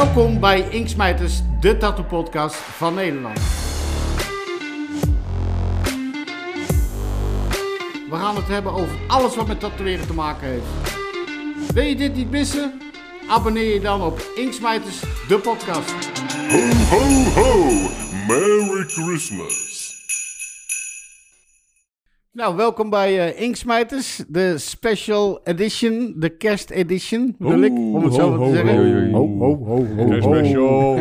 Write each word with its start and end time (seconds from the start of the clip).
Welkom 0.00 0.40
bij 0.40 0.60
Inksmijters, 0.68 1.40
de 1.60 1.76
tattoo 1.76 2.04
podcast 2.04 2.54
van 2.54 2.94
Nederland. 2.94 3.38
We 8.08 8.16
gaan 8.16 8.36
het 8.36 8.48
hebben 8.48 8.72
over 8.72 8.96
alles 9.06 9.36
wat 9.36 9.46
met 9.46 9.60
tatoeëren 9.60 10.06
te 10.06 10.14
maken 10.14 10.48
heeft. 10.48 10.64
Wil 11.72 11.84
je 11.84 11.96
dit 11.96 12.14
niet 12.14 12.30
missen? 12.30 12.80
Abonneer 13.28 13.74
je 13.74 13.80
dan 13.80 14.02
op 14.02 14.20
Inksmijters, 14.36 15.00
de 15.28 15.38
podcast. 15.38 15.94
Ho, 16.48 16.58
ho, 16.90 17.22
ho! 17.40 17.70
Merry 18.26 18.84
Christmas! 18.88 19.69
Nou, 22.32 22.56
welkom 22.56 22.90
bij 22.90 23.28
eh 23.34 23.40
Inksmijters, 23.42 24.24
de 24.28 24.58
special 24.58 25.40
edition, 25.44 26.14
de 26.16 26.36
kerst 26.36 26.70
edition, 26.70 27.34
bedoel 27.38 27.62
ik, 27.62 27.72
om 27.72 28.04
het 28.04 28.14
zo 28.14 28.28
ho, 28.30 28.36
te 28.36 28.42
ho, 28.44 28.50
zeggen. 28.52 29.10
ho, 29.10 29.26
ho, 29.38 29.64
ho, 29.64 29.86
ho, 29.86 30.06
Kerstspecial! 30.06 30.94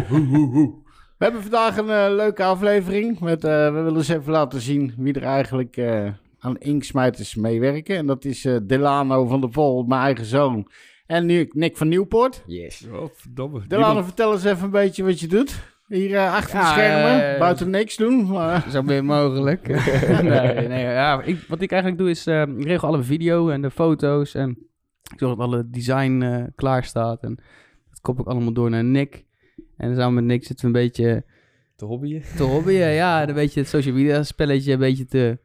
We 1.17 1.25
hebben 1.25 1.41
vandaag 1.41 1.77
een 1.77 1.89
eh, 1.89 2.05
leuke 2.15 2.43
aflevering. 2.43 3.19
Met, 3.19 3.43
eh, 3.43 3.65
we 3.65 3.71
willen 3.71 3.95
eens 3.95 4.07
even 4.07 4.31
laten 4.31 4.61
zien 4.61 4.93
wie 4.97 5.13
er 5.13 5.23
eigenlijk 5.23 5.77
eh, 5.77 6.07
aan 6.39 6.57
Inksmijters 6.57 7.35
meewerken. 7.35 7.95
En 7.97 8.05
dat 8.05 8.25
is 8.25 8.45
eh, 8.45 8.55
Delano 8.63 9.25
van 9.25 9.41
der 9.41 9.51
Vol, 9.51 9.83
mijn 9.83 10.01
eigen 10.01 10.25
zoon. 10.25 10.67
En 11.05 11.25
nu 11.25 11.49
Nick 11.53 11.77
van 11.77 11.87
Nieuwpoort. 11.87 12.43
Yes. 12.47 12.87
Oh, 12.93 13.05
verdomme. 13.13 13.61
Delano, 13.67 13.85
Niemand- 13.87 14.05
vertel 14.05 14.31
eens 14.33 14.43
even 14.43 14.63
een 14.63 14.69
beetje 14.71 15.03
wat 15.03 15.19
je 15.19 15.27
doet. 15.27 15.59
Hier 15.89 16.15
eh, 16.15 16.33
achter 16.33 16.59
de 16.59 16.65
schermen, 16.65 17.33
eh, 17.33 17.39
buiten 17.39 17.69
niks 17.69 17.95
doen. 17.97 18.25
maar- 18.27 18.65
Zo 18.71 18.81
min 18.81 19.05
mogelijk. 19.05 19.67
nee, 20.23 20.67
nee, 20.67 20.83
ja, 20.83 21.21
ik, 21.21 21.37
wat 21.47 21.61
ik 21.61 21.71
eigenlijk 21.71 22.01
doe 22.01 22.09
is, 22.09 22.27
eh, 22.27 22.41
ik 22.41 22.63
regel 22.63 22.87
alle 22.87 23.03
video 23.03 23.49
en 23.49 23.61
de 23.61 23.71
foto's 23.71 24.33
en 24.33 24.49
ik 25.13 25.19
zorg 25.19 25.35
dat 25.37 25.47
alle 25.47 25.69
design 25.69 26.21
eh, 26.21 26.43
klaar 26.55 26.83
staat. 26.83 27.23
En 27.23 27.35
dat 27.89 28.01
kop 28.01 28.19
ik 28.19 28.27
allemaal 28.27 28.53
door 28.53 28.69
naar 28.69 28.83
Nick. 28.83 29.25
En 29.77 29.95
samen 29.95 30.13
met 30.13 30.23
Nick 30.23 30.45
zitten 30.45 30.71
we 30.71 30.77
een 30.77 30.83
beetje 30.85 31.23
Te 31.75 31.85
hobbyen. 31.85 32.21
te 32.37 32.43
hobbyen, 32.43 32.89
ja, 32.91 33.21
en 33.21 33.29
een 33.29 33.35
beetje 33.35 33.59
het 33.59 33.69
social 33.69 33.95
media 33.95 34.23
spelletje 34.23 34.73
een 34.73 34.79
beetje 34.79 35.05
te 35.05 35.37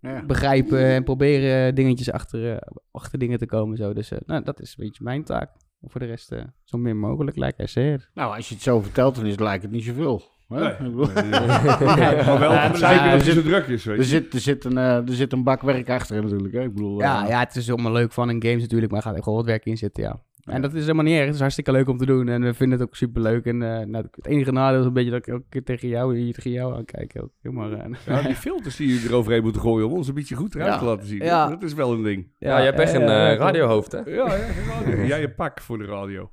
ja. 0.00 0.22
begrijpen 0.24 0.84
en 0.84 1.04
proberen 1.04 1.74
dingetjes 1.74 2.10
achter, 2.12 2.52
eh, 2.52 2.56
achter 2.90 3.18
dingen 3.18 3.38
te 3.38 3.46
komen. 3.46 3.76
Zo. 3.76 3.92
Dus 3.92 4.10
eh, 4.10 4.18
nou, 4.26 4.44
dat 4.44 4.60
is 4.60 4.74
een 4.78 4.84
beetje 4.84 5.04
mijn 5.04 5.24
taak. 5.24 5.50
Voor 5.80 6.00
de 6.00 6.06
rest 6.06 6.32
eh, 6.32 6.42
zo 6.64 6.78
min 6.78 6.98
mogelijk, 6.98 7.36
lijkt 7.36 7.56
hij 7.56 7.66
zeer. 7.66 8.10
Nou, 8.14 8.36
als 8.36 8.48
je 8.48 8.54
het 8.54 8.62
zo 8.62 8.80
vertelt, 8.80 9.14
dan 9.14 9.26
is, 9.26 9.38
lijkt 9.38 9.62
het 9.62 9.72
niet 9.72 9.84
zoveel. 9.84 10.22
Nee. 10.48 10.60
Nee, 10.80 10.90
maar 12.24 12.38
wel 12.38 12.52
Ja, 12.52 12.72
er 12.72 13.18
dat 13.18 13.26
het 13.26 13.44
druk 13.44 13.66
is, 13.66 13.84
weet 13.84 13.98
Er 13.98 14.04
zit, 14.04 14.34
er, 14.34 14.40
zit 14.40 14.64
een, 14.64 14.78
eh, 14.78 15.08
er 15.08 15.14
zit 15.14 15.32
een 15.32 15.42
bak 15.42 15.62
werk 15.62 15.90
achter 15.90 16.22
natuurlijk. 16.22 16.54
Hè? 16.54 16.62
Ik 16.62 16.74
bedoel, 16.74 17.00
Ja, 17.00 17.22
eh, 17.22 17.28
ja, 17.28 17.38
het 17.38 17.56
is 17.56 17.70
allemaal 17.70 17.92
leuk 17.92 18.12
van 18.12 18.30
in 18.30 18.42
games 18.42 18.60
natuurlijk, 18.60 18.90
maar 18.90 19.00
er 19.00 19.06
gaat 19.06 19.16
echt 19.16 19.24
wel 19.24 19.34
wat 19.34 19.44
werk 19.44 19.64
in 19.64 19.76
zitten, 19.76 20.02
ja. 20.02 20.22
En 20.46 20.62
dat 20.62 20.74
is 20.74 20.80
helemaal 20.80 21.04
niet 21.04 21.14
erg. 21.14 21.24
Het 21.24 21.34
is 21.34 21.40
hartstikke 21.40 21.72
leuk 21.72 21.88
om 21.88 21.96
te 21.96 22.06
doen 22.06 22.28
en 22.28 22.42
we 22.42 22.54
vinden 22.54 22.78
het 22.78 22.88
ook 22.88 22.96
super 22.96 23.22
leuk. 23.22 23.44
En 23.44 23.62
eh, 23.62 23.86
nou, 23.86 24.04
het 24.10 24.26
enige 24.26 24.52
nadeel 24.52 24.80
is 24.80 24.86
een 24.86 24.92
beetje 24.92 25.10
dat 25.10 25.18
ik 25.18 25.26
elke 25.26 25.44
keer 25.48 25.64
tegen 25.64 25.88
jou, 25.88 26.16
hier 26.18 26.34
tegen 26.34 26.50
jou 26.50 26.74
aankijk. 26.76 27.12
Ook. 27.22 27.52
Maar, 27.52 27.72
eh, 27.72 27.90
Ja, 28.06 28.22
die 28.28 28.34
filters 28.34 28.76
die 28.76 28.88
je 29.00 29.08
eroverheen 29.08 29.42
moeten 29.42 29.60
gooien 29.60 29.86
om 29.86 29.92
ons 29.92 30.08
een 30.08 30.14
beetje 30.14 30.34
goed 30.34 30.54
eruit 30.54 30.72
Ja. 30.72 30.78
te 30.78 30.84
laten 30.84 31.06
zien. 31.06 31.24
Ja. 31.24 31.48
Dat 31.48 31.62
is 31.62 31.74
wel 31.74 31.92
een 31.92 32.02
ding. 32.02 32.30
Ja, 32.38 32.58
je 32.58 32.64
hebt 32.64 32.78
echt 32.78 32.94
een 32.94 33.02
eh, 33.02 33.32
eh, 33.32 33.38
radiohoofd, 33.38 33.92
hè? 33.92 33.98
Ja, 33.98 34.26
radio. 34.68 35.04
Jij 35.04 35.22
een 35.22 35.34
pak 35.34 35.60
voor 35.60 35.78
de 35.78 35.84
radio. 35.84 36.30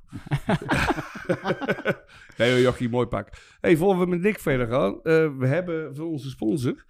nee 2.36 2.60
Jochie, 2.62 2.88
mooi 2.88 3.06
pak. 3.06 3.28
hey, 3.60 3.76
voor 3.76 3.98
we 3.98 4.06
met 4.06 4.20
Nick 4.20 4.38
verder 4.38 4.66
gaan. 4.66 4.92
eh, 5.02 5.28
we 5.38 5.46
hebben 5.46 5.94
van 5.94 6.04
onze 6.06 6.28
sponsor 6.30 6.84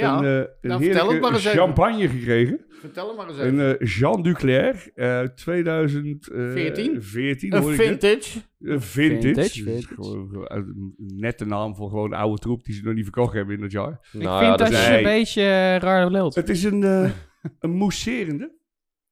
ja. 0.00 0.18
een, 0.18 0.24
eh, 0.24 0.30
een 0.60 0.68
Nou, 0.68 0.82
vertel 0.82 0.82
het 0.82 0.92
maar 0.92 1.02
heerlijke 1.04 1.34
eens 1.34 1.44
even. 1.44 1.58
champagne 1.58 2.08
gekregen. 2.08 2.60
vertel 2.68 3.06
hem 3.08 3.16
maar 3.16 3.28
eens 3.28 3.38
Een 3.38 3.60
even. 3.60 3.78
eh, 3.80 3.88
Jean 3.88 4.22
Duclair, 4.22 4.90
eh 4.94 5.20
2014. 5.22 7.02
14, 7.02 7.54
een 7.54 7.62
hoor 7.62 7.72
ik 7.72 7.78
net. 7.78 7.86
vintage. 7.88 8.40
Een 8.60 8.80
vintage. 8.80 9.82
Een 10.44 10.94
nette 10.96 11.44
naam 11.44 11.74
voor 11.76 11.88
gewoon 11.88 12.12
oude 12.12 12.38
troep 12.40 12.64
die 12.64 12.74
ze 12.74 12.82
nog 12.84 12.94
niet 12.94 13.02
verkocht 13.04 13.34
hebben 13.34 13.54
in 13.54 13.60
dat 13.60 13.72
jaar. 13.72 14.08
ik 14.12 14.20
Nou 14.22 14.38
vind 14.38 14.50
ja, 14.50 14.56
dat 14.56 14.58
dat 14.58 14.70
is... 14.70 14.86
je 14.86 14.96
een 14.96 15.02
beetje 15.02 15.42
eh, 15.42 15.76
raar 15.78 16.10
lult. 16.10 16.34
Het 16.34 16.48
is 16.48 16.64
een, 16.64 16.82
eh 16.82 17.10
een 17.60 17.70
mousserende. 17.70 18.52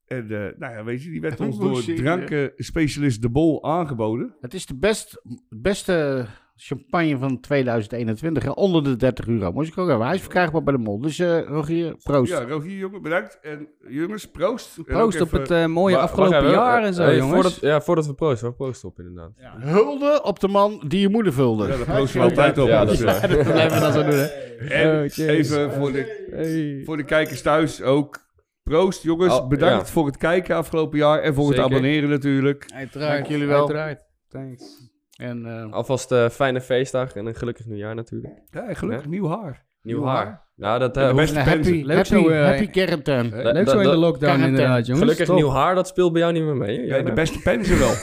En 0.06 0.22
eh, 0.31 0.59
nou 0.59 0.75
ja, 0.75 0.84
weet 0.84 1.03
je, 1.03 1.10
die 1.10 1.21
werd 1.21 1.41
Een 1.41 1.47
ons 1.47 1.59
door 1.59 1.94
drankenspecialist 1.94 3.22
De 3.22 3.28
Bol 3.31 3.65
aangeboden. 3.65 4.37
Het 4.41 4.54
is 4.54 4.66
de 4.66 4.76
best, 4.78 5.22
beste 5.48 6.26
champagne 6.65 7.19
van 7.19 7.41
2021. 7.41 8.43
hè, 8.43 8.50
Onder 8.50 8.84
de 8.84 8.97
30 8.97 9.27
euro. 9.27 9.53
Moest 9.53 9.69
ik 9.73 9.78
ook 9.78 9.89
hebben. 9.89 10.06
Hij 10.06 10.15
is 10.15 10.21
verkrijgbaar 10.21 10.62
bij 10.62 10.73
de 10.75 10.78
mol. 10.81 11.00
Dus 11.00 11.19
eh 11.19 11.41
Rogier, 11.47 11.97
proost. 12.03 12.33
Ja, 12.33 12.43
Rogier, 12.45 12.77
jongen, 12.77 13.03
bedankt. 13.03 13.39
En 13.43 13.69
jongens, 13.89 14.31
proost. 14.31 14.83
Proost 14.84 15.21
op 15.21 15.27
even- 15.27 15.41
het 15.41 15.51
eh, 15.51 15.67
mooie 15.67 15.99
afgelopen 15.99 16.51
jaar 16.51 16.81
eh, 16.81 16.87
en 16.87 16.95
zo, 16.95 17.03
hey, 17.03 17.17
jongens. 17.17 17.34
Voordat, 17.34 17.61
ja, 17.61 17.81
voordat 17.81 18.06
we 18.06 18.15
proosten, 18.15 18.49
we 18.49 18.55
proosten 18.55 18.89
op 18.89 18.99
inderdaad. 18.99 19.31
Hulde 19.59 20.22
op 20.22 20.41
de 20.41 20.49
man 20.49 20.84
die 20.89 21.01
je 21.01 21.09
moeder 21.09 21.33
vulde. 21.33 21.67
Ja, 21.67 21.77
daar 21.77 21.84
proosten 21.97 22.21
we 22.21 22.27
altijd 22.27 22.59
op. 22.59 22.69
Ja, 22.69 22.84
dat 22.84 22.95
is 22.95 23.01
waar. 23.03 23.28
dat 23.28 23.43
blijven 23.43 23.75
we 23.78 23.81
dan 23.81 23.93
zo 23.93 24.03
doen, 24.03 24.15
hè. 24.15 24.25
En 24.69 24.97
Oh, 24.99 25.27
even 25.28 25.72
voor 25.72 25.93
de, 25.93 26.27
Hey. 26.31 26.83
voor 26.84 26.97
de 26.97 27.05
kijkers 27.05 27.43
thuis 27.43 27.83
ook. 27.83 28.21
Proost, 28.62 29.03
jongens. 29.03 29.34
Oh, 29.39 29.49
bedankt 29.49 29.87
ja. 29.87 29.93
voor 29.93 30.06
het 30.06 30.17
kijken 30.17 30.56
afgelopen 30.56 30.99
jaar. 30.99 31.19
En 31.21 31.34
voor 31.34 31.45
Zeker. 31.47 31.62
het 31.62 31.72
abonneren 31.72 32.09
natuurlijk. 32.09 32.67
Uiteraard. 32.75 33.12
Dank 33.12 33.27
jullie 33.27 33.47
wel. 33.47 33.59
Uiteraard. 33.59 34.01
Thanks. 34.28 34.91
En, 35.17 35.47
eh, 35.47 35.73
Alvast 35.73 36.12
eh 36.12 36.28
fijne 36.28 36.61
feestdag 36.61 37.12
en 37.15 37.27
een 37.27 37.34
gelukkig 37.34 37.67
nieuwjaar 37.67 37.95
natuurlijk. 37.95 38.34
Ja, 38.50 38.75
gelukkig 38.75 39.06
nieuw 39.06 39.28
haar. 39.28 39.65
Nieuw, 39.83 39.97
Nieuw 39.99 40.06
haar. 40.06 40.25
haar. 40.25 40.43
Nou, 40.56 40.78
dat 40.78 40.97
En 40.97 41.03
eh, 41.03 41.09
de 41.09 41.15
hoeft- 41.15 41.25
beste 41.34 41.39
een 41.41 41.47
happy, 41.47 41.62
pensen. 41.71 41.87
Leuk 41.87 41.97
happy, 41.97 42.11
zo, 42.28 42.33
happy 42.33 42.67
quarantine. 42.71 43.43
Dat- 43.43 43.53
Leuk 43.55 43.69
zo 43.69 43.78
in 43.78 43.89
de 43.91 43.97
lockdown 43.97 44.19
quarantine. 44.19 44.47
inderdaad, 44.49 44.87
jongens. 44.87 45.11
gelukkig 45.11 45.34
nieuw 45.37 45.51
haar, 45.51 45.75
dat 45.75 45.89
speelt 45.89 46.12
bij 46.12 46.21
jou 46.21 46.33
niet 46.33 46.43
meer 46.43 46.56
mee. 46.56 46.81
Ja, 46.81 46.87
Jij 46.87 47.03
de 47.03 47.12
beste 47.12 47.39
pensen 47.39 47.78
wel. 47.78 47.93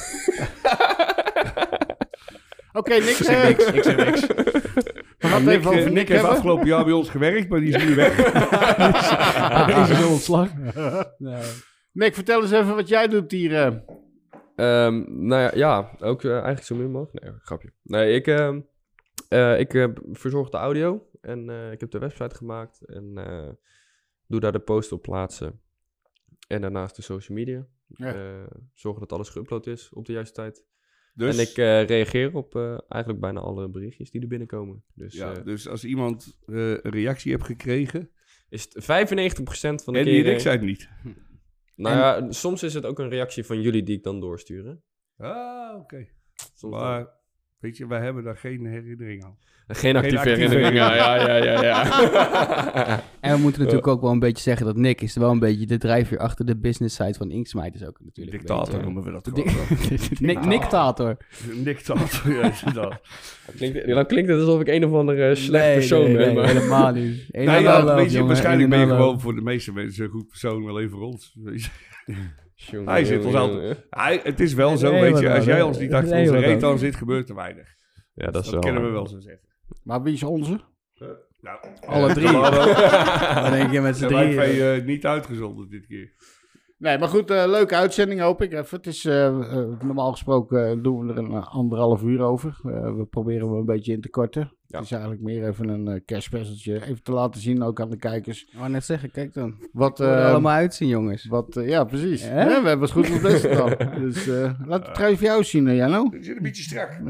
Oké, 2.74 2.94
niks. 2.94 3.26
eh, 3.26 3.50
Ik 3.50 3.84
zeg 3.84 3.96
niks. 4.06 4.28
We 4.28 5.28
gaan 5.28 5.32
het 5.34 5.46
Nick, 5.46 5.58
even 5.60 5.72
over 5.72 5.84
Nick 5.84 5.94
Nick 5.94 6.08
heeft 6.08 6.24
afgelopen 6.24 6.68
jaar 6.68 6.84
bij 6.84 6.94
ons 6.94 7.10
gewerkt, 7.10 7.50
maar 7.50 7.60
die 7.60 7.76
is 7.76 7.84
nu 7.86 7.96
weg. 7.96 8.18
Is 9.90 10.00
er 10.00 10.08
ontslag? 10.10 10.50
Nee. 11.18 11.42
Nick, 11.92 12.14
vertel 12.14 12.42
eens 12.42 12.52
even 12.52 12.76
wat 12.76 12.88
jij 12.88 13.08
doet 13.08 13.32
hier. 13.32 13.84
Eh. 14.60 14.86
Ehm, 14.86 15.26
nou 15.28 15.42
ja, 15.42 15.52
ja, 15.56 15.92
ook 16.00 16.24
eh, 16.24 16.32
eigenlijk 16.32 16.64
zo 16.64 16.76
min 16.76 16.92
mogelijk. 16.92 17.26
Nee, 17.26 17.34
grapje. 17.40 17.74
Nee, 17.82 18.14
ik, 18.14 18.28
ehm, 18.28 18.60
eh, 19.30 19.60
ik 19.60 19.74
eh, 19.74 19.88
verzorg 20.12 20.50
de 20.50 20.58
audio 20.58 21.10
en 21.22 21.50
ik 21.72 21.80
heb 21.80 21.92
de 21.92 22.00
website 22.00 22.36
gemaakt 22.36 22.86
en 22.86 23.14
doe 24.28 24.40
daar 24.40 24.52
de 24.52 24.60
post 24.60 24.92
op 24.92 25.02
plaatsen. 25.02 25.62
En 26.48 26.62
daarnaast 26.62 26.96
de 26.96 27.02
social 27.02 27.38
media. 27.38 27.68
Ja. 27.88 28.48
Zorgen 28.74 29.02
dat 29.02 29.12
alles 29.12 29.38
geüpload 29.38 29.68
is 29.68 29.90
op 29.94 30.06
de 30.06 30.14
juiste 30.14 30.34
tijd. 30.34 30.66
Dus, 31.14 31.38
En 31.38 31.44
ik 31.50 31.56
reageer 31.88 32.36
op 32.36 32.56
eigenlijk 32.88 33.20
bijna 33.20 33.40
alle 33.40 33.70
berichtjes 33.70 34.12
die 34.12 34.22
er 34.22 34.28
binnenkomen. 34.28 34.84
Dus 34.94 35.14
ja, 35.14 35.34
dus 35.34 35.68
als 35.68 35.86
iemand 35.86 36.38
een 36.46 36.80
reactie 36.82 37.32
heeft 37.32 37.46
gekregen, 37.46 38.10
is 38.50 38.64
het 38.64 38.84
95% 38.84 38.88
van 39.84 39.94
de 39.94 40.00
en 40.00 40.06
die 40.06 40.14
keren... 40.14 40.26
en 40.26 40.34
ik 40.34 40.40
zei 40.40 40.58
het 40.58 40.66
niet. 40.66 40.90
Nou 41.80 41.96
ja, 41.96 42.32
soms 42.32 42.64
is 42.64 42.74
het 42.74 42.86
ook 42.86 43.00
een 43.00 43.10
reactie 43.10 43.46
van 43.46 43.62
jullie 43.62 43.84
die 43.84 43.98
ik 43.98 44.04
dan 44.04 44.20
doorstuur. 44.20 44.66
hè. 44.66 44.74
Ah, 45.28 45.80
oké. 45.80 46.08
Soms 46.54 46.76
Maar, 46.76 47.19
weet 47.60 47.78
je, 47.78 47.88
wij 47.88 48.00
hebben 48.00 48.24
daar 48.24 48.38
geen 48.38 48.66
herinnering 48.66 49.24
aan. 49.24 49.36
Geen 49.72 49.96
actieve 49.96 50.18
actieve 50.18 50.40
herinneringen. 50.40 50.74
Ja, 50.74 51.16
ja, 51.16 51.36
ja, 51.44 51.64
ja. 51.64 51.84
En 53.22 53.36
we 53.36 53.42
moeten 53.42 53.62
natuurlijk 53.62 53.88
ook 53.88 54.02
wel 54.02 54.12
een 54.12 54.20
beetje 54.20 54.44
zeggen 54.44 54.66
dat 54.66 54.76
Nick 54.76 55.02
is 55.02 55.16
wel 55.16 55.32
een 55.32 55.40
beetje 55.40 55.66
de 55.66 55.78
drijfveer 55.78 56.18
achter 56.18 56.46
de 56.46 56.58
business 56.58 56.96
side 56.96 57.14
van 57.14 57.32
Inksmijters 57.32 57.86
ook 57.86 58.00
natuurlijk. 58.04 58.38
Dictator 58.38 58.84
noemen 58.84 59.04
we 59.04 59.12
dat 59.12 59.30
gewoon. 59.34 59.48
Nick, 60.28 60.46
Nicktator. 60.46 61.18
Dictator, 61.64 62.32
ja, 62.34 62.52
inderdaad. 62.66 63.02
Dan 63.46 63.56
klinkt, 63.56 63.88
dan 63.88 64.06
klinkt 64.06 64.30
het 64.30 64.40
alsof 64.40 64.62
ik 64.62 64.68
een 64.68 64.86
of 64.86 64.94
andere 64.94 65.36
slecht 65.36 65.66
Nee, 65.66 65.74
persoon 65.74 66.04
nee, 66.04 66.16
ben. 66.16 66.26
nee, 66.26 66.36
maar- 66.36 66.48
helemaal 66.48 66.92
niet. 66.92 67.26
Een 67.32 67.46
Nou 67.46 67.62
ja, 67.62 67.96
weet 67.96 68.06
je, 68.06 68.12
jongen, 68.12 68.28
waarschijnlijk 68.28 68.64
een 68.64 68.70
ben 68.70 68.80
en 68.80 68.88
je 68.88 68.94
gewoon 68.94 69.20
voor 69.20 69.36
de 69.36 69.42
meeste 69.42 69.74
mensen 69.74 70.04
een 70.04 70.12
goed 70.12 70.28
persoon, 70.28 70.66
wel 70.66 70.80
even 70.80 70.98
rond. 70.98 71.34
Jongen, 72.68 72.90
Hij 72.90 73.06
zit 73.06 73.26
ons 73.26 73.34
jongen, 73.34 73.52
altijd-. 73.52 73.86
Hij, 73.90 74.20
het 74.24 74.40
is 74.40 74.54
wel 74.54 74.78
zo, 74.78 74.92
weet 74.92 75.20
je, 75.20 75.34
als 75.34 75.46
jij 75.46 75.62
ons 75.62 75.80
niet 75.80 75.94
achter 75.94 76.20
onze 76.20 76.38
reet 76.38 76.64
aan 76.64 76.78
zit, 76.78 76.96
gebeurt 76.96 77.30
er 77.30 77.36
weinig. 77.36 77.68
Ja, 78.14 78.32
dat 78.32 78.46
is 78.46 78.52
Dat 78.52 78.64
kunnen 78.64 78.84
we 78.84 78.90
wel 78.90 79.08
zo 79.08 79.20
zeggen. 79.20 79.48
Maar 79.84 80.02
wie 80.02 80.14
is 80.14 80.24
onze? 80.24 80.60
Nou, 81.42 81.60
Alle 81.86 82.08
eh, 82.08 82.14
drie. 82.14 82.32
Dan 83.44 83.52
denk 83.52 83.72
je 83.72 83.82
met 83.82 83.98
z'n 83.98 84.08
wij 84.08 84.14
drieën. 84.14 84.38
twee 84.38 84.76
eh, 84.76 84.86
niet 84.86 85.06
uitgezonden 85.06 85.70
dit 85.70 85.86
keer. 85.88 86.14
Nee, 86.78 86.98
maar 86.98 87.08
goed, 87.08 87.32
eh, 87.32 87.44
leuke 87.48 87.76
uitzending 87.76 88.22
hoop 88.22 88.42
ik 88.42 88.54
even. 88.54 88.78
Het 88.78 88.88
is, 88.88 89.04
normaal 89.84 90.12
gesproken 90.12 90.82
doen 90.84 91.06
we 91.06 91.14
er 91.14 91.18
een 91.18 91.44
anderhalf 91.44 92.04
uur 92.04 92.22
over. 92.22 92.60
We 92.98 93.06
proberen 93.10 93.48
hem 93.48 93.58
een 93.58 93.66
beetje 93.66 93.94
in 93.94 94.02
te 94.02 94.10
korten. 94.10 94.54
Ja. 94.70 94.78
Het 94.78 94.86
is 94.86 94.92
eigenlijk 94.92 95.22
meer 95.22 95.48
even 95.48 95.68
een 95.68 95.88
uh. 96.08 96.18
Even 96.66 97.04
te 97.04 97.12
laten 97.12 97.42
zien, 97.42 97.64
ook 97.64 97.82
aan 97.82 97.90
de 97.90 97.98
kijkers. 97.98 98.44
Ik 98.44 98.58
wou 98.58 98.70
net 98.70 98.86
zeggen, 98.86 99.12
kijk 99.12 99.34
dan. 99.34 99.56
Wat, 99.72 100.00
er 100.00 100.18
eh, 100.18 100.30
allemaal 100.30 100.54
uitzien, 100.54 100.88
jongens. 100.88 101.26
wat 101.26 101.58
eh, 101.58 101.68
ja, 101.68 101.84
precies. 101.84 102.22
We 102.24 102.30
hebben 102.30 102.82
het 102.82 102.92
goed 102.92 103.12
ontdekt 103.12 103.42
dan. 103.58 103.76
Dus 104.00 104.28
eh, 104.28 104.52
laat 104.66 104.84
het 104.86 104.94
trouwens 104.94 105.20
voor 105.20 105.30
jou 105.30 105.44
zien, 105.44 105.68
uh, 105.68 105.76
Jano. 105.76 106.08
Je 106.12 106.24
zit 106.24 106.36
een 106.36 106.44
beetje 106.44 106.64
strak. 106.64 106.92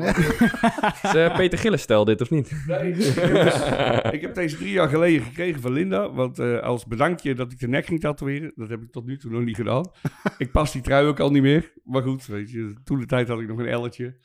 Is 1.04 1.38
Peter 1.38 1.58
Gillis-stijl 1.58 2.06
dit, 2.06 2.22
of 2.22 2.30
niet? 2.30 2.64
Nee, 2.68 2.92
ik, 2.92 3.04
heb 3.16 3.34
dus- 3.34 4.12
ik 4.12 4.22
heb 4.22 4.36
deze 4.36 4.58
drie 4.58 4.72
jaar 4.72 4.90
geleden 4.90 5.22
gekregen 5.22 5.62
van 5.62 5.72
Linda. 5.72 6.12
Want 6.12 6.40
eh, 6.40 6.60
als 6.60 6.86
bedankje 6.86 7.36
dat 7.36 7.52
ik 7.52 7.60
de 7.60 7.68
nek 7.68 7.86
ging 7.86 8.00
tatoeëren. 8.00 8.52
Dat 8.56 8.70
heb 8.70 8.82
ik 8.82 8.92
tot 8.92 9.06
nu 9.06 9.18
toe 9.18 9.32
nog 9.32 9.44
niet 9.44 9.56
gedaan. 9.56 9.92
ik 10.38 10.52
pas 10.52 10.72
die 10.72 10.82
trui 10.82 11.08
ook 11.08 11.20
al 11.20 11.32
niet 11.32 11.42
meer. 11.42 11.74
Maar 11.84 12.02
goed, 12.02 12.26
weet 12.26 12.52
je, 12.52 12.74
toen 12.84 13.00
de 13.00 13.06
tijd 13.06 13.28
had 13.28 13.40
ik 13.40 13.48
nog 13.48 13.60
een 13.60 13.68
elletje. 13.68 14.16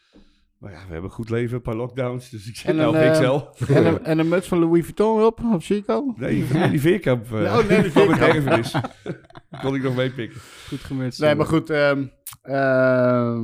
Maar 0.64 0.72
ja, 0.72 0.78
we 0.78 0.92
hebben 0.92 1.10
een 1.10 1.16
goed 1.16 1.30
leven, 1.30 1.56
een 1.56 1.62
paar 1.62 1.76
lockdowns, 1.76 2.30
dus 2.30 2.48
ik 2.48 2.56
zit 2.56 2.76
nou 2.76 2.88
op 2.88 2.94
eh, 2.94 3.10
XL. 3.10 3.72
En 3.72 3.86
een, 3.86 4.04
en 4.04 4.18
een 4.18 4.28
muts 4.28 4.48
van 4.48 4.58
Louis 4.58 4.84
Vuitton 4.84 5.24
op, 5.24 5.40
op 5.52 5.62
Chico. 5.62 6.14
Nee, 6.16 6.44
van 6.44 6.70
die 6.70 6.80
veerkamp. 6.80 7.24
eh 7.32 7.58
Oh, 7.58 7.68
nee, 7.68 7.82
die 7.82 7.92
van 7.92 8.06
mijn 8.06 8.18
veerkamp. 8.18 8.46
erfenis. 8.46 8.74
kon 9.62 9.74
ik 9.74 9.82
nog 9.82 9.96
meepikken. 9.96 10.40
Goed 10.68 10.80
gemutst. 10.80 11.20
Nee, 11.20 11.34
maar 11.34 11.46
goed. 11.46 11.70
ehm, 11.70 12.06
ehm, 12.42 13.42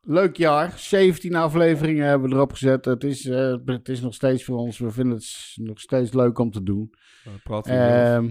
leuk 0.00 0.36
jaar. 0.36 0.72
17 0.76 1.34
afleveringen 1.34 2.06
hebben 2.06 2.28
we 2.28 2.34
erop 2.34 2.52
gezet. 2.52 2.84
Het 2.84 3.04
is, 3.04 3.26
eh, 3.26 3.54
het 3.64 3.88
is 3.88 4.00
nog 4.00 4.14
steeds 4.14 4.44
voor 4.44 4.58
ons. 4.58 4.78
We 4.78 4.90
vinden 4.90 5.14
het 5.14 5.52
nog 5.54 5.80
steeds 5.80 6.12
leuk 6.12 6.38
om 6.38 6.50
te 6.50 6.62
doen. 6.62 6.94
Uh, 7.26 7.32
jezelf. 7.44 7.66
Ehm 7.66 8.30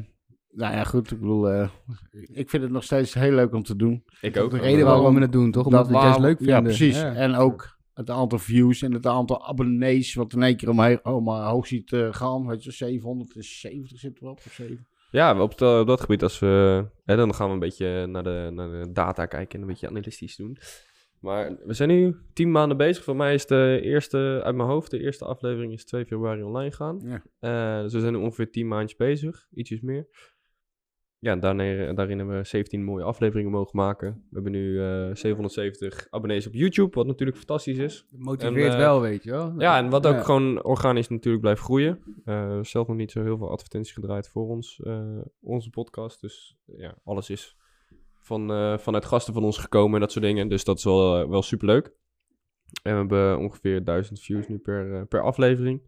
nou 0.52 0.74
ja, 0.74 0.84
goed. 0.84 1.12
Ik 1.12 1.20
bedoel, 1.20 1.50
eh, 1.50 1.70
ik 2.12 2.50
vind 2.50 2.64
het 2.64 2.72
nog 2.72 2.84
steeds 2.84 3.14
heel 3.14 3.32
leuk 3.32 3.54
om 3.54 3.64
te 3.64 3.76
doen. 3.76 4.04
Ik 4.22 4.38
ook. 4.38 4.52
de 4.52 4.58
reden 4.58 4.86
waarom 4.86 5.16
we 5.16 5.22
het 5.22 5.32
doen, 5.32 5.52
toch? 5.52 5.66
Omdat 5.66 5.88
we 5.88 5.94
het 5.94 6.04
juist 6.04 6.20
leuk 6.20 6.38
vinden. 6.38 6.56
Ja, 6.56 6.62
precies. 6.62 7.00
Ja. 7.00 7.14
En 7.14 7.36
ook 7.36 7.77
het 7.98 8.10
aantal 8.10 8.40
views 8.40 8.82
en 8.82 8.94
het 8.94 9.06
aantal 9.06 9.48
abonnees. 9.48 10.14
Wat 10.14 10.34
in 10.34 10.44
één 10.44 10.56
keer 10.58 10.70
omheen, 10.70 11.06
oh, 11.06 11.26
maar 11.26 11.50
hoog 11.50 11.68
ziet 11.68 11.94
eh, 11.94 12.14
gaan. 12.14 12.48
Weet 12.48 12.64
je, 12.64 12.72
770 12.72 14.00
zitten 14.00 14.24
we 14.24 14.30
op. 14.30 14.38
Of 14.46 14.52
7. 14.54 14.88
Ja, 15.12 15.42
op, 15.42 15.58
de- 15.58 15.78
op 15.82 15.88
dat 15.88 16.02
gebied, 16.02 16.24
als 16.24 16.40
we, 16.40 16.86
hè, 17.06 17.16
dan 17.16 17.34
gaan 17.34 17.48
we 17.48 17.54
een 17.54 17.60
beetje 17.60 18.06
naar 18.08 18.24
de, 18.24 18.50
naar 18.54 18.70
de 18.72 18.92
data 18.92 19.26
kijken 19.26 19.56
en 19.56 19.62
een 19.62 19.68
beetje 19.68 19.88
analytisch 19.88 20.36
doen. 20.36 20.58
Maar 21.20 21.58
we 21.66 21.74
zijn 21.74 21.90
nu 21.90 22.16
tien 22.34 22.52
maanden 22.52 22.78
bezig. 22.78 23.04
Voor 23.04 23.16
mij 23.16 23.34
is 23.34 23.46
de 23.46 23.80
eerste, 23.84 24.42
uit 24.44 24.56
mijn 24.56 24.70
hoofd, 24.70 24.92
de 24.92 25.00
eerste 25.00 25.26
aflevering 25.26 25.74
is 25.74 25.86
2 25.86 26.06
februari 26.06 26.44
online 26.44 26.72
gaan. 26.72 27.02
Ja. 27.04 27.24
Eh, 27.40 27.82
dus 27.84 27.94
we 27.94 28.00
zijn 28.00 28.14
nu 28.14 28.20
ongeveer 28.20 28.52
tien 28.52 28.68
maandjes 28.68 28.98
bezig, 28.98 29.48
ietsjes 29.54 29.82
meer. 29.82 30.08
Ja, 31.20 31.36
daarin, 31.36 31.96
daarin 31.96 32.18
hebben 32.18 32.38
we 32.38 32.44
17 32.44 32.84
mooie 32.84 33.04
afleveringen 33.04 33.52
mogen 33.52 33.78
maken. 33.78 34.14
We 34.14 34.34
hebben 34.34 34.52
nu 34.52 34.82
eh 34.82 35.10
770 35.14 36.08
abonnees 36.10 36.48
op 36.48 36.54
YouTube, 36.54 36.96
wat 36.96 37.06
natuurlijk 37.06 37.38
fantastisch 37.38 37.78
is. 37.78 38.06
motiveert 38.12 38.68
En, 38.68 38.72
eh, 38.72 38.78
wel, 38.78 39.02
weet 39.02 39.24
je 39.24 39.32
wel. 39.32 39.54
Ja, 39.58 39.78
en 39.78 39.90
wat 39.90 40.08
ook 40.08 40.24
gewoon 40.24 40.64
organisch 40.64 41.08
natuurlijk 41.08 41.42
blijft 41.42 41.62
groeien. 41.62 42.00
Eh, 42.26 42.60
zelf 42.62 42.88
nog 42.88 42.98
niet 42.98 43.12
zo 43.12 43.24
heel 43.24 43.38
veel 43.38 43.52
advertenties 43.52 43.94
gedraaid 43.94 44.30
voor 44.30 44.48
ons, 44.48 44.80
eh, 44.84 45.20
onze 45.42 45.70
podcast. 45.70 46.22
Dus 46.22 46.58
ja, 46.66 46.98
alles 47.04 47.30
is 47.30 47.58
van, 48.28 48.52
eh, 48.52 48.78
vanuit 48.78 49.06
gasten 49.06 49.34
van 49.34 49.44
ons 49.44 49.58
gekomen 49.58 49.94
en 49.94 50.00
dat 50.00 50.12
soort 50.12 50.26
dingen. 50.26 50.48
Dus 50.48 50.64
dat 50.64 50.78
is 50.78 50.84
wel, 50.84 51.22
eh, 51.22 51.30
wel 51.30 51.42
superleuk. 51.42 51.86
En 52.84 52.92
we 52.92 52.98
hebben 52.98 53.38
ongeveer 53.38 53.84
1000 53.84 54.20
views 54.20 54.48
nu 54.48 54.58
per, 54.58 54.94
eh, 54.94 55.02
per 55.10 55.22
aflevering. 55.22 55.82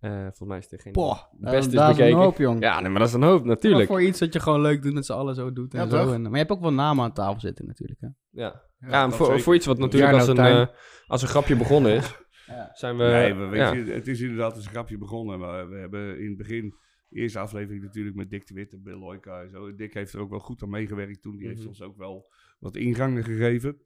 Eh 0.00 0.10
volgens 0.20 0.48
mij 0.48 0.58
is 0.58 0.68
degene 0.68 0.92
Poh, 0.92 1.12
die 1.14 1.40
het 1.40 1.50
beste 1.50 1.76
daar 1.76 1.90
is 1.90 1.94
is 1.96 2.00
een 2.00 2.04
bekeken. 2.04 2.24
hoop, 2.24 2.36
jong. 2.38 2.60
Ja, 2.62 2.80
nee, 2.80 2.90
maar 2.90 2.98
dat 2.98 3.08
is 3.08 3.14
een 3.14 3.22
hoop, 3.22 3.38
Maar 3.38 3.48
natuurlijk. 3.48 3.88
voor 3.88 4.02
iets 4.02 4.18
dat 4.18 4.32
je 4.32 4.40
gewoon 4.40 4.60
leuk 4.60 4.82
doet 4.82 4.92
met 4.94 5.06
z'n 5.06 5.12
allen 5.12 5.34
zo 5.34 5.52
doet 5.52 5.74
en 5.74 5.80
Ja, 5.80 5.88
zo. 5.88 6.12
En, 6.12 6.22
maar 6.22 6.30
je 6.30 6.36
hebt 6.36 6.50
ook 6.50 6.60
wel 6.60 6.72
namen 6.72 7.04
aan 7.04 7.12
tafel 7.12 7.40
zitten 7.40 7.66
natuurlijk, 7.66 8.00
hè. 8.00 8.08
Ja, 8.30 8.62
Ja, 8.80 9.10
voor, 9.10 9.40
voor 9.40 9.54
iets 9.54 9.66
wat 9.66 9.78
natuurlijk 9.78 10.12
als 10.12 10.28
een, 10.28 10.34
Tuin. 10.34 10.68
eh, 10.68 10.74
als 11.06 11.22
een 11.22 11.28
grapje 11.28 11.56
begonnen 11.56 11.92
is, 11.94 12.14
Ja. 12.46 12.70
zijn 12.72 12.96
we... 12.96 13.02
nee, 13.04 13.34
maar 13.34 13.50
weet 13.50 13.60
ja. 13.60 13.72
je, 13.72 13.84
het 13.84 14.06
is 14.08 14.20
inderdaad 14.20 14.54
als 14.54 14.64
een 14.64 14.70
grapje 14.70 14.98
begonnen. 14.98 15.38
Maar 15.38 15.68
we 15.68 15.76
hebben 15.76 16.18
in 16.20 16.28
het 16.28 16.36
begin, 16.36 16.74
de 17.08 17.20
eerste 17.20 17.38
aflevering 17.38 17.82
natuurlijk 17.82 18.16
met 18.16 18.30
Dick 18.30 18.46
de 18.46 18.54
Wit 18.54 18.72
en 18.72 18.82
Bill 18.82 18.98
Loika 18.98 19.40
en 19.42 19.50
zo. 19.50 19.74
Dick 19.74 19.94
heeft 19.94 20.12
er 20.12 20.20
ook 20.20 20.30
wel 20.30 20.38
goed 20.38 20.62
aan 20.62 20.70
meegewerkt 20.70 21.22
toen. 21.22 21.36
Die 21.36 21.46
heeft 21.46 21.58
Mhm. 21.60 21.68
ons 21.68 21.82
ook 21.82 21.96
wel 21.96 22.32
wat 22.58 22.76
ingangen 22.76 23.24
gegeven. 23.24 23.76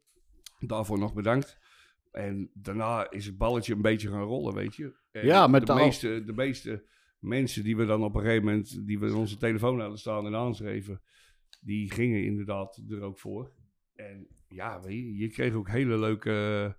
Daarvoor 0.58 0.99
nog 0.99 1.15
bedankt. 1.15 1.58
En 2.12 2.50
daarna 2.55 3.11
is 3.11 3.26
het 3.26 3.37
balletje 3.38 3.75
een 3.75 3.82
beetje 3.82 4.09
gaan 4.09 4.23
rollen, 4.23 4.55
weet 4.55 4.76
je. 4.76 4.94
En 5.11 5.26
Ja, 5.26 5.47
met 5.47 5.67
de, 5.67 5.75
meeste, 5.75 6.23
de 6.25 6.32
meeste 6.32 6.85
mensen 7.19 7.64
die 7.64 7.76
we 7.76 7.85
dan 7.85 8.05
op 8.05 8.14
een 8.14 8.20
gegeven 8.20 8.44
moment, 8.44 8.87
die 8.87 8.99
we 8.99 9.06
in 9.06 9.14
onze 9.14 9.37
telefoon 9.37 9.81
hadden 9.81 9.99
staan 9.99 10.26
en 10.26 10.35
aanschreven, 10.35 11.03
die 11.61 11.91
gingen 11.93 12.25
inderdaad 12.25 12.82
er 12.88 13.03
ook 13.03 13.19
voor. 13.19 13.53
En 13.94 14.26
ja, 14.49 14.81
weet 14.81 14.99
je, 14.99 15.17
je 15.17 15.29
kreeg 15.29 15.55
ook 15.55 15.69
hele 15.69 15.99
leuke, 15.99 16.76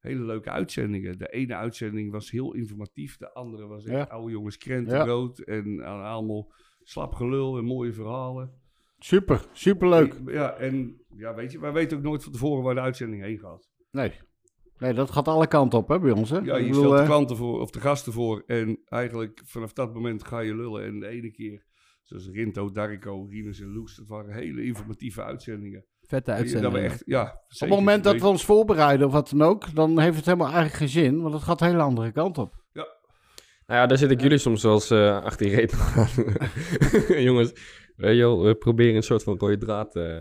hele 0.00 0.24
leuke 0.24 0.50
uitzendingen. 0.50 1.18
De 1.18 1.28
ene 1.28 1.54
uitzending 1.54 2.10
was 2.12 2.30
heel 2.30 2.54
informatief, 2.54 3.16
de 3.16 3.32
andere 3.32 3.66
was 3.66 3.84
echt 3.84 3.96
Ja. 4.08 4.14
oude 4.14 4.32
jongens 4.32 4.56
krentenbrood 4.58 5.38
en 5.38 5.80
allemaal 5.82 6.52
slap 6.82 7.12
gelul 7.14 7.58
en 7.58 7.64
mooie 7.64 7.92
verhalen. 7.92 8.60
Super, 8.98 9.46
super 9.52 9.88
leuk. 9.88 10.20
Ja, 10.26 10.54
en 10.56 11.00
ja, 11.16 11.34
weet 11.34 11.52
je, 11.52 11.60
wij 11.60 11.72
weten 11.72 11.96
ook 11.96 12.02
nooit 12.02 12.22
van 12.22 12.32
tevoren 12.32 12.64
waar 12.64 12.74
de 12.74 12.80
uitzending 12.80 13.22
heen 13.22 13.38
gaat. 13.38 13.70
Nee. 13.90 14.12
Nee, 14.78 14.94
dat 14.94 15.10
gaat 15.10 15.28
alle 15.28 15.46
kanten 15.46 15.78
op 15.78 15.88
hè, 15.88 15.98
bij 15.98 16.10
ons. 16.10 16.30
Hè? 16.30 16.38
Ja, 16.38 16.56
je 16.56 16.74
stelt 16.74 16.90
de 16.90 17.00
eh, 17.00 17.04
klanten 17.04 17.36
voor, 17.36 17.60
of 17.60 17.70
de 17.70 17.80
gasten 17.80 18.12
voor. 18.12 18.42
En 18.46 18.80
eigenlijk 18.84 19.42
vanaf 19.44 19.72
dat 19.72 19.94
moment 19.94 20.24
ga 20.24 20.40
je 20.40 20.56
lullen. 20.56 20.84
En 20.84 21.00
de 21.00 21.06
ene 21.06 21.30
keer, 21.30 21.64
zoals 22.02 22.28
Rinto, 22.28 22.70
Darko, 22.70 23.26
Rinus 23.30 23.60
en 23.60 23.72
Loes, 23.72 23.96
dat 23.96 24.06
waren 24.06 24.34
hele 24.34 24.64
informatieve 24.64 25.22
uitzendingen. 25.22 25.84
Vette 26.00 26.30
Dat 26.30 26.40
uitzending. 26.40 26.72
we 26.72 26.78
echt, 26.78 27.02
ja, 27.06 27.22
op 27.48 27.58
het 27.58 27.68
moment 27.68 28.04
dat 28.04 28.20
we 28.20 28.26
ons 28.26 28.44
voorbereiden 28.44 29.06
of 29.06 29.12
wat 29.12 29.30
dan 29.30 29.42
ook, 29.42 29.74
dan 29.74 29.98
heeft 29.98 30.16
het 30.16 30.24
helemaal 30.24 30.46
eigenlijk 30.46 30.76
geen 30.76 30.88
zin, 30.88 31.22
want 31.22 31.34
het 31.34 31.42
gaat 31.42 31.60
een 31.60 31.66
hele 31.66 31.82
andere 31.82 32.12
kant 32.12 32.38
op. 32.38 32.64
Nou 33.66 33.80
ja, 33.80 33.86
daar 33.86 33.98
zit 33.98 34.10
ik 34.10 34.20
jullie 34.20 34.38
soms 34.38 34.62
wel 34.62 34.72
eens 34.72 34.90
eh, 34.90 35.22
achter 35.22 35.46
die 35.46 35.56
reep 35.56 35.72
aan. 35.72 36.08
Jongens, 37.28 37.52
weet 37.96 38.16
je 38.16 38.22
wel, 38.22 38.42
we 38.42 38.54
proberen 38.54 38.96
een 38.96 39.02
soort 39.02 39.22
van 39.22 39.38
rode 39.38 39.58
draad 39.58 39.96
eh, 39.96 40.20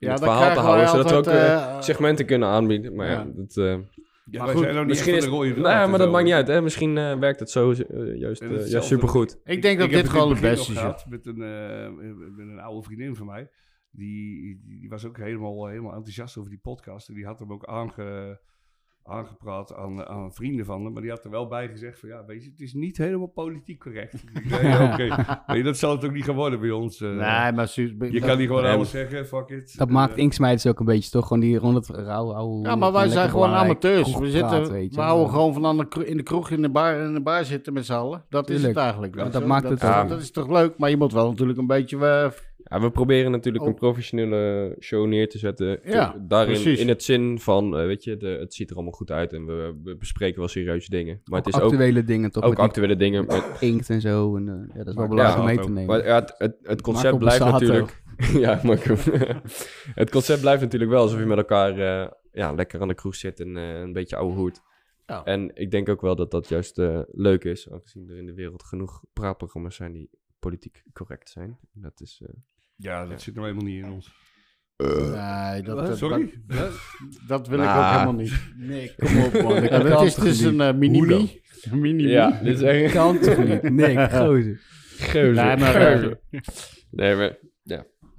in 0.00 0.10
het 0.10 0.22
verhaal 0.22 0.54
te 0.54 0.60
houden, 0.60 0.88
zodat 0.88 1.10
we 1.10 1.16
ook 1.16 1.26
eh, 1.26 1.52
eh, 1.52 1.80
segmenten 1.80 2.26
kunnen 2.26 2.48
aanbieden. 2.48 2.94
Maar 2.94 3.06
ja, 3.06 3.12
ja. 3.12 3.26
dat, 3.34 3.56
eh, 3.56 3.64
Ja, 3.64 4.38
Maar 4.38 4.46
wij 4.46 4.54
goed, 4.54 4.62
zijn 4.62 4.74
nog 4.74 4.84
niet 4.84 4.92
misschien 4.94 5.14
is... 5.14 5.26
Nou 5.26 5.68
ja, 5.68 5.86
maar 5.86 5.98
dat 5.98 6.10
maakt 6.10 6.24
niet 6.24 6.34
uit, 6.34 6.48
hè. 6.48 6.62
Misschien 6.62 6.98
eh, 6.98 7.18
werkt 7.18 7.40
het 7.40 7.50
zo 7.50 7.74
juist, 8.14 8.44
juist 8.68 8.88
supergoed. 8.88 9.38
Ik 9.44 9.62
denk 9.62 9.78
dat 9.78 9.88
Ik 9.88 9.94
dit 9.94 10.08
gewoon 10.08 10.30
het 10.30 10.40
beste 10.40 10.72
is. 10.72 10.78
gehad 10.78 11.06
met 11.08 11.26
een, 11.26 11.42
eh, 11.42 11.88
met 12.36 12.48
een 12.48 12.58
oude 12.60 12.82
vriendin 12.82 13.16
van 13.16 13.26
mij. 13.26 13.50
Die, 13.90 14.60
die 14.64 14.88
was 14.88 15.04
ook 15.06 15.16
helemaal, 15.16 15.66
helemaal 15.66 15.92
enthousiast 15.94 16.36
over 16.38 16.50
die 16.50 16.58
podcast. 16.62 17.08
En 17.08 17.14
die 17.14 17.24
had 17.26 17.38
hem 17.38 17.52
ook 17.52 17.64
aange, 17.66 18.40
aangepraat 19.04 19.74
aan, 19.74 20.06
aan 20.06 20.32
vrienden 20.32 20.64
van 20.64 20.84
hem. 20.84 20.92
Maar 20.92 21.02
die 21.02 21.10
had 21.10 21.24
er 21.24 21.30
wel 21.30 21.46
bij 21.46 21.68
gezegd 21.68 21.98
van, 22.00 22.08
ja, 22.08 22.24
weet 22.26 22.44
je, 22.44 22.50
het 22.50 22.60
is 22.60 22.74
niet 22.74 22.96
helemaal 22.96 23.26
politiek 23.26 23.78
correct. 23.80 24.24
Ja, 24.62 24.92
Oké, 24.92 25.08
Weet 25.46 25.56
je, 25.56 25.62
dat 25.62 25.76
zal 25.78 25.90
het 25.90 26.04
ook 26.04 26.12
niet 26.12 26.24
gaan 26.24 26.34
worden 26.34 26.60
bij 26.60 26.70
ons. 26.70 27.00
eh. 27.00 27.08
Nee, 27.08 27.52
maar 27.52 27.72
je 27.74 28.20
kan 28.20 28.38
niet 28.38 28.46
gewoon 28.46 28.62
Nee, 28.62 28.72
alles 28.72 28.90
zeggen, 28.90 29.26
fuck 29.26 29.48
it. 29.48 29.78
Dat 29.78 29.86
En, 29.88 29.94
maakt 29.94 30.12
eh, 30.12 30.18
Inksmeiders 30.18 30.66
ook 30.66 30.80
een 30.80 30.86
beetje, 30.86 31.10
toch? 31.10 31.26
Gewoon 31.26 31.42
die 31.42 31.58
rond 31.58 31.74
het 31.86 31.96
rauw, 31.96 32.32
ouwe... 32.32 32.62
Ja, 32.68 32.74
maar 32.76 32.92
wij 32.92 33.08
zijn 33.08 33.28
gewoon 33.30 33.50
amateurs. 33.50 34.18
We, 34.18 34.30
zitten, 34.30 34.70
we 34.90 35.00
houden 35.00 35.28
gewoon 35.30 35.52
van 35.52 35.66
aan 35.66 35.76
de 35.76 36.06
in 36.06 36.16
de 36.16 36.22
kroeg 36.22 36.50
in 36.50 36.62
de 36.62 36.70
bar, 36.70 36.96
in 36.96 37.14
de 37.14 37.22
bar 37.22 37.44
zitten 37.44 37.72
met 37.72 37.86
z'n 37.86 37.92
allen. 37.92 38.24
Dat 38.28 38.50
is 38.50 38.62
het 38.62 38.76
eigenlijk. 38.76 39.14
Ja, 39.14 39.28
dat 39.28 39.46
maakt 39.46 39.62
dat, 39.62 39.80
het 39.80 40.08
dat 40.08 40.20
is 40.20 40.30
toch 40.30 40.48
leuk, 40.48 40.78
maar 40.78 40.90
je 40.90 40.96
moet 40.96 41.12
wel 41.12 41.28
natuurlijk 41.30 41.58
een 41.58 41.66
beetje... 41.66 41.96
eh, 42.06 42.30
Ja, 42.70 42.80
we 42.80 42.90
proberen 42.90 43.30
natuurlijk 43.30 43.64
Oh. 43.64 43.70
een 43.70 43.74
professionele 43.76 44.76
show 44.80 45.06
neer 45.06 45.28
te 45.28 45.38
zetten. 45.38 45.80
Ja, 45.84 46.16
Daarin, 46.20 46.52
precies. 46.52 46.80
in 46.80 46.88
het 46.88 47.02
zin 47.02 47.40
van, 47.40 47.78
eh, 47.78 47.86
weet 47.86 48.04
je, 48.04 48.16
de, 48.16 48.26
het 48.28 48.54
ziet 48.54 48.70
er 48.70 48.74
allemaal 48.76 48.92
goed 48.94 49.10
uit 49.10 49.32
en 49.32 49.46
we, 49.46 49.74
we 49.82 49.96
bespreken 49.96 50.38
wel 50.38 50.48
serieuze 50.48 50.90
dingen. 50.90 51.20
Maar 51.24 51.38
Ook 51.38 51.46
het 51.46 51.54
is 51.54 51.60
ook, 51.60 51.70
actuele 51.70 52.04
dingen, 52.04 52.30
toch? 52.30 52.44
ook 52.44 52.58
actuele 52.58 52.96
dingen. 52.96 53.26
met- 53.26 53.56
inkt 53.70 53.90
en 53.90 54.00
zo. 54.00 54.36
En, 54.36 54.48
eh, 54.48 54.68
ja, 54.76 54.78
dat 54.78 54.86
is 54.86 54.94
wel 54.94 55.08
belangrijk 55.08 55.34
ja, 55.34 55.40
om 55.40 55.46
mee 55.46 55.58
te 55.58 55.70
nemen. 55.70 55.86
Maar 55.86 56.06
ja, 56.06 56.14
het, 56.20 56.34
het, 56.38 56.56
het 56.62 56.80
concept 56.80 57.18
blijft 57.18 57.44
natuurlijk... 57.44 58.02
ja, 58.44 58.60
het 60.02 60.10
concept 60.10 60.40
blijft 60.40 60.62
natuurlijk 60.62 60.90
wel 60.90 61.02
alsof 61.02 61.18
je 61.18 61.26
met 61.26 61.38
elkaar 61.38 61.70
eh, 61.78 62.10
ja, 62.32 62.52
lekker 62.52 62.80
aan 62.80 62.88
de 62.88 62.94
kroeg 62.94 63.14
zit 63.14 63.40
en 63.40 63.56
een 63.56 63.92
beetje 63.92 64.16
ouwe 64.16 64.34
hoert. 64.34 64.60
Ja. 65.06 65.24
En 65.24 65.50
ik 65.54 65.70
denk 65.70 65.88
ook 65.88 66.00
wel 66.00 66.16
dat 66.16 66.30
dat 66.30 66.48
juist 66.48 66.76
leuk 67.12 67.44
is, 67.44 67.70
aangezien 67.70 68.08
er 68.10 68.16
in 68.16 68.26
de 68.26 68.34
wereld 68.34 68.62
genoeg 68.62 69.04
praatprogramma's 69.12 69.76
zijn 69.76 69.92
die 69.92 70.10
politiek 70.38 70.82
correct 70.92 71.30
zijn. 71.30 71.58
Dat 71.72 72.00
is... 72.00 72.22
eh, 72.80 72.90
Ja, 72.90 73.06
dat 73.06 73.22
zit 73.22 73.34
nou 73.34 73.46
helemaal 73.46 73.68
niet 73.68 73.84
in 73.84 73.90
ons. 73.90 74.12
nee, 74.76 75.62
dat, 75.62 75.86
dat, 75.86 75.98
Sorry? 75.98 76.32
dat, 76.46 76.70
dat 77.26 77.48
wil 77.48 77.58
ik 77.58 77.68
ook 77.68 77.90
helemaal 77.90 78.12
niet. 78.12 78.32
Nee, 78.56 78.94
kom 78.96 79.24
op, 79.24 79.42
man. 79.42 79.62
Ja, 79.62 79.84
het 79.84 80.02
is 80.02 80.14
dus 80.14 80.40
een 80.40 80.60
eh, 80.60 80.74
mini-me. 80.74 81.40
Een 81.70 81.80
mini-me. 81.80 82.08
ja, 82.08 82.40
dit 82.42 82.54
is 82.56 82.62
echt... 82.62 82.92
kan 82.92 83.18
toch 83.18 83.44
niet? 83.44 83.62
Nee, 83.62 84.08
gozer. 84.10 84.60
Geuze. 84.96 85.40
Nee, 85.40 85.56
maar, 85.56 85.74
eh, 85.74 85.82
geuze. 85.82 86.20
Nee, 86.90 87.14
maar... 87.16 87.36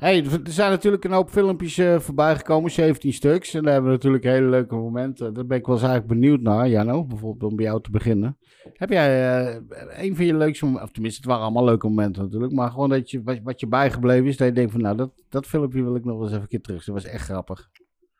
Hey, 0.02 0.26
er 0.26 0.52
zijn 0.52 0.72
natuurlijk 0.72 1.04
een 1.04 1.12
hoop 1.12 1.30
filmpjes 1.30 1.78
eh, 1.78 2.00
voorbij 2.00 2.36
gekomen, 2.36 2.72
17 2.72 3.14
stuks. 3.14 3.54
En 3.54 3.64
daar 3.64 3.72
hebben 3.72 3.92
we 3.92 3.96
natuurlijk 3.98 4.24
hele 4.24 4.50
leuke 4.50 4.76
momenten. 4.76 5.34
Daar 5.34 5.46
ben 5.46 5.58
ik 5.58 5.66
wel 5.66 5.76
eens 5.76 5.84
eigenlijk 5.84 6.14
benieuwd 6.14 6.42
naar, 6.42 6.70
Jano. 6.70 7.06
Bijvoorbeeld 7.06 7.52
om 7.52 7.56
bij 7.56 7.66
jou 7.66 7.82
te 7.82 7.92
beginnen. 7.92 8.38
Heb 8.74 8.90
jij 8.90 9.40
eh, 9.46 10.04
een 10.04 10.16
van 10.16 10.26
je 10.26 10.36
leukste 10.36 10.66
momenten, 10.66 10.88
of 10.88 10.94
tenminste 10.94 11.20
het 11.20 11.30
waren 11.30 11.44
allemaal 11.44 11.66
leuke 11.66 11.88
momenten 11.88 12.24
natuurlijk. 12.24 12.54
Maar 12.54 12.72
gewoon 12.72 12.90
dat 12.90 13.12
je, 13.12 13.42
wat, 13.44 13.60
je 13.60 13.68
bijgebleven 13.68 14.28
is, 14.28 14.38
dat 14.38 14.48
je 14.48 14.54
denkt 14.54 14.72
van 14.72 14.82
nou, 14.82 14.98
dat, 14.98 15.24
dat 15.30 15.48
filmpje 15.48 15.84
wil 15.84 15.96
ik 15.96 16.06
nog 16.06 16.22
eens 16.22 16.32
even 16.32 16.48
keer 16.48 16.62
terug. 16.62 16.84
Dat 16.84 16.96
was 16.96 17.06
echt 17.06 17.24
grappig. 17.24 17.70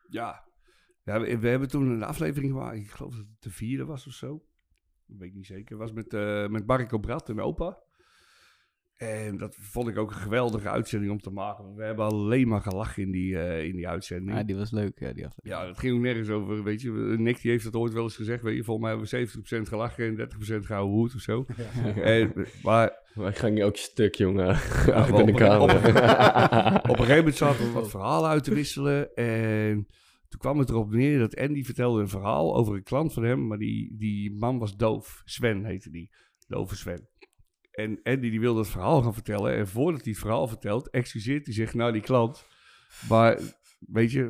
Ja. 0.08 0.44
ja 1.04 1.20
we, 1.20 1.48
hebben 1.48 1.68
toen 1.68 1.90
een 1.90 2.02
aflevering 2.02 2.52
gemaakt. 2.52 2.76
Ik 2.76 2.90
geloof 2.90 3.14
dat 3.16 3.26
het 3.26 3.42
de 3.42 3.50
vierde 3.50 3.84
was 3.84 4.06
of 4.06 4.12
zo. 4.12 4.42
Dat 5.06 5.18
weet 5.18 5.28
ik 5.28 5.34
niet 5.34 5.46
zeker. 5.46 5.76
was 5.76 5.92
met, 5.92 6.14
eh 6.14 6.48
met 6.48 6.66
Marco 6.66 6.98
Brat 6.98 7.28
en 7.28 7.40
opa. 7.40 7.78
En 9.02 9.36
dat 9.36 9.56
vond 9.60 9.88
ik 9.88 9.98
ook 9.98 10.10
een 10.10 10.16
geweldige 10.16 10.68
uitzending 10.68 11.12
om 11.12 11.20
te 11.20 11.30
maken. 11.30 11.64
want 11.64 11.76
We 11.76 11.84
hebben 11.84 12.04
alleen 12.04 12.48
maar 12.48 12.60
gelachen 12.60 13.02
in 13.02 13.10
die, 13.10 13.38
eh, 13.38 13.64
in 13.64 13.76
die 13.76 13.88
uitzending. 13.88 14.36
Ja, 14.36 14.42
die 14.44 14.56
was 14.56 14.70
leuk, 14.70 14.98
ja, 14.98 15.12
die 15.12 15.26
aflevering. 15.26 15.62
Ja, 15.62 15.66
het 15.68 15.78
ging 15.78 15.94
ook 15.96 16.00
nergens 16.02 16.28
over, 16.28 16.62
weet 16.62 16.80
je. 16.80 16.90
Nick 17.18 17.40
die 17.40 17.50
heeft 17.50 17.64
het 17.64 17.74
ooit 17.76 17.92
wel 17.92 18.02
eens 18.02 18.16
gezegd, 18.16 18.42
weet 18.42 18.56
je. 18.56 18.64
Volgens 18.64 18.86
mij 18.86 18.96
hebben 18.96 19.10
we 19.10 19.16
70% 19.16 19.68
gelachen 19.68 20.06
en 20.06 20.16
30% 20.16 20.66
gehouden 20.66 20.94
hoed 20.96 21.14
of 21.14 21.20
zo. 21.20 21.46
En, 22.02 22.32
maar 22.62 22.92
ga 23.14 23.48
niet 23.48 23.62
ook 23.62 23.76
stuk, 23.76 24.14
jongen. 24.14 24.46
Ja, 24.46 24.52
Achter 24.92 25.26
de 25.26 25.32
op- 25.32 25.36
camera. 25.38 26.74
op 26.76 26.88
een 26.88 26.96
gegeven 26.96 27.16
moment 27.16 27.36
zaten 27.36 27.64
we 27.66 27.70
wat 27.72 27.90
verhalen 27.90 28.30
uit 28.30 28.44
te 28.44 28.54
wisselen. 28.54 29.14
En 29.14 29.86
toen 30.28 30.40
kwam 30.40 30.58
het 30.58 30.70
erop 30.70 30.90
neer 30.92 31.18
dat 31.18 31.36
Andy 31.36 31.62
vertelde 31.62 32.00
een 32.00 32.08
verhaal 32.08 32.56
over 32.56 32.74
een 32.74 32.82
klant 32.82 33.12
van 33.12 33.22
hem, 33.24 33.46
maar 33.46 33.58
die, 33.58 33.94
die 33.96 34.32
man 34.34 34.58
was 34.58 34.76
doof. 34.76 35.22
Sven 35.24 35.64
heette 35.64 35.90
die, 35.90 36.10
dove 36.46 36.76
Sven. 36.76 37.08
En 37.72 38.00
Andy 38.02 38.30
die 38.30 38.40
wilde 38.40 38.58
het 38.60 38.68
verhaal 38.68 39.02
gaan 39.02 39.14
vertellen. 39.14 39.56
En 39.56 39.68
voordat 39.68 40.02
hij 40.02 40.10
het 40.12 40.20
verhaal 40.20 40.48
vertelt, 40.48 40.90
excuseert 40.90 41.44
hij 41.46 41.54
zich 41.54 41.74
naar 41.74 41.92
die 41.92 42.02
klant. 42.02 42.46
Maar, 43.08 43.38
weet 43.78 44.12
je, 44.12 44.28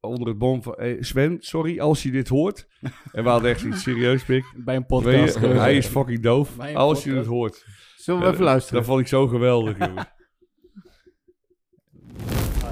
onder 0.00 0.28
het 0.28 0.38
bom 0.38 0.62
van... 0.62 0.74
"Hey, 0.76 0.96
Sven, 1.02 1.36
sorry 1.40 1.78
als 1.80 2.02
je 2.02 2.10
dit 2.10 2.28
hoort. 2.28 2.66
En 3.12 3.22
we 3.24 3.28
hadden 3.30 3.50
echt 3.50 3.62
iets 3.64 3.82
serieus, 3.82 4.24
Pik. 4.24 4.44
Bij 4.56 4.76
een 4.76 4.86
podcast. 4.86 5.40
je, 5.40 5.46
hij 5.46 5.76
is 5.76 5.86
fucking 5.86 6.20
doof. 6.22 6.58
Als 6.74 7.04
je 7.04 7.12
het 7.14 7.26
hoort. 7.26 7.64
Zullen 7.96 8.20
we 8.20 8.26
even 8.28 8.44
luisteren? 8.44 8.78
Dat 8.78 8.88
vond 8.88 9.00
ik 9.00 9.06
zo 9.06 9.26
geweldig, 9.26 9.78
jongen. 9.86 10.08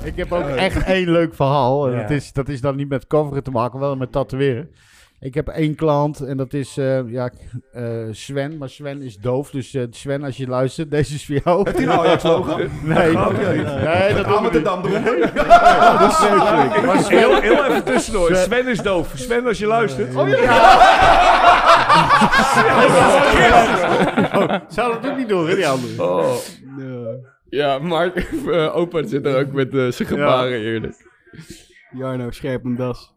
Ik 0.04 0.16
heb 0.16 0.32
ook 0.32 0.46
echt 0.48 0.84
één 0.86 1.10
leuk 1.10 1.34
verhaal. 1.34 1.86
En 1.88 1.92
Ja. 1.94 2.00
dat, 2.00 2.10
is, 2.10 2.32
dat 2.32 2.48
is 2.48 2.60
dan 2.60 2.76
niet 2.76 2.88
met 2.88 3.06
coveren 3.06 3.42
te 3.42 3.50
maken, 3.50 3.80
wel 3.80 3.96
met 3.96 4.12
tatoeëren. 4.12 4.70
Ik 5.20 5.34
heb 5.34 5.48
één 5.48 5.74
klant 5.74 6.20
en 6.20 6.36
dat 6.36 6.52
is 6.52 6.76
eh, 6.76 7.10
ja, 7.10 7.30
eh, 7.72 7.84
Sven. 8.10 8.58
Maar 8.58 8.68
Sven 8.68 9.02
is 9.02 9.16
doof. 9.16 9.50
Dus 9.50 9.74
eh, 9.74 9.82
Sven, 9.90 10.22
als 10.22 10.36
je 10.36 10.46
luistert, 10.46 10.90
deze 10.96 11.14
is 11.14 11.26
voor 11.26 11.40
jou. 11.44 11.62
Heb 11.64 11.78
je 11.78 11.86
nou 11.86 12.06
Ajax 12.06 12.22
logo? 12.22 12.56
Nee, 12.82 13.26
Oké. 13.26 13.54
nee, 13.54 14.14
dat 14.14 14.26
doen 14.26 14.42
we 14.42 14.58
niet. 14.58 14.66
Amsterdam 14.66 14.84
eronder. 14.84 15.34
Dat 15.98 16.10
is. 16.10 16.84
Maar 16.84 17.02
Sven, 17.02 17.18
Heel, 17.18 17.40
heel 17.40 17.64
even 17.64 17.84
tussendoor. 17.84 18.34
Sven 18.34 18.66
is 18.66 18.78
doof. 18.82 19.12
Sven, 19.14 19.46
als 19.46 19.58
je 19.58 19.66
luistert. 19.66 20.14
Oh, 20.14 20.28
zou 24.68 24.92
dat 24.92 25.10
ook 25.10 25.16
niet 25.16 25.28
doen, 25.28 25.48
hè, 25.48 25.54
die 25.54 25.68
andere? 25.68 26.02
Oh. 26.02 26.34
Ja, 27.48 27.78
maar 27.78 28.12
opa 28.72 29.06
zit 29.06 29.26
er 29.26 29.38
ook 29.38 29.52
met 29.52 29.70
zijn 29.94 30.08
gebaren 30.08 30.60
eerlijk. 30.60 31.06
Jarno, 31.90 32.30
scherp 32.30 32.64
een 32.64 32.76
das. 32.76 33.14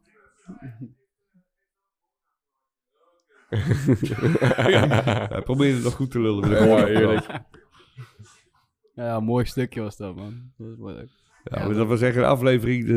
Hij 3.52 5.42
probeerde 5.50 5.74
het 5.76 5.84
nog 5.84 5.94
goed 5.94 6.12
te 6.12 6.20
lullen. 6.22 6.50
Ja, 6.50 6.88
eerlijk. 6.88 7.26
Ja, 8.94 9.20
mooi 9.20 9.46
stukje 9.46 9.82
was 9.82 9.98
dat, 9.98 10.16
man. 10.16 10.52
Dat 10.58 10.68
is 10.68 10.78
mooi 10.78 10.96
leuk. 10.96 11.10
Ja, 11.44 11.66
maar 11.66 11.76
dat 11.76 11.88
was 11.88 12.02
echt 12.02 12.16
een 12.16 12.24
aflevering. 12.24 12.88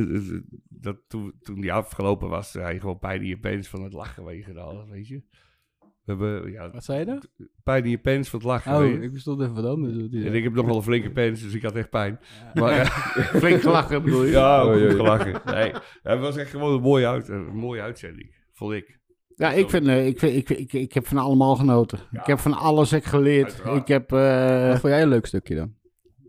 Dat, 0.69 0.97
toen, 1.09 1.33
toen 1.43 1.61
die 1.61 1.73
afgelopen 1.73 2.29
was, 2.29 2.53
hij 2.53 2.81
gewoon 2.81 2.99
pijn 2.99 3.21
in 3.21 3.27
je 3.27 3.39
pens 3.39 3.69
van 3.69 3.83
het 3.83 3.93
lachen 3.93 4.37
je 4.37 4.43
gedaan, 4.43 4.91
weet 4.91 5.09
je. 5.09 5.23
We 5.79 6.13
hebben 6.13 6.53
ja, 6.53 6.71
Wat 6.71 6.85
zei 6.85 6.99
je 6.99 7.05
daar? 7.05 7.23
pijn 7.63 7.85
in 7.85 7.91
je 7.91 7.99
pens 7.99 8.29
van 8.29 8.39
het 8.39 8.49
lachen. 8.49 8.73
Oh, 8.73 8.79
weet 8.79 8.95
je. 8.95 9.01
ik 9.01 9.13
bestond 9.13 9.41
even 9.41 9.55
wat 9.55 9.65
anders. 9.65 9.95
En 10.13 10.35
ik 10.35 10.43
heb 10.43 10.55
nog 10.55 10.67
wel 10.67 10.77
een 10.77 10.83
flinke 10.83 11.11
pens, 11.11 11.43
dus 11.43 11.55
ik 11.55 11.63
had 11.63 11.77
echt 11.77 11.91
pijn. 11.91 12.21
Maar 12.55 12.75
ja, 12.75 12.85
Flink 13.41 13.61
gelachen, 13.61 14.03
bedoel 14.03 14.25
je? 14.25 14.31
ja 14.31 14.67
Oh, 14.67 14.73
goed 14.73 14.91
gelachen. 14.91 15.41
Nee, 15.45 15.73
het 16.03 16.21
was 16.21 16.37
echt 16.37 16.51
gewoon 16.51 16.75
een 16.75 16.83
mooie, 16.83 17.07
uit, 17.07 17.29
een 17.29 17.57
mooie 17.57 17.81
uitzending, 17.81 18.35
vond 18.53 18.73
ik. 18.73 18.99
Ja, 19.37 19.53
ik, 19.53 19.71
vind, 19.71 19.87
eh, 19.87 20.07
ik, 20.07 20.19
vind, 20.19 20.37
ik, 20.37 20.59
ik, 20.59 20.73
ik 20.73 20.93
heb 20.93 21.07
van 21.07 21.19
allemaal 21.19 21.57
genoten. 21.57 21.99
Ik 22.13 22.27
heb 22.27 22.39
van 22.39 22.53
alles 22.55 22.93
ik 22.93 23.05
geleerd. 23.05 23.63
Ik 23.75 23.89
heb... 23.89 24.13
eh, 24.13 24.69
Wat 24.69 24.81
vond 24.81 24.93
jij 24.93 25.03
een 25.03 25.09
leuk 25.09 25.27
stukje 25.27 25.55
dan? 25.55 25.73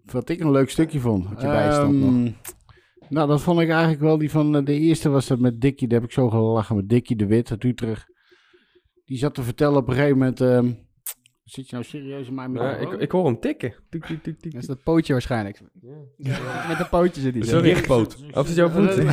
Wat 0.06 0.30
ik 0.30 0.40
een 0.40 0.52
leuk 0.52 0.70
stukje 0.70 1.00
vond. 1.00 1.30
Wat 1.30 1.42
je 1.42 1.48
bijstond 1.48 1.94
Ehm, 2.04 2.24
nog. 2.24 2.34
Nou, 3.10 3.28
dat 3.28 3.42
vond 3.42 3.60
ik 3.60 3.70
eigenlijk 3.70 4.02
wel 4.02 4.18
die 4.18 4.32
van... 4.32 4.56
eh, 4.56 4.66
de 4.66 4.74
eerste 4.80 5.10
was 5.10 5.28
dat 5.28 5.40
met 5.40 5.62
Dikkie. 5.62 5.88
Daar 5.88 6.00
heb 6.00 6.08
ik 6.08 6.14
zo 6.16 6.30
gelachen 6.30 6.76
met 6.76 6.90
Dikkie 6.90 7.16
de 7.16 7.26
Wit 7.26 7.52
uit 7.52 7.64
Utrecht. 7.64 8.06
Die 9.06 9.18
zat 9.18 9.34
te 9.34 9.44
vertellen 9.44 9.78
op 9.78 9.88
een 9.88 9.94
gegeven 9.96 10.18
moment... 10.18 10.40
zit 11.46 11.70
je 11.70 11.76
nou 11.76 11.88
serieus 11.88 12.28
in 12.28 12.34
mijn 12.34 12.54
Ja, 12.54 12.64
microfoon? 12.72 12.94
ik, 12.94 13.00
ik 13.00 13.12
hoor 13.12 13.26
hem 13.26 13.40
tikken. 13.40 13.74
Tik, 13.90 14.06
tik, 14.06 14.24
tik, 14.24 14.40
tik. 14.40 14.52
Dat 14.52 14.62
is 14.62 14.68
dat 14.68 14.84
pootje 14.84 15.14
waarschijnlijk. 15.14 15.62
Met 16.68 16.80
een 16.80 16.90
pootje 16.90 17.22
zit 17.22 17.34
hij. 17.34 17.44
zo. 17.44 17.50
Sorry. 17.50 17.70
Richtpoot. 17.72 18.18
Of 18.34 18.48
is 18.50 18.56
het 18.56 18.56
jouw 18.56 18.70
voet? 18.70 18.94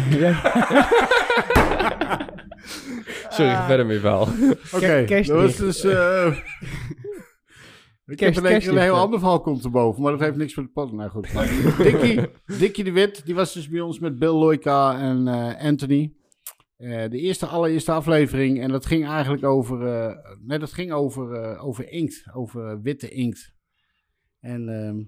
Sorry, 3.31 3.51
ga 3.55 3.67
verder 3.67 3.87
met 3.87 3.95
je 3.95 4.01
verhaal. 4.01 4.29
Oké, 4.73 5.05
dat 5.07 5.27
was 5.27 5.57
dus... 5.57 5.85
eh 5.85 6.37
ik 8.07 8.21
heb 8.21 8.37
in 8.37 8.69
een 8.69 8.79
heel 8.79 8.95
ander 8.97 9.19
verhaal 9.19 9.41
komt 9.41 9.65
erboven, 9.65 10.03
maar 10.03 10.12
dat 10.12 10.21
heeft 10.21 10.37
niks 10.37 10.55
met 10.57 10.65
de 10.65 10.71
pot. 10.73 10.93
Nou 10.93 11.11
goed. 11.11 11.29
Dikkie 12.59 12.85
de 12.85 12.93
Wit, 12.93 13.23
die 13.25 13.35
was 13.35 13.53
dus 13.53 13.69
bij 13.69 13.81
ons 13.81 13.99
met 13.99 14.19
Bill 14.19 14.29
Loika 14.33 14.99
en 14.99 15.29
eh, 15.29 15.65
Anthony. 15.67 16.12
Eh, 16.83 17.11
de 17.11 17.19
eerste, 17.19 17.47
allereerste 17.47 17.93
aflevering. 17.93 18.61
En 18.61 18.69
dat 18.69 18.87
ging 18.87 19.07
eigenlijk 19.07 19.45
over, 19.45 19.87
eh, 19.87 20.37
nee, 20.41 20.59
dat 20.59 20.73
ging 20.73 20.93
over, 20.93 21.33
eh, 21.33 21.65
over 21.65 21.89
inkt, 21.89 22.25
over 22.35 22.81
witte 22.81 23.09
inkt. 23.09 23.55
En 24.41 24.69
ehm, 24.69 25.03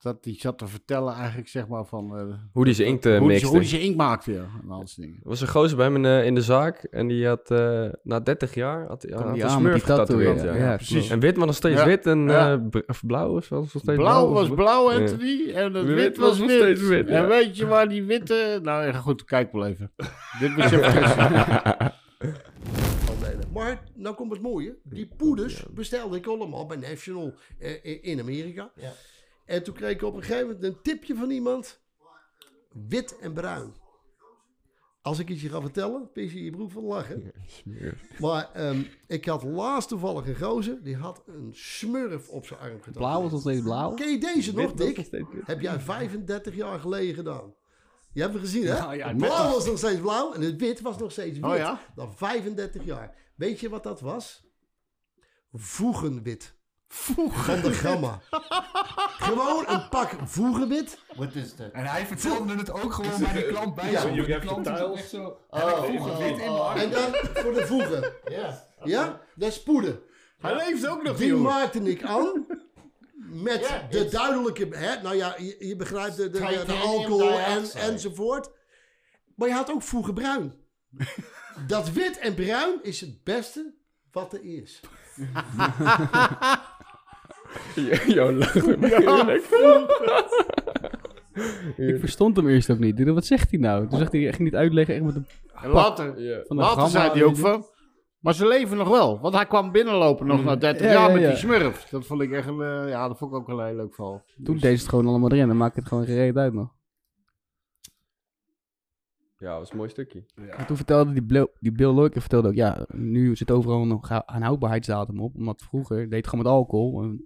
dat 0.00 0.22
die 0.24 0.34
zat 0.40 0.58
te 0.58 0.66
vertellen 0.66 1.14
eigenlijk, 1.14 1.48
zeg 1.48 1.68
maar, 1.68 1.84
van... 1.84 2.16
eh, 2.18 2.24
Hoe 2.52 2.64
die 2.64 2.74
zijn 2.74 2.88
inkt 2.88 3.06
eh, 3.06 3.18
hoe, 3.18 3.28
die, 3.28 3.46
hoe 3.46 3.58
die 3.58 3.68
zijn 3.68 3.82
inkt 3.82 3.96
maakte, 3.96 4.32
ja. 4.32 4.46
En 4.62 4.70
al 4.70 4.78
dat 4.78 4.88
soort 4.88 5.00
dingen. 5.06 5.20
Er 5.22 5.28
was 5.28 5.40
een 5.40 5.48
gozer 5.48 5.76
bij 5.76 5.90
me 5.90 5.98
in, 5.98 6.04
eh, 6.04 6.24
in 6.26 6.34
de 6.34 6.40
zaak 6.42 6.82
en 6.84 7.06
die 7.06 7.26
had 7.26 7.50
eh, 7.50 7.84
na 8.02 8.20
30 8.20 8.54
jaar 8.54 8.86
had, 8.86 9.06
had, 9.10 9.38
een 9.38 9.50
smurf 9.50 9.82
getatoeëerd. 9.82 10.40
ja. 10.42 10.54
Ja. 10.54 10.70
Ja, 10.70 10.76
precies. 10.76 11.10
En 11.10 11.20
wit, 11.20 11.36
maar 11.36 11.46
nog 11.46 11.54
steeds 11.56 11.78
Ja. 11.80 11.86
wit 11.86 12.06
en 12.06 12.18
Ja. 12.28 12.52
eh, 12.70 12.80
of 12.86 13.06
blauw 13.06 13.32
was 13.32 13.48
wel 13.48 13.60
nog 13.60 13.68
steeds 13.68 13.84
Blauw 13.84 14.28
was 14.28 14.48
of- 14.48 14.54
blauw, 14.54 14.90
Ja. 14.92 14.98
Anthony. 14.98 15.50
En 15.50 15.74
het 15.74 15.84
Wit 15.86 15.94
wit 15.94 16.16
was 16.16 16.28
was 16.28 16.38
nog 16.38 16.48
wit. 16.48 16.58
steeds 16.60 16.80
wit, 16.80 17.08
ja. 17.08 17.14
En 17.22 17.28
weet 17.28 17.56
je 17.56 17.66
waar 17.66 17.88
die 17.88 18.04
witte... 18.04 18.60
Nou 18.62 18.84
ja, 18.86 18.92
goed, 18.92 19.24
kijk 19.24 19.52
wel 19.52 19.66
even. 19.66 19.92
Dit 20.40 20.56
moet 20.56 20.70
je 20.70 20.76
Maar 23.52 23.82
nou 23.94 24.14
komt 24.14 24.32
het 24.32 24.42
mooie. 24.42 24.76
Die 24.82 25.08
poeders 25.16 25.62
bestelde 25.70 26.16
ik 26.16 26.26
allemaal 26.26 26.66
bij 26.66 26.76
National 26.76 27.34
in 28.02 28.20
Amerika. 28.20 28.70
En 29.48 29.62
toen 29.62 29.74
kreeg 29.74 29.90
ik 29.90 30.02
op 30.02 30.14
een 30.14 30.22
gegeven 30.22 30.46
moment 30.46 30.64
een 30.64 30.82
tipje 30.82 31.14
van 31.14 31.30
iemand. 31.30 31.80
Wit 32.88 33.18
en 33.18 33.32
bruin. 33.32 33.74
Als 35.02 35.18
ik 35.18 35.28
iets 35.28 35.42
je 35.42 35.48
ga 35.48 35.60
vertellen, 35.60 36.12
pis 36.12 36.32
je 36.32 36.44
je 36.44 36.50
broek 36.50 36.70
van 36.70 36.84
lachen. 36.84 37.32
Maar 38.18 38.52
ehm, 38.52 38.82
ik 39.06 39.24
had 39.24 39.42
laatst 39.42 39.88
toevallig 39.88 40.26
een 40.26 40.36
gozer, 40.36 40.82
die 40.82 40.96
had 40.96 41.22
een 41.26 41.50
smurf 41.52 42.28
op 42.28 42.46
zijn 42.46 42.60
arm 42.60 42.82
gedaan. 42.82 43.02
Blauw 43.02 43.22
was 43.22 43.30
nog 43.30 43.40
steeds 43.40 43.62
blauw. 43.62 43.94
Ken 43.94 44.10
je 44.10 44.18
deze 44.18 44.52
nog, 44.52 44.66
Wit 44.66 44.78
Dick? 44.96 45.08
wit. 45.10 45.26
Heb 45.44 45.60
jij 45.60 45.80
35 45.80 46.54
jaar 46.54 46.80
geleden 46.80 47.14
gedaan. 47.14 47.54
Je 48.12 48.20
hebt 48.20 48.32
hem 48.32 48.42
gezien, 48.42 48.66
hè? 48.66 48.78
Nou 48.78 48.96
ja, 48.96 49.14
blauw 49.14 49.52
was 49.52 49.66
nog 49.66 49.78
steeds 49.78 50.00
blauw 50.00 50.32
en 50.32 50.40
het 50.40 50.56
wit 50.56 50.80
was 50.80 50.98
nog 50.98 51.12
steeds 51.12 51.38
wit. 51.38 51.50
Oh 51.50 51.56
ja? 51.56 51.80
Dan 51.94 52.16
35 52.16 52.84
jaar. 52.84 53.32
Weet 53.34 53.60
je 53.60 53.68
wat 53.68 53.82
dat 53.82 54.00
was? 54.00 54.46
Voegenwit. 55.52 56.57
Van 56.88 57.60
de 57.60 57.72
gamma. 57.72 58.20
Gewoon 59.18 59.64
een 59.68 59.88
pak 59.88 60.10
voegenwit. 60.24 60.98
Wat 61.16 61.34
is 61.34 61.56
dat? 61.56 61.70
En 61.72 61.84
hij 61.84 62.06
vertelde 62.06 62.56
het 62.56 62.70
ook 62.70 62.92
gewoon 62.92 63.20
bij 63.20 63.32
die 63.32 63.46
klant 63.46 63.74
bij 63.74 63.90
Ja. 63.90 64.00
have 64.00 64.38
klant 64.38 64.66
echt 64.66 65.08
zo... 65.08 65.38
Oh, 65.50 65.62
oh, 65.62 66.18
wit 66.18 66.30
in 66.30 66.36
mijn 66.36 66.50
oh. 66.50 66.68
arm. 66.68 66.78
En 66.78 66.90
dan 66.90 67.14
voor 67.34 67.54
de 67.54 67.66
voegen. 67.66 68.12
Ja. 68.28 68.66
Ja? 68.84 69.20
Dat 69.34 69.48
is 69.48 69.62
poeder. 69.62 70.00
Hij 70.38 70.56
leeft 70.56 70.86
ook 70.86 71.02
nog, 71.02 71.16
Die 71.16 71.34
maakte 71.34 71.78
ik 71.78 72.02
aan. 72.02 72.46
Met 73.30 73.80
de 73.90 74.08
duidelijke, 74.08 74.68
hè, 74.70 75.02
nou 75.02 75.16
ja, 75.16 75.34
je, 75.38 75.56
je 75.58 75.76
begrijpt 75.76 76.16
de, 76.16 76.30
de, 76.30 76.38
de, 76.38 76.64
de 76.66 76.72
alcohol 76.72 77.38
en, 77.38 77.64
enzovoort. 77.74 78.50
Maar 79.34 79.48
je 79.48 79.54
had 79.54 79.70
ook 79.70 79.82
vroeger 79.82 80.12
bruin. 80.12 80.54
dat 81.66 81.90
wit 81.90 82.18
en 82.18 82.34
bruin 82.34 82.78
is 82.82 83.00
het 83.00 83.24
beste 83.24 83.74
wat 84.12 84.32
er 84.32 84.44
is. 84.44 84.80
Jouw 88.14 88.32
lach 88.32 88.54
met 88.66 88.80
me 88.80 89.02
eerlijk. 89.02 89.48
Ik 91.76 91.98
verstond 92.00 92.36
hem 92.36 92.48
eerst 92.48 92.70
ook 92.70 92.78
niet. 92.78 93.04
Wat 93.08 93.24
zegt 93.26 93.50
hij 93.50 93.60
nou? 93.60 93.88
Toen 93.88 93.98
zegt 93.98 94.12
hij, 94.12 94.20
ging 94.20 94.38
niet 94.38 94.54
uitleggen 94.54 94.94
echt 94.94 95.04
met 95.04 95.14
een 95.14 95.26
En 95.62 95.70
later, 95.70 96.20
Ja. 96.20 96.40
van 96.46 96.56
de 96.56 96.62
later 96.62 96.88
zei 96.88 97.10
hij 97.10 97.24
ook 97.24 97.36
van... 97.36 97.64
Maar 98.18 98.34
ze 98.34 98.46
leven 98.48 98.76
nog 98.76 98.88
wel. 98.88 99.20
Want 99.20 99.34
hij 99.34 99.46
kwam 99.46 99.72
binnenlopen 99.72 100.26
nog 100.26 100.44
na 100.44 100.56
30 100.56 100.86
Ja, 100.86 100.92
jaar 100.92 101.08
ja, 101.08 101.12
met 101.14 101.22
ja. 101.22 101.28
die 101.28 101.36
smurf. 101.36 101.84
Dat 101.90 102.06
vond 102.06 102.20
ik 102.22 102.32
echt 102.32 102.46
een... 102.48 102.60
eh, 102.62 102.88
ja, 102.88 103.08
dat 103.08 103.18
vond 103.18 103.32
ik 103.32 103.36
ook 103.38 103.48
een 103.48 103.64
heel 103.66 103.74
leuk 103.76 103.94
verhaal. 103.94 104.22
Toen 104.44 104.54
Dus- 104.54 104.62
deed 104.62 104.74
ze 104.76 104.80
het 104.80 104.88
gewoon 104.88 105.06
allemaal 105.06 105.30
erin. 105.32 105.46
Dan 105.48 105.56
maakt 105.56 105.76
het 105.76 105.86
gewoon 105.88 106.04
gereed 106.04 106.36
uit 106.36 106.52
nog. 106.52 106.68
Ja, 109.38 109.48
dat 109.50 109.58
was 109.58 109.70
een 109.70 109.76
mooi 109.76 109.88
stukje. 109.88 110.24
En 110.56 110.66
toen 110.66 110.76
vertelde 110.76 111.12
die, 111.12 111.22
Blo- 111.24 111.52
die 111.60 111.72
Bill 111.72 111.90
Loiker 111.92 112.20
vertelde 112.20 112.48
ook, 112.48 112.54
ja, 112.54 112.86
nu 112.88 113.36
zit 113.36 113.50
overal 113.50 113.82
een 114.26 114.42
houdbaarheidsdatum 114.42 115.20
op. 115.20 115.34
Omdat 115.34 115.62
vroeger 115.62 115.96
deed 116.08 116.12
het 116.18 116.28
gewoon 116.28 116.44
met 116.44 116.52
alcohol. 116.54 117.02
En 117.02 117.24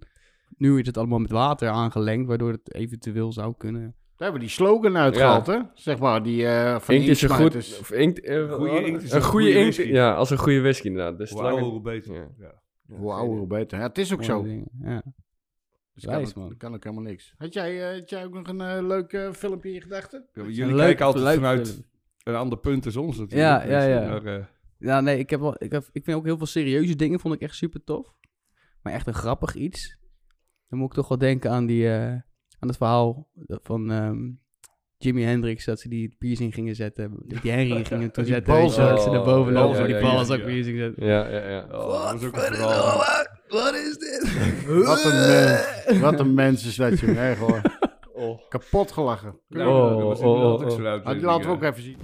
nu 0.56 0.78
is 0.80 0.86
het 0.86 0.96
allemaal 0.96 1.18
met 1.18 1.30
water 1.30 1.68
aangelengd, 1.68 2.28
waardoor 2.28 2.50
het 2.52 2.74
eventueel 2.74 3.32
zou 3.32 3.54
kunnen. 3.58 3.80
Daar 3.82 4.30
hebben 4.30 4.40
we 4.40 4.46
die 4.46 4.56
slogan 4.56 4.96
uitgehaald, 4.96 5.46
hè? 5.46 5.58
Zeg 5.74 5.98
maar, 5.98 6.22
die 6.22 6.46
eh 6.46 6.78
van 6.80 6.94
Inkt 6.94 7.08
is 7.08 7.22
een 7.22 7.28
goed... 7.28 7.40
Inksmijters. 7.54 7.78
Of 7.80 7.92
inkt, 7.92 8.20
eh, 8.20 8.52
Goeie 8.52 8.72
wat? 8.72 8.82
inkt 8.82 9.02
is 9.02 9.10
een 9.10 9.16
een 9.16 9.22
goede 9.22 9.44
goede 9.46 9.58
inkt. 9.60 9.76
whisky. 9.76 9.92
Ja, 9.92 10.14
als 10.14 10.30
een 10.30 10.38
goede 10.38 10.60
whisky 10.60 10.86
inderdaad. 10.86 11.18
Dus 11.18 11.30
Hoe 11.30 11.38
langer- 11.42 11.54
ouder, 11.56 11.72
hoe 11.72 11.82
beter. 11.82 12.14
Ja. 12.14 12.28
Ja. 12.38 12.96
Hoe 12.96 13.12
ouder, 13.12 13.38
hoe 13.38 13.46
beter. 13.46 13.78
Ja, 13.78 13.86
het 13.86 13.98
is 13.98 14.12
ook 14.12 14.24
zo. 14.24 14.46
Ja. 14.82 15.02
Dus 15.94 16.04
kan, 16.04 16.26
man. 16.34 16.56
kan 16.56 16.74
ook 16.74 16.84
helemaal 16.84 17.04
niks. 17.04 17.34
Had 17.36 17.52
jij, 17.52 17.88
eh, 17.90 17.98
had 17.98 18.10
jij 18.10 18.24
ook 18.24 18.32
nog 18.32 18.48
een 18.48 18.86
leuk 18.86 19.28
filmpje 19.32 19.68
in 19.68 19.74
je 19.74 19.80
gedachten? 19.80 20.26
Jullie 20.34 20.66
leuk- 20.66 20.76
kijken 20.78 21.06
altijd 21.06 21.24
leuk 21.24 21.34
vanuit 21.34 21.68
film. 21.68 21.84
Een 22.24 22.34
ander 22.34 22.58
punt 22.58 22.84
als 22.86 22.96
ons 22.96 23.18
natuurlijk. 23.18 23.48
Ja, 23.50 23.62
ja, 23.62 23.78
Dus, 23.78 23.88
ja. 23.88 24.08
maar, 24.08 24.24
eh, 24.24 24.44
Ja, 24.78 25.00
nee, 25.00 25.18
ik, 25.18 25.30
heb 25.30 25.40
wel, 25.40 25.54
ik, 25.58 25.72
heb, 25.72 25.88
ik 25.92 26.04
vind 26.04 26.16
ook 26.16 26.24
heel 26.24 26.36
veel 26.36 26.46
serieuze 26.46 26.96
dingen 26.96 27.20
vond 27.20 27.34
ik 27.34 27.40
echt 27.40 27.54
super 27.54 27.84
tof. 27.84 28.14
Maar 28.82 28.92
echt 28.92 29.06
een 29.06 29.14
grappig 29.14 29.54
iets. 29.54 29.96
Dan 30.68 30.78
moet 30.78 30.88
ik 30.88 30.94
toch 30.94 31.08
wel 31.08 31.18
denken 31.18 31.50
aan, 31.50 31.66
die, 31.66 31.88
eh, 31.88 32.10
aan 32.58 32.68
het 32.68 32.76
verhaal 32.76 33.28
van 33.46 33.90
ehm, 33.90 34.30
Jimi 34.96 35.22
Hendrix, 35.22 35.64
dat 35.64 35.80
ze 35.80 35.88
die 35.88 36.14
piercing 36.18 36.54
gingen 36.54 36.74
zetten. 36.74 37.16
Die 37.26 37.50
Henry 37.52 37.84
gingen 37.84 38.12
toen 38.12 38.24
Die 38.24 38.32
zetten. 38.32 38.52
wel, 38.54 38.70
dat 38.74 39.02
ze 39.02 39.10
naar 39.10 39.24
boven 39.24 39.56
Oh, 39.56 39.62
lopen, 39.62 39.78
ja, 39.80 39.84
die 39.86 39.94
ja, 39.94 40.00
ballen 40.00 40.26
ja, 40.26 40.32
ook 40.32 40.38
ja. 40.38 40.44
piercing 40.44 40.78
zetten. 40.78 41.06
Ja, 41.06 41.28
ja, 41.28 41.48
ja. 41.48 41.66
Oh, 41.70 42.10
dat 42.12 42.22
is 42.22 42.28
verhaal. 42.32 43.02
Wat 43.48 43.74
is 43.74 43.98
dit? 43.98 44.34
Wat 44.84 45.04
een, 45.04 45.26
mens, 45.28 45.98
wat 46.10 46.20
een 46.20 46.34
mens 46.34 46.66
is 46.66 46.76
dat, 46.76 46.98
jongen. 47.00 47.18
Echt 47.30 47.40
hoor. 48.22 48.40
Kapot 48.48 48.92
gelachen. 48.92 49.38
Nou, 49.48 49.68
Oh, 49.70 49.90
dat 49.98 50.02
was 50.02 50.20
oh, 50.20 50.60
inderdaad 50.60 51.00
oh, 51.00 51.06
Ah, 51.06 51.12
die 51.12 51.22
laten 51.22 51.46
we 51.46 51.54
ook 51.54 51.62
even 51.62 51.82
zien. 51.82 51.96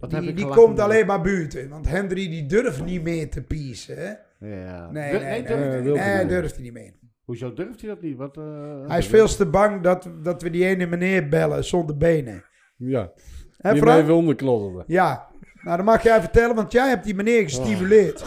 Wat 0.00 0.10
heb 0.12 0.20
Die, 0.20 0.30
ik 0.30 0.36
die 0.36 0.46
komt 0.46 0.80
alleen 0.80 1.06
maar 1.06 1.20
buiten. 1.20 1.68
Want 1.68 1.88
Henry 1.88 2.28
die 2.28 2.46
durft 2.46 2.84
niet 2.84 3.02
meer 3.02 3.30
te 3.30 3.42
piezen. 3.42 3.96
Hè? 3.98 4.12
Ja. 4.48 4.90
Nee, 4.90 5.10
Dur- 5.10 5.20
nee, 5.20 5.30
nee, 5.30 5.42
durft 5.42 5.58
nee, 5.60 5.68
hij 5.70 5.80
nee, 5.80 5.92
niet? 5.92 6.00
hij 6.02 6.26
durft 6.26 6.54
hij 6.54 6.62
niet 6.64 6.72
meer. 6.72 6.92
Hoezo 7.24 7.52
durft 7.52 7.80
hij 7.80 7.90
dat 7.90 8.02
niet? 8.02 8.16
Wat, 8.16 8.36
eh, 8.36 8.42
Hij 8.86 8.98
is 8.98 9.06
veel 9.06 9.26
te 9.26 9.46
bang 9.46 9.82
dat, 9.82 10.10
dat 10.22 10.42
we 10.42 10.50
die 10.50 10.64
ene 10.66 10.86
meneer 10.86 11.28
bellen 11.28 11.64
zonder 11.64 11.96
benen. 11.96 12.44
Ja, 12.76 13.12
Hè 13.56 13.72
die 13.72 13.82
Frank? 13.82 14.02
even 14.02 14.14
onderklodderen. 14.14 14.84
Ja. 14.86 15.28
Nou, 15.62 15.76
dan 15.76 15.86
mag 15.86 16.02
jij 16.02 16.20
vertellen, 16.20 16.54
want 16.56 16.72
jij 16.72 16.88
hebt 16.88 17.04
die 17.04 17.14
meneer 17.14 17.42
gestimuleerd. 17.42 18.24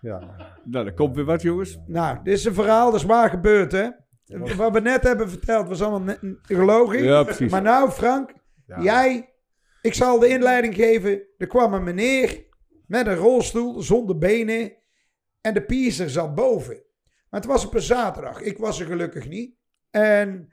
Ja. 0.00 0.20
Nou, 0.64 0.86
er 0.86 0.94
komt 0.94 1.16
weer 1.16 1.24
wat, 1.24 1.42
jongens. 1.42 1.78
Nou, 1.86 2.18
dit 2.22 2.34
is 2.34 2.44
een 2.44 2.54
verhaal, 2.54 2.90
dat 2.90 3.00
is 3.00 3.06
waar 3.06 3.30
gebeurd, 3.30 3.72
hè? 3.72 3.88
Wat 4.56 4.72
we 4.72 4.80
net 4.80 5.02
hebben 5.02 5.30
verteld 5.30 5.68
was 5.68 5.82
allemaal 5.82 6.16
gelogen. 6.42 7.02
Ja, 7.02 7.22
precies. 7.22 7.50
Maar 7.50 7.62
nou, 7.62 7.90
Frank, 7.90 8.32
Ja. 8.66 8.82
jij, 8.82 9.34
ik 9.82 9.94
zal 9.94 10.18
de 10.18 10.28
inleiding 10.28 10.74
geven. 10.74 11.22
Er 11.38 11.46
kwam 11.46 11.74
een 11.74 11.84
meneer 11.84 12.44
met 12.86 13.06
een 13.06 13.14
rolstoel 13.14 13.82
zonder 13.82 14.18
benen 14.18 14.72
en 15.40 15.54
de 15.54 15.64
piercer 15.64 16.10
zat 16.10 16.34
boven. 16.34 16.82
Maar 17.30 17.40
het 17.40 17.50
was 17.50 17.66
op 17.66 17.74
een 17.74 17.80
zaterdag. 17.82 18.40
Ik 18.40 18.58
was 18.58 18.80
er 18.80 18.86
gelukkig 18.86 19.28
niet. 19.28 19.54
En, 19.90 20.52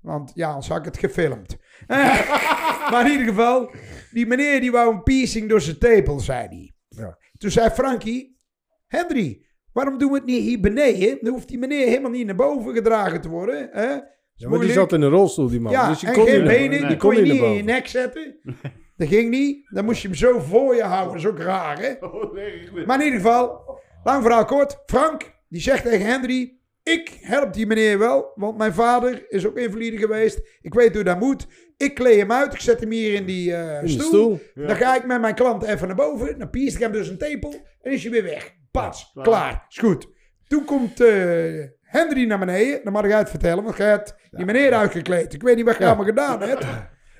want 0.00 0.32
ja, 0.34 0.48
anders 0.48 0.68
had 0.68 0.78
ik 0.78 0.84
het 0.84 0.98
gefilmd. 0.98 1.56
maar 2.90 3.04
in 3.04 3.10
ieder 3.10 3.26
geval, 3.26 3.74
die 4.10 4.26
meneer 4.26 4.60
die 4.60 4.70
wou 4.70 4.94
een 4.94 5.02
piercing 5.02 5.48
door 5.48 5.60
zijn 5.60 5.78
tepel, 5.78 6.20
zei 6.20 6.46
hij. 6.48 6.72
Ja. 6.88 7.18
Toen 7.38 7.50
zei 7.50 7.70
Frankie, 7.70 8.38
Henry, 8.86 9.46
waarom 9.72 9.98
doen 9.98 10.10
we 10.10 10.16
het 10.16 10.24
niet 10.26 10.42
hier 10.42 10.60
beneden? 10.60 11.18
Dan 11.20 11.32
hoeft 11.32 11.48
die 11.48 11.58
meneer 11.58 11.86
helemaal 11.86 12.10
niet 12.10 12.26
naar 12.26 12.34
boven 12.34 12.74
gedragen 12.74 13.20
te 13.20 13.28
worden. 13.28 13.68
Hè? 13.72 13.86
Ja, 14.34 14.48
maar 14.48 14.60
die 14.60 14.72
zat 14.72 14.92
in 14.92 15.02
een 15.02 15.10
rolstoel, 15.10 15.48
die 15.48 15.60
man. 15.60 15.72
Ja, 15.72 15.88
dus 15.88 15.98
die 15.98 16.08
en 16.08 16.14
kon 16.14 16.24
geen 16.24 16.34
niet 16.34 16.44
naar- 16.44 16.54
benen, 16.54 16.78
nee, 16.80 16.88
die 16.88 16.96
kon 16.96 17.16
je 17.16 17.22
niet 17.22 17.42
in 17.42 17.52
je 17.52 17.62
nek 17.62 17.86
zetten. 17.86 18.36
Dat 18.96 19.08
ging 19.08 19.30
niet. 19.30 19.68
Dan 19.70 19.84
moest 19.84 20.02
je 20.02 20.08
hem 20.08 20.16
zo 20.16 20.38
voor 20.38 20.74
je 20.74 20.82
houden. 20.82 21.12
Dat 21.12 21.22
is 21.22 21.26
ook 21.26 21.38
raar, 21.38 21.78
hè? 21.80 21.94
Maar 22.86 22.98
in 22.98 23.04
ieder 23.04 23.20
geval, 23.20 23.78
lang 24.04 24.22
verhaal 24.22 24.44
kort. 24.44 24.82
Frank, 24.86 25.34
die 25.48 25.60
zegt 25.60 25.84
tegen 25.84 26.06
Henry... 26.06 26.60
Ik 26.84 27.18
help 27.20 27.52
die 27.52 27.66
meneer 27.66 27.98
wel, 27.98 28.32
want 28.34 28.58
mijn 28.58 28.72
vader 28.72 29.24
is 29.28 29.46
ook 29.46 29.58
invalide 29.58 29.96
geweest. 29.98 30.40
Ik 30.60 30.74
weet 30.74 30.94
hoe 30.94 31.04
dat 31.04 31.20
moet. 31.20 31.46
Ik 31.76 31.94
kleed 31.94 32.18
hem 32.18 32.32
uit, 32.32 32.52
ik 32.52 32.60
zet 32.60 32.80
hem 32.80 32.90
hier 32.90 33.14
in 33.14 33.24
die 33.26 33.54
eh, 33.54 33.82
In 33.82 33.88
stoel. 33.88 34.40
Dan 34.54 34.76
ga 34.76 34.96
ik 34.96 35.06
met 35.06 35.20
mijn 35.20 35.34
klant 35.34 35.62
even 35.62 35.86
naar 35.86 35.96
boven. 35.96 36.38
Dan 36.38 36.50
pierst 36.50 36.74
ik 36.76 36.82
hem 36.82 36.92
dus 36.92 37.08
een 37.08 37.18
tepel 37.18 37.54
en 37.82 37.92
is 37.92 38.02
hij 38.02 38.12
weer 38.12 38.22
weg. 38.22 38.54
Pas, 38.72 39.12
klaar, 39.22 39.66
is 39.68 39.78
goed. 39.78 40.08
Toen 40.48 40.64
komt 40.64 41.00
eh, 41.00 41.64
Henry 41.80 42.26
naar 42.26 42.38
beneden. 42.38 42.80
Dan 42.84 42.92
mag 42.92 43.04
ik 43.04 43.12
uit 43.12 43.30
vertellen, 43.30 43.64
want 43.64 43.76
jij 43.76 43.88
hebt 43.88 44.14
die 44.30 44.44
meneer 44.44 44.72
uitgekleed. 44.72 45.34
Ik 45.34 45.42
weet 45.42 45.56
niet 45.56 45.64
wat 45.64 45.76
je 45.76 45.82
Ja. 45.82 45.86
allemaal 45.88 46.06
gedaan 46.06 46.40
hebt. 46.48 46.64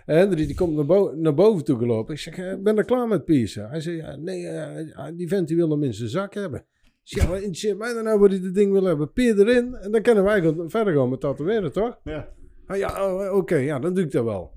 En 0.06 0.16
Hendry 0.16 0.46
die 0.46 0.54
komt 0.54 0.74
naar, 0.76 0.86
bo- 0.86 1.12
naar 1.16 1.34
boven 1.34 1.64
toe 1.64 1.78
gelopen. 1.78 2.14
Ik 2.14 2.20
zeg, 2.20 2.38
eh, 2.38 2.54
ben 2.58 2.78
er 2.78 2.84
klaar 2.84 3.08
met 3.08 3.24
piercen? 3.24 3.68
Hij 3.70 3.80
zei, 3.80 3.96
ja, 3.96 4.16
nee, 4.16 4.46
eh, 4.48 5.04
die 5.16 5.28
vent 5.28 5.48
die 5.48 5.56
wil 5.56 5.70
hem 5.70 5.82
in 5.82 5.94
zijn 5.94 6.08
zak 6.08 6.34
hebben. 6.34 6.60
Ik 6.60 7.00
zeg, 7.02 7.22
ja, 7.22 7.28
wat 7.28 7.38
interesseert 7.38 7.78
mij 7.78 7.94
dan 7.94 8.04
nou 8.04 8.18
wat 8.18 8.30
hij 8.30 8.40
dit 8.40 8.54
ding 8.54 8.72
wil 8.72 8.84
hebben? 8.84 9.12
Peer 9.12 9.38
erin 9.38 9.74
en 9.74 9.90
dan 9.90 10.02
kunnen 10.02 10.24
wij 10.24 10.54
verder 10.66 10.94
gaan 10.94 11.08
met 11.08 11.20
tatoeëren, 11.20 11.72
toch? 11.72 11.98
Ja. 12.04 12.28
Ah, 12.66 12.76
ja, 12.76 13.04
oh, 13.12 13.36
oké, 13.36 13.56
ja, 13.56 13.78
dan 13.78 13.94
doe 13.94 14.04
ik 14.04 14.10
dat 14.10 14.24
wel. 14.24 14.52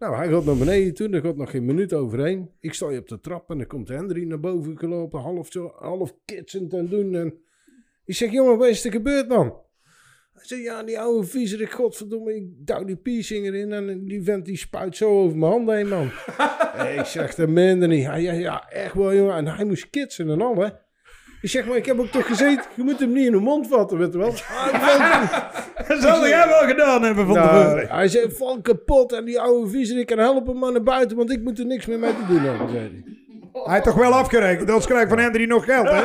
Nou, 0.00 0.16
hij 0.16 0.28
gaat 0.28 0.44
naar 0.44 0.56
beneden 0.56 0.94
toe, 0.94 1.08
er 1.08 1.20
gaat 1.20 1.36
nog 1.36 1.50
geen 1.50 1.64
minuut 1.64 1.92
overheen. 1.92 2.50
Ik 2.60 2.74
sta 2.74 2.88
hier 2.88 2.98
op 2.98 3.08
de 3.08 3.20
trap 3.20 3.50
en 3.50 3.58
dan 3.58 3.66
komt 3.66 3.88
Hendry 3.88 4.24
naar 4.24 4.40
boven 4.40 4.78
gelopen, 4.78 5.20
half, 5.20 5.48
zo, 5.52 5.72
half 5.78 6.14
kitsend 6.24 6.72
en 6.72 6.88
doen. 6.88 7.14
En 7.14 7.34
ik 8.04 8.14
zeg, 8.14 8.30
jongen, 8.30 8.58
wat 8.58 8.68
is 8.68 8.84
er 8.84 8.92
gebeurd 8.92 9.28
dan? 9.28 9.54
Hij 10.32 10.44
zei, 10.44 10.60
ja, 10.60 10.82
die 10.82 11.00
oude 11.00 11.26
viezerik, 11.26 11.70
godverdomme, 11.70 12.34
ik 12.34 12.44
douw 12.66 12.84
die 12.84 12.96
piercing 12.96 13.46
erin 13.46 13.72
en 13.72 14.04
die 14.04 14.22
vent 14.22 14.44
die 14.44 14.56
spuit 14.56 14.96
zo 14.96 15.20
over 15.20 15.38
mijn 15.38 15.52
handen 15.52 15.76
heen, 15.76 15.88
man. 15.88 16.10
Ik 16.98 17.04
zeg, 17.04 17.34
dat 17.34 17.48
meende 17.48 17.86
niet. 17.86 18.02
Ja, 18.02 18.14
ja, 18.16 18.68
echt 18.68 18.94
wel, 18.94 19.14
jongen. 19.14 19.36
En 19.36 19.46
hij 19.46 19.64
moest 19.64 19.90
kitsen 19.90 20.30
en 20.30 20.40
al, 20.40 20.56
hè. 20.56 20.68
Ik 21.40 21.48
zeg, 21.48 21.66
maar 21.66 21.76
ik 21.76 21.86
heb 21.86 21.98
ook 21.98 22.06
toch 22.06 22.26
gezeten, 22.26 22.64
je 22.76 22.82
moet 22.82 23.00
hem 23.00 23.12
niet 23.12 23.26
in 23.26 23.32
de 23.32 23.38
mond 23.38 23.66
vatten, 23.68 23.98
weet 23.98 24.12
je 24.12 24.18
wel. 24.18 24.30
Dat 25.88 26.00
zal 26.02 26.26
jij 26.28 26.48
wel 26.48 26.68
gedaan 26.68 27.02
hebben 27.02 27.26
van 27.26 27.34
Nou, 27.34 27.48
tevoren. 27.64 27.88
hij 27.88 28.08
zei, 28.08 28.30
val 28.30 28.60
kapot 28.60 29.12
en 29.12 29.24
die 29.24 29.40
oude 29.40 29.70
viezerik 29.70 30.06
kan 30.06 30.18
helpen 30.18 30.58
maar 30.58 30.72
naar 30.72 30.82
buiten, 30.82 31.16
want 31.16 31.30
ik 31.30 31.42
moet 31.42 31.58
er 31.58 31.66
niks 31.66 31.86
meer 31.86 31.98
mee 31.98 32.16
te 32.16 32.26
doen 32.28 32.40
hebben, 32.40 32.68
zei 32.70 32.80
hij. 32.80 33.18
Hij 33.52 33.72
heeft 33.72 33.84
toch 33.84 33.94
wel 33.94 34.12
afgerekend, 34.12 34.68
anders 34.68 34.86
krijg 34.86 35.02
ik 35.02 35.08
van 35.08 35.18
Henry 35.18 35.44
nog 35.44 35.64
geld, 35.64 35.88
hè? 35.90 36.04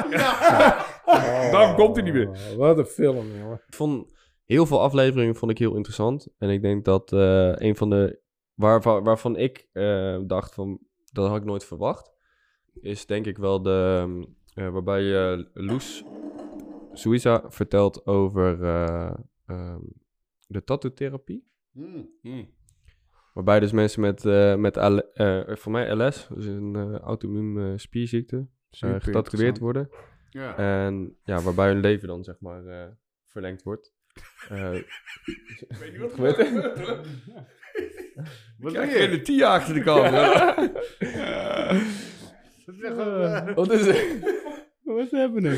Daarom 1.52 1.76
komt 1.76 1.96
hij 1.96 2.06
niet 2.06 2.14
meer. 2.14 2.30
Oh, 2.30 2.56
wat 2.58 2.78
een 2.78 2.86
film, 2.86 3.28
jongen. 3.40 3.62
Ik 3.68 3.76
vond 3.76 4.14
heel 4.46 4.66
veel 4.66 4.82
afleveringen 4.82 5.36
vond 5.36 5.52
ik 5.52 5.58
heel 5.58 5.76
interessant. 5.76 6.28
En 6.38 6.50
ik 6.50 6.62
denk 6.62 6.86
dat 6.86 7.12
eh, 7.12 7.52
een 7.56 7.76
van 7.76 7.90
de 7.90 8.20
waarvan, 8.54 9.04
waarvan 9.04 9.38
ik 9.38 9.68
eh, 9.74 10.18
dacht 10.26 10.54
van 10.54 10.80
dat 11.12 11.28
had 11.28 11.38
ik 11.38 11.44
nooit 11.46 11.66
verwacht, 11.66 12.12
is 12.82 13.06
denk 13.06 13.26
ik 13.26 13.38
wel 13.38 13.62
de 13.62 14.08
eh, 14.56 14.70
waarbij 14.70 15.34
eh 15.34 15.44
Loes 15.54 16.04
Suiza 16.94 17.44
vertelt 17.48 18.06
over 18.06 18.64
eh, 18.64 19.14
ehm, 19.46 19.82
de 20.48 20.64
tattoo-therapie. 20.64 21.48
Hmm. 21.72 22.54
Waarbij 23.34 23.60
dus 23.60 23.72
mensen 23.72 24.02
met, 24.02 24.26
eh 24.26 24.56
met 24.56 24.78
eh, 24.78 25.42
voor 25.56 25.72
mij 25.72 25.92
LS, 25.96 26.28
dus 26.34 26.46
een 26.46 26.76
eh 26.76 27.00
auto-immuun 27.00 27.72
eh, 27.72 27.78
spierziekte, 27.78 28.48
getatoeëerd 28.70 29.60
worden. 29.60 29.90
Ja. 30.30 30.58
En 30.58 31.18
ja, 31.24 31.42
waarbij 31.42 31.68
hun 31.68 31.80
leven 31.80 32.08
dan 32.08 32.24
zeg 32.24 32.40
maar 32.40 32.66
eh, 32.66 32.88
verlengd 33.26 33.64
wordt. 33.64 33.94
Eh, 34.50 34.70
Weet 34.70 34.84
je 35.92 35.98
wat 36.00 36.14
gebeurt 36.16 36.38
er? 36.38 36.46
Wat 38.60 38.74
Kijk, 38.74 38.90
doe 38.92 39.00
je? 39.02 39.08
geen 39.08 39.24
Tia 39.24 39.54
achter 39.54 39.74
de 39.74 39.82
camera. 39.82 40.56
Wat 43.56 43.72
is 43.72 43.86
het? 43.86 44.44
Wat 44.96 45.12
hebben 45.12 45.44
we 45.44 45.50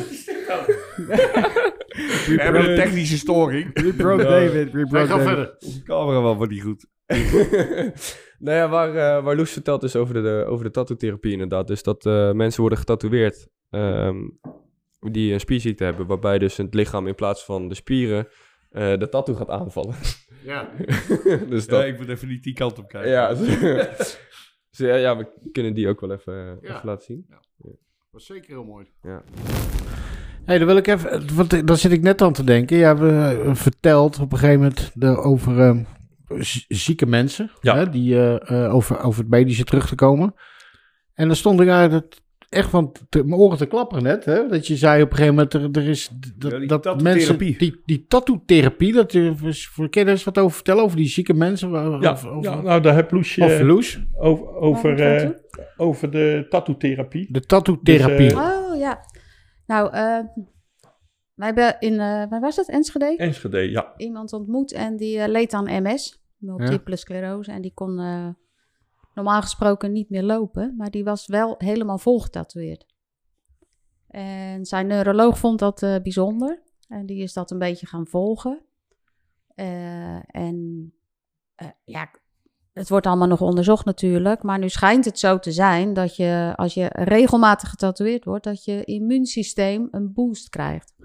hebben 2.37 2.69
een 2.69 2.75
technische 2.75 3.17
storing. 3.17 3.81
We 3.81 3.93
broke 3.93 4.23
David, 4.23 4.71
we 4.71 4.87
broke 4.87 5.07
gaan 5.07 5.09
David. 5.17 5.27
verder. 5.27 5.55
De 5.59 5.81
camera 5.83 6.21
wel 6.21 6.37
wat 6.37 6.49
niet 6.49 6.61
goed. 6.61 6.85
nou 8.45 8.57
ja, 8.57 8.69
waar, 8.69 8.89
eh, 8.89 9.23
waar 9.23 9.35
Loes 9.35 9.51
vertelt 9.51 9.81
dus 9.81 9.95
over 9.95 10.13
de, 10.13 10.21
de, 10.21 10.45
over 10.47 10.65
de 10.65 10.71
tattoo-therapie 10.71 11.31
inderdaad. 11.31 11.67
Dus 11.67 11.83
dat 11.83 12.05
eh, 12.05 12.31
mensen 12.31 12.61
worden 12.61 12.79
getatoeëerd 12.79 13.47
ehm, 13.69 14.17
die 14.99 15.33
een 15.33 15.39
spierziekte 15.39 15.83
hebben. 15.83 16.07
Waarbij 16.07 16.37
dus 16.37 16.57
het 16.57 16.73
lichaam 16.73 17.07
in 17.07 17.15
plaats 17.15 17.45
van 17.45 17.67
de 17.69 17.75
spieren 17.75 18.27
eh, 18.71 18.97
de 18.97 19.09
tattoo 19.09 19.35
gaat 19.35 19.49
aanvallen. 19.49 19.95
Ja. 20.43 20.69
dus 21.49 21.65
Ja, 21.65 21.71
dat, 21.71 21.83
ik 21.85 21.97
moet 21.97 22.09
even 22.09 22.27
niet 22.27 22.43
die 22.43 22.53
kant 22.53 22.79
op 22.79 22.87
kijken. 22.87 23.11
ja, 23.11 23.33
dus, 23.33 24.17
ja, 24.69 24.95
ja, 24.95 25.17
we 25.17 25.27
kunnen 25.51 25.73
die 25.73 25.87
ook 25.87 25.99
wel 26.01 26.11
even, 26.11 26.33
Ja. 26.33 26.57
even 26.75 26.81
laten 26.83 27.05
zien. 27.05 27.27
Was 28.17 28.25
zeker 28.25 28.49
heel 28.49 28.63
mooi. 28.63 28.85
Ja. 29.01 29.21
Hey, 30.45 30.57
dan 30.57 30.67
wil 30.67 30.77
ik 30.77 30.87
even, 30.87 31.35
want 31.35 31.67
daar 31.67 31.77
zit 31.77 31.91
ik 31.91 32.01
net 32.01 32.21
aan 32.21 32.33
te 32.33 32.43
denken. 32.43 32.77
Je 32.77 32.83
hebt 32.83 33.01
eh, 33.01 33.55
verteld 33.55 34.19
op 34.19 34.31
een 34.31 34.37
gegeven 34.37 34.59
moment 34.61 34.91
de, 34.93 35.07
over 35.17 35.59
eh, 35.59 35.77
z- 36.39 36.65
zieke 36.67 37.05
mensen, 37.05 37.51
Ja. 37.61 37.75
hè, 37.75 37.89
die 37.89 38.15
eh, 38.15 38.65
eh, 38.65 38.73
over, 38.73 38.99
over 38.99 39.21
het 39.21 39.29
medische 39.29 39.63
terug 39.63 39.87
te 39.87 39.95
komen. 39.95 40.33
En 41.13 41.27
dan 41.27 41.35
stond 41.35 41.59
ik 41.61 41.69
uit 41.69 42.21
echt 42.49 42.69
van 42.69 42.91
te- 43.09 43.23
mijn 43.23 43.39
oren 43.39 43.57
te 43.57 43.65
klapperen 43.65 44.03
net, 44.03 44.25
hè, 44.25 44.47
dat 44.47 44.67
je 44.67 44.75
zei 44.75 45.01
op 45.03 45.09
een 45.09 45.15
gegeven 45.15 45.35
moment 45.35 45.53
er, 45.53 45.81
er 45.83 45.89
is 45.89 46.09
dat, 46.37 46.51
Ja, 46.51 46.57
die 46.57 46.67
dat 46.67 46.83
tattoo-therapie. 46.83 47.03
mensen 47.27 47.37
die 47.37 47.81
die 47.85 48.05
tattoo-therapie, 48.07 48.93
dat 48.93 49.11
je 49.11 49.33
voor 49.71 49.89
kun 49.89 49.99
je 50.01 50.05
daar 50.05 50.15
eens 50.15 50.23
wat 50.23 50.37
over 50.37 50.55
vertellen 50.55 50.83
over 50.83 50.97
die 50.97 51.07
zieke 51.07 51.33
mensen? 51.33 51.69
Waar- 51.69 52.01
Ja, 52.01 52.11
over, 52.11 52.29
over, 52.29 52.51
ja, 52.51 52.61
nou 52.61 52.81
daar 52.81 52.95
heb 52.95 53.11
Loesje 53.11 53.43
of 53.43 53.59
Loes, 53.61 53.99
over, 54.17 54.47
over, 54.55 54.99
eh, 55.01 55.29
over 55.77 56.11
de 56.11 56.45
tattoo-therapie. 56.49 57.27
de 57.31 57.39
tattoo-therapie. 57.41 58.27
Dus, 58.29 58.33
Oh 58.37 58.77
ja. 58.77 58.99
Nou, 59.65 59.93
eh, 59.93 60.19
wij 61.33 61.45
hebben 61.47 61.75
in, 61.79 61.93
eh 61.93 61.99
waar 62.29 62.39
was 62.39 62.55
het? 62.55 62.69
Enschede? 62.69 63.15
Enschede, 63.17 63.59
ja. 63.71 63.93
Iemand 63.97 64.33
ontmoet 64.33 64.73
en 64.73 64.97
die 64.97 65.19
eh, 65.19 65.27
leed 65.29 65.53
aan 65.53 65.81
MS, 65.83 66.23
multiple 66.37 66.95
sclerose. 66.95 67.51
En 67.51 67.61
die 67.61 67.71
kon 67.73 67.99
eh, 67.99 68.27
normaal 69.17 69.41
gesproken 69.41 69.91
niet 69.91 70.09
meer 70.09 70.23
lopen, 70.23 70.73
maar 70.77 70.91
die 70.91 71.03
was 71.03 71.27
wel 71.27 71.55
helemaal 71.57 71.97
volgetatoeëerd. 71.97 72.85
En 74.07 74.65
zijn 74.65 74.87
neuroloog 74.87 75.37
vond 75.37 75.59
dat 75.59 75.83
eh, 75.83 75.95
bijzonder 76.03 76.61
en 76.87 77.05
die 77.05 77.21
is 77.21 77.33
dat 77.33 77.51
een 77.51 77.59
beetje 77.59 77.85
gaan 77.85 78.07
volgen. 78.07 78.61
Eh, 79.47 80.35
en 80.35 80.93
eh, 81.55 81.67
ja, 81.83 82.11
het 82.73 82.89
wordt 82.89 83.05
allemaal 83.05 83.27
nog 83.27 83.41
onderzocht 83.41 83.85
natuurlijk, 83.85 84.43
maar 84.43 84.59
nu 84.59 84.69
schijnt 84.69 85.05
het 85.05 85.19
zo 85.19 85.39
te 85.39 85.51
zijn 85.51 85.93
dat 85.93 86.15
je, 86.15 86.53
als 86.55 86.73
je 86.73 86.89
regelmatig 86.91 87.69
getatoeëerd 87.69 88.25
wordt, 88.25 88.43
dat 88.43 88.63
je 88.63 88.83
immuunsysteem 88.83 89.87
een 89.91 90.13
boost 90.13 90.49
krijgt. 90.49 90.95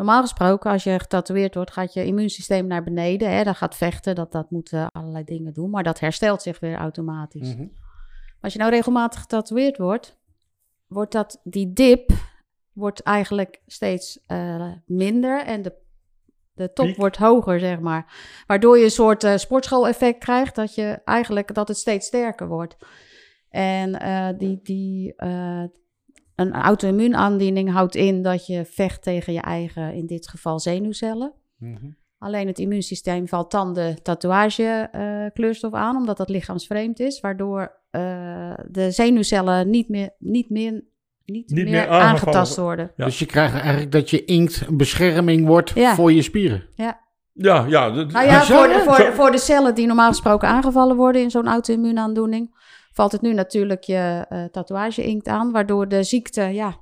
Normaal 0.00 0.22
gesproken, 0.22 0.70
als 0.70 0.84
je 0.84 0.98
getatoeëerd 0.98 1.54
wordt, 1.54 1.72
gaat 1.72 1.92
je 1.92 2.04
immuunsysteem 2.04 2.66
naar 2.66 2.84
beneden. 2.84 3.30
Hè? 3.30 3.44
Dat 3.44 3.56
gaat 3.56 3.76
vechten, 3.76 4.14
dat, 4.14 4.32
dat 4.32 4.50
moet 4.50 4.72
allerlei 4.92 5.24
dingen 5.24 5.52
doen. 5.52 5.70
Maar 5.70 5.82
dat 5.82 6.00
herstelt 6.00 6.42
zich 6.42 6.60
weer 6.60 6.74
automatisch. 6.74 7.54
Mhm. 7.54 7.66
Als 8.40 8.52
je 8.52 8.58
nou 8.58 8.70
regelmatig 8.70 9.20
getatoeëerd 9.20 9.78
wordt, 9.78 10.18
wordt 10.86 11.12
dat, 11.12 11.40
die 11.44 11.72
dip 11.72 12.10
wordt 12.72 13.02
eigenlijk 13.02 13.62
steeds 13.66 14.20
eh, 14.26 14.72
minder 14.86 15.44
en 15.44 15.62
de, 15.62 15.74
de 16.52 16.72
top 16.72 16.86
Piek. 16.86 16.96
wordt 16.96 17.16
hoger, 17.16 17.60
zeg 17.60 17.80
maar. 17.80 18.12
Waardoor 18.46 18.78
je 18.78 18.84
een 18.84 18.90
soort 18.90 19.24
eh 19.24 19.36
sportschool-effect 19.36 20.18
krijgt, 20.18 20.54
dat 20.54 20.74
je 20.74 21.00
eigenlijk 21.04 21.54
dat 21.54 21.68
het 21.68 21.76
steeds 21.76 22.06
sterker 22.06 22.48
wordt. 22.48 22.76
En 23.48 24.00
eh, 24.00 24.28
die, 24.38 24.60
die, 24.62 25.14
een 26.40 26.52
auto-immuunaandoening 26.52 27.72
houdt 27.72 27.94
in 27.94 28.22
dat 28.22 28.46
je 28.46 28.64
vecht 28.64 29.02
tegen 29.02 29.32
je 29.32 29.40
eigen, 29.40 29.94
in 29.94 30.06
dit 30.06 30.28
geval 30.28 30.60
zenuwcellen. 30.60 31.32
Mhm. 31.58 31.86
Alleen 32.18 32.46
het 32.46 32.58
immuunsysteem 32.58 33.28
valt 33.28 33.50
dan 33.50 33.74
de 33.74 33.96
tatoeage-kleurstof 34.02 35.72
aan, 35.72 35.96
omdat 35.96 36.16
dat 36.16 36.28
lichaamsvreemd 36.28 37.00
is, 37.00 37.20
waardoor 37.20 37.72
eh, 37.90 38.52
de 38.68 38.90
zenuwcellen 38.90 39.70
niet 39.70 39.88
meer, 39.88 40.10
niet 40.18 40.50
meer, 40.50 40.84
niet 41.24 41.50
Niet 41.50 41.68
meer, 41.68 41.88
aangetast 41.88 42.56
worden. 42.56 42.92
Ja. 42.96 43.04
Dus 43.04 43.18
je 43.18 43.26
krijgt 43.26 43.54
eigenlijk 43.54 43.92
dat 43.92 44.10
je 44.10 44.24
inkt 44.24 44.64
een 44.66 44.76
bescherming 44.76 45.46
wordt 45.46 45.70
Ja. 45.74 45.94
voor 45.94 46.12
je 46.12 46.22
spieren. 46.22 46.62
Ja, 46.74 47.64
ja. 47.66 47.88
Nou 47.88 48.26
ja, 48.26 48.40
Bizar, 48.40 48.44
voor 48.44 48.68
de, 48.68 48.82
voor, 48.84 49.12
voor 49.14 49.30
de 49.30 49.38
cellen 49.38 49.74
die 49.74 49.86
normaal 49.86 50.08
gesproken 50.08 50.48
aangevallen 50.48 50.96
worden 50.96 51.22
in 51.22 51.30
zo'n 51.30 51.48
auto-immuunaandoening, 51.48 52.54
valt 53.00 53.12
het 53.12 53.20
nu 53.20 53.34
natuurlijk 53.34 53.82
je 53.82 54.24
eh 54.28 54.44
tatoeage-inkt 54.44 55.28
aan, 55.28 55.52
waardoor 55.52 55.88
de 55.88 56.02
ziekte 56.02 56.42
ja, 56.42 56.80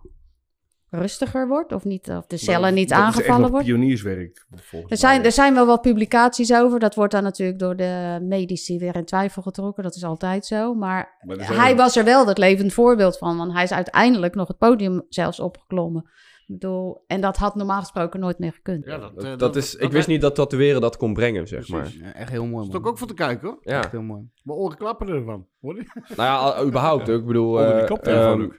rustiger 0.90 1.48
wordt, 1.48 1.72
of, 1.72 1.84
niet, 1.84 2.08
of 2.08 2.26
de 2.26 2.36
cellen 2.36 2.74
niet 2.74 2.92
aangevallen 2.92 3.50
worden. 3.50 3.68
pionierswerk. 3.68 4.46
Er 4.88 4.96
zijn, 4.96 5.24
er 5.24 5.32
zijn 5.32 5.54
wel 5.54 5.66
wat 5.66 5.80
publicaties 5.80 6.52
over. 6.52 6.78
Dat 6.78 6.94
wordt 6.94 7.12
dan 7.12 7.22
natuurlijk 7.22 7.58
door 7.58 7.76
de 7.76 8.18
medici 8.22 8.78
weer 8.78 8.96
in 8.96 9.04
twijfel 9.04 9.42
getrokken. 9.42 9.82
Dat 9.82 9.94
is 9.94 10.04
altijd 10.04 10.46
zo. 10.46 10.74
Maar, 10.74 11.18
hij 11.36 11.76
was 11.76 11.96
er 11.96 12.04
wel 12.04 12.26
het 12.26 12.38
levend 12.38 12.72
voorbeeld 12.72 13.18
van. 13.18 13.36
Want 13.36 13.52
hij 13.52 13.62
is 13.62 13.72
uiteindelijk 13.72 14.34
nog 14.34 14.48
het 14.48 14.58
podium 14.58 15.02
zelfs 15.08 15.40
opgeklommen. 15.40 16.10
Bedoel, 16.50 17.04
en 17.06 17.20
dat 17.20 17.36
had 17.36 17.54
normaal 17.54 17.80
gesproken 17.80 18.20
nooit 18.20 18.38
meer 18.38 18.52
gekund. 18.52 18.84
Ja, 18.84 18.98
dat, 18.98 19.14
Dat, 19.14 19.24
eh, 19.24 19.36
dat 19.36 19.56
is, 19.56 19.74
ik 19.74 19.90
wist 19.92 20.08
niet 20.08 20.20
dat 20.20 20.34
tatoeëren 20.34 20.80
dat 20.80 20.96
kon 20.96 21.14
brengen, 21.14 21.48
zeg 21.48 21.68
maar. 21.68 21.92
Ja, 21.98 22.14
echt 22.14 22.30
heel 22.30 22.46
mooi, 22.46 22.54
Dat 22.54 22.66
is 22.66 22.72
man. 22.72 22.82
toch 22.82 22.90
ook 22.90 22.98
voor 22.98 23.06
te 23.06 23.14
kijken 23.14 23.48
hoor. 23.48 23.58
Ja, 23.60 23.78
Echt 23.78 23.90
heel 23.92 24.02
mooi. 24.02 24.30
Mijn 24.42 24.58
oren 24.58 24.76
klappen 24.76 25.08
ervan. 25.08 25.46
Hoor 25.60 25.74
je? 25.76 25.82
nou 26.16 26.56
ja, 26.56 26.64
überhaupt 26.66 27.10
ook. 27.10 27.20
Ik 27.20 27.26
bedoel, 27.26 27.50
Onder 27.50 27.72
die 27.72 27.80
eh, 27.80 27.86
koptelefoon 27.86 28.40
ehm, 28.40 28.50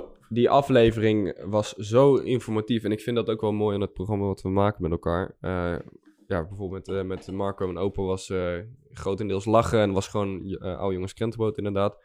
ook. 0.00 0.18
die 0.28 0.50
aflevering 0.50 1.44
was 1.44 1.72
zo 1.72 2.14
informatief. 2.14 2.84
En 2.84 2.92
ik 2.92 3.00
vind 3.00 3.16
dat 3.16 3.28
ook 3.28 3.40
wel 3.40 3.52
mooi 3.52 3.74
aan 3.74 3.80
het 3.80 3.92
programma 3.92 4.26
wat 4.26 4.42
we 4.42 4.48
maken 4.48 4.82
met 4.82 4.90
elkaar. 4.90 5.36
Eh, 5.40 5.74
ja, 6.26 6.46
bijvoorbeeld 6.46 6.86
met, 6.86 7.06
met 7.06 7.32
Marco 7.32 7.68
en 7.68 7.78
Opa 7.78 8.02
was 8.02 8.30
eh, 8.30 8.58
grotendeels 8.90 9.44
lachen. 9.44 9.80
En 9.80 9.92
was 9.92 10.08
gewoon 10.08 10.58
oude 10.60 10.94
jongens 10.94 11.14
krentenboot 11.14 11.56
inderdaad. 11.56 11.98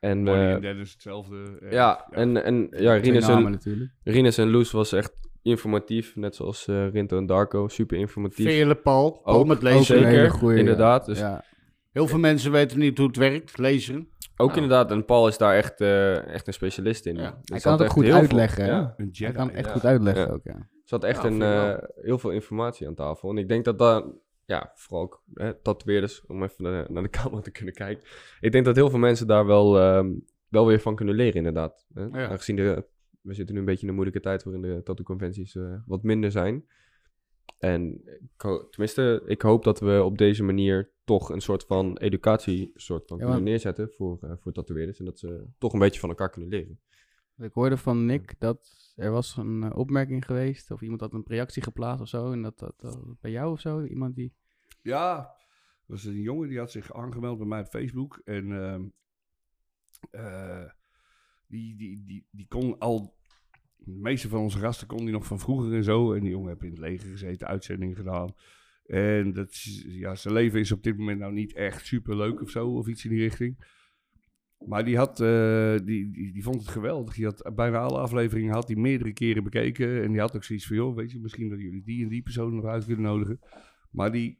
En 0.00 0.28
eh, 0.28 0.60
Dennis 0.60 0.92
hetzelfde. 0.92 1.58
eh, 1.62 1.72
ja, 1.72 2.06
en, 2.10 2.44
en 2.44 2.66
ja, 2.70 2.94
Rinus 2.94 3.28
en. 3.28 3.60
Rinus 4.04 4.38
en 4.38 4.50
Loes 4.50 4.70
was 4.70 4.92
echt 4.92 5.12
informatief. 5.42 6.16
Net 6.16 6.34
zoals 6.34 6.66
eh, 6.68 6.88
Rinto 6.90 7.16
en 7.16 7.26
Darko. 7.26 7.68
Super 7.68 7.98
informatief. 7.98 8.46
Vele 8.46 8.74
Paul. 8.74 9.20
Paul 9.24 9.36
Ook- 9.38 9.46
met 9.46 9.62
lezen. 9.62 9.84
Zeker, 9.98 10.30
goeie, 10.30 10.58
inderdaad. 10.58 11.00
ja. 11.06 11.12
Dus 11.12 11.18
Ja. 11.20 11.44
Heel 11.92 12.06
veel 12.06 12.18
mensen 12.18 12.52
weten 12.52 12.78
niet 12.78 12.98
hoe 12.98 13.06
het 13.06 13.16
werkt. 13.16 13.58
Lezen. 13.58 14.08
Ook 14.36 14.54
inderdaad. 14.54 14.90
En 14.90 15.04
Paul 15.04 15.28
is 15.28 15.38
daar 15.38 15.54
echt, 15.56 15.80
eh, 15.80 16.26
echt 16.26 16.46
een 16.46 16.52
specialist 16.52 17.06
in. 17.06 17.14
Ja. 17.16 17.22
Er 17.22 17.34
Hij 17.44 17.60
kan 17.60 17.72
het 17.72 17.80
ook 17.80 17.86
echt 17.86 17.94
goed 17.96 18.04
veel- 18.04 18.14
uitleggen. 18.14 18.64
hè? 18.64 18.70
Ja. 18.70 18.94
Een 18.96 19.08
Hij 19.12 19.32
kan 19.32 19.50
echt 19.50 19.66
ja. 19.66 19.72
goed 19.72 19.84
uitleggen 19.84 20.26
Ja. 20.26 20.32
ook, 20.32 20.40
ja. 20.44 20.52
Er 20.54 20.68
zat 20.84 21.04
echt 21.04 21.22
Ja, 21.22 21.28
een, 21.28 21.42
eh, 21.42 21.74
heel 22.04 22.18
veel 22.18 22.30
informatie 22.30 22.86
aan 22.86 22.94
tafel. 22.94 23.30
En 23.30 23.38
ik 23.38 23.48
denk 23.48 23.64
dat 23.64 23.78
daar, 23.78 24.02
ja, 24.50 24.72
vooral 24.74 25.02
ook 25.02 25.22
hè, 25.34 25.54
tatoeëerders, 25.54 26.26
om 26.26 26.42
even 26.42 26.64
naar, 26.64 26.92
naar 26.92 27.02
de 27.02 27.10
camera 27.18 27.40
te 27.40 27.50
kunnen 27.50 27.74
kijken. 27.74 28.04
Ik 28.40 28.52
denk 28.52 28.64
dat 28.64 28.76
heel 28.76 28.90
veel 28.90 28.98
mensen 28.98 29.26
daar 29.26 29.46
wel, 29.46 29.78
ehm, 29.78 30.12
wel 30.48 30.66
weer 30.66 30.80
van 30.80 30.94
kunnen 30.94 31.14
leren, 31.14 31.34
inderdaad. 31.34 31.86
Hè? 31.94 32.02
Ja. 32.02 32.28
Aangezien 32.28 32.56
de, 32.56 32.86
we 33.20 33.34
zitten 33.34 33.54
nu 33.54 33.60
een 33.60 33.66
beetje 33.66 33.82
in 33.82 33.88
een 33.88 33.94
moeilijke 33.94 34.20
tijd 34.20 34.42
waarin 34.42 34.62
de 34.62 34.82
tattoo-conventies 34.82 35.56
eh, 35.56 35.74
wat 35.86 36.02
minder 36.02 36.30
zijn. 36.30 36.66
En 37.58 38.02
tenminste, 38.70 39.22
ik 39.26 39.42
hoop 39.42 39.64
dat 39.64 39.80
we 39.80 40.02
op 40.04 40.18
deze 40.18 40.42
manier 40.42 40.92
toch 41.04 41.30
een 41.30 41.40
soort 41.40 41.64
van 41.64 41.96
educatie 41.98 42.70
soort 42.74 43.06
van 43.06 43.18
Ja, 43.18 43.24
kunnen 43.24 43.42
neerzetten 43.42 43.90
voor, 43.90 44.18
eh, 44.22 44.32
voor 44.40 44.52
tatoeëerders. 44.52 44.98
En 44.98 45.04
dat 45.04 45.18
ze 45.18 45.46
toch 45.58 45.72
een 45.72 45.78
beetje 45.78 46.00
van 46.00 46.08
elkaar 46.08 46.30
kunnen 46.30 46.50
leren. 46.50 46.80
Ik 47.36 47.52
hoorde 47.52 47.76
van 47.76 48.06
Nick 48.06 48.34
dat 48.38 48.89
er 49.00 49.10
was 49.10 49.36
een 49.36 49.62
eh, 49.62 49.76
opmerking 49.76 50.24
geweest, 50.24 50.70
of 50.70 50.80
iemand 50.80 51.00
had 51.00 51.12
een 51.12 51.24
reactie 51.26 51.62
geplaatst 51.62 52.00
of 52.00 52.08
zo, 52.08 52.32
en 52.32 52.42
dat 52.42 52.58
dat, 52.58 53.04
bij 53.20 53.30
jou 53.30 53.52
of 53.52 53.60
zo, 53.60 53.84
iemand 53.84 54.14
die... 54.14 54.32
Ja, 54.82 55.34
was 55.86 56.04
een 56.04 56.20
jongen 56.20 56.48
die 56.48 56.58
had 56.58 56.70
zich 56.70 56.94
aangemeld 56.94 57.38
bij 57.38 57.46
mij 57.46 57.60
op 57.60 57.66
Facebook. 57.66 58.20
En 58.24 58.52
ehm, 58.52 58.84
eh, 60.10 60.70
die, 61.46 61.76
die, 61.76 62.04
die, 62.04 62.26
die 62.30 62.46
kon 62.48 62.78
al... 62.78 63.18
De 63.76 63.96
meeste 63.96 64.28
van 64.28 64.40
onze 64.40 64.58
gasten 64.58 64.86
kon 64.86 65.04
die 65.04 65.12
nog 65.12 65.26
van 65.26 65.38
vroeger 65.38 65.74
en 65.74 65.84
zo. 65.84 66.12
En 66.12 66.20
die 66.20 66.30
jongen 66.30 66.48
heeft 66.48 66.62
in 66.62 66.70
het 66.70 66.78
leger 66.78 67.08
gezeten, 67.08 67.46
uitzending 67.46 67.96
gedaan. 67.96 68.34
En 68.86 69.32
dat, 69.32 69.62
ja, 69.86 70.14
zijn 70.14 70.34
leven 70.34 70.60
is 70.60 70.72
op 70.72 70.82
dit 70.82 70.96
moment 70.96 71.18
nou 71.18 71.32
niet 71.32 71.52
echt 71.52 71.86
super 71.86 72.16
leuk 72.16 72.40
of 72.42 72.50
zo, 72.50 72.68
of 72.68 72.86
iets 72.86 73.04
in 73.04 73.10
die 73.10 73.20
richting. 73.20 73.64
Maar 74.66 74.84
die, 74.84 74.96
had, 74.96 75.20
eh, 75.20 75.74
die, 75.84 76.10
die, 76.10 76.32
die 76.32 76.42
vond 76.42 76.60
het 76.60 76.68
geweldig. 76.70 77.14
Die 77.14 77.24
had 77.24 77.52
bijna 77.54 77.78
alle 77.78 77.98
afleveringen 77.98 78.54
had 78.54 78.66
hij 78.68 78.76
meerdere 78.76 79.12
keren 79.12 79.44
bekeken. 79.44 80.02
En 80.02 80.10
die 80.12 80.20
had 80.20 80.36
ook 80.36 80.44
zoiets 80.44 80.66
van, 80.66 80.76
joh, 80.76 80.96
weet 80.96 81.12
je, 81.12 81.18
misschien 81.20 81.48
dat 81.48 81.60
jullie 81.60 81.82
die 81.82 82.02
en 82.02 82.08
die 82.08 82.22
persoon 82.22 82.54
nog 82.54 82.64
uit 82.64 82.84
kunnen 82.84 83.04
nodigen. 83.04 83.40
Maar 83.90 84.12
die, 84.12 84.38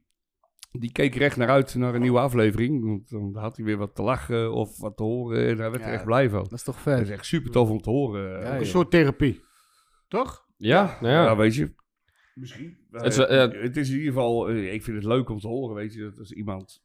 die 0.73 0.93
keek 0.93 1.15
er 1.15 1.23
echt 1.23 1.37
naar 1.37 1.49
uit 1.49 1.75
naar 1.75 1.95
een 1.95 2.01
nieuwe 2.01 2.19
aflevering. 2.19 2.85
Want 2.85 3.11
dan 3.11 3.37
had 3.37 3.57
hij 3.57 3.65
weer 3.65 3.77
wat 3.77 3.95
te 3.95 4.03
lachen 4.03 4.53
of 4.53 4.79
wat 4.79 4.97
te 4.97 5.03
horen. 5.03 5.47
En 5.49 5.57
daar 5.57 5.71
werd 5.71 5.83
Ja, 5.83 5.89
er 5.89 5.95
echt 5.95 6.05
blij 6.05 6.31
van. 6.31 6.43
Dat 6.43 6.53
is 6.53 6.63
toch 6.63 6.75
Dat 6.75 6.83
vet? 6.83 7.01
is 7.01 7.11
echt 7.11 7.27
super 7.27 7.51
tof 7.51 7.71
om 7.71 7.81
te 7.81 7.91
horen. 7.91 8.41
Ja, 8.41 8.53
Een 8.55 8.59
ja. 8.59 8.65
soort 8.65 8.91
therapie. 8.91 9.41
Toch? 10.09 10.49
Ja, 10.57 10.99
nou 11.01 11.13
ja. 11.15 11.25
ja, 11.25 11.37
weet 11.37 11.55
je. 11.55 11.75
Misschien. 12.35 12.77
Het 12.91 13.05
is, 13.07 13.17
het 13.17 13.77
is 13.77 13.89
in 13.91 13.97
ieder 13.99 14.13
geval, 14.13 14.49
eh, 14.49 14.73
ik 14.73 14.83
vind 14.83 14.97
het 14.97 15.07
leuk 15.07 15.29
om 15.29 15.39
te 15.39 15.49
horen, 15.49 15.75
weet 15.75 15.95
je, 15.95 16.01
dat 16.03 16.19
als 16.19 16.33
iemand 16.33 16.83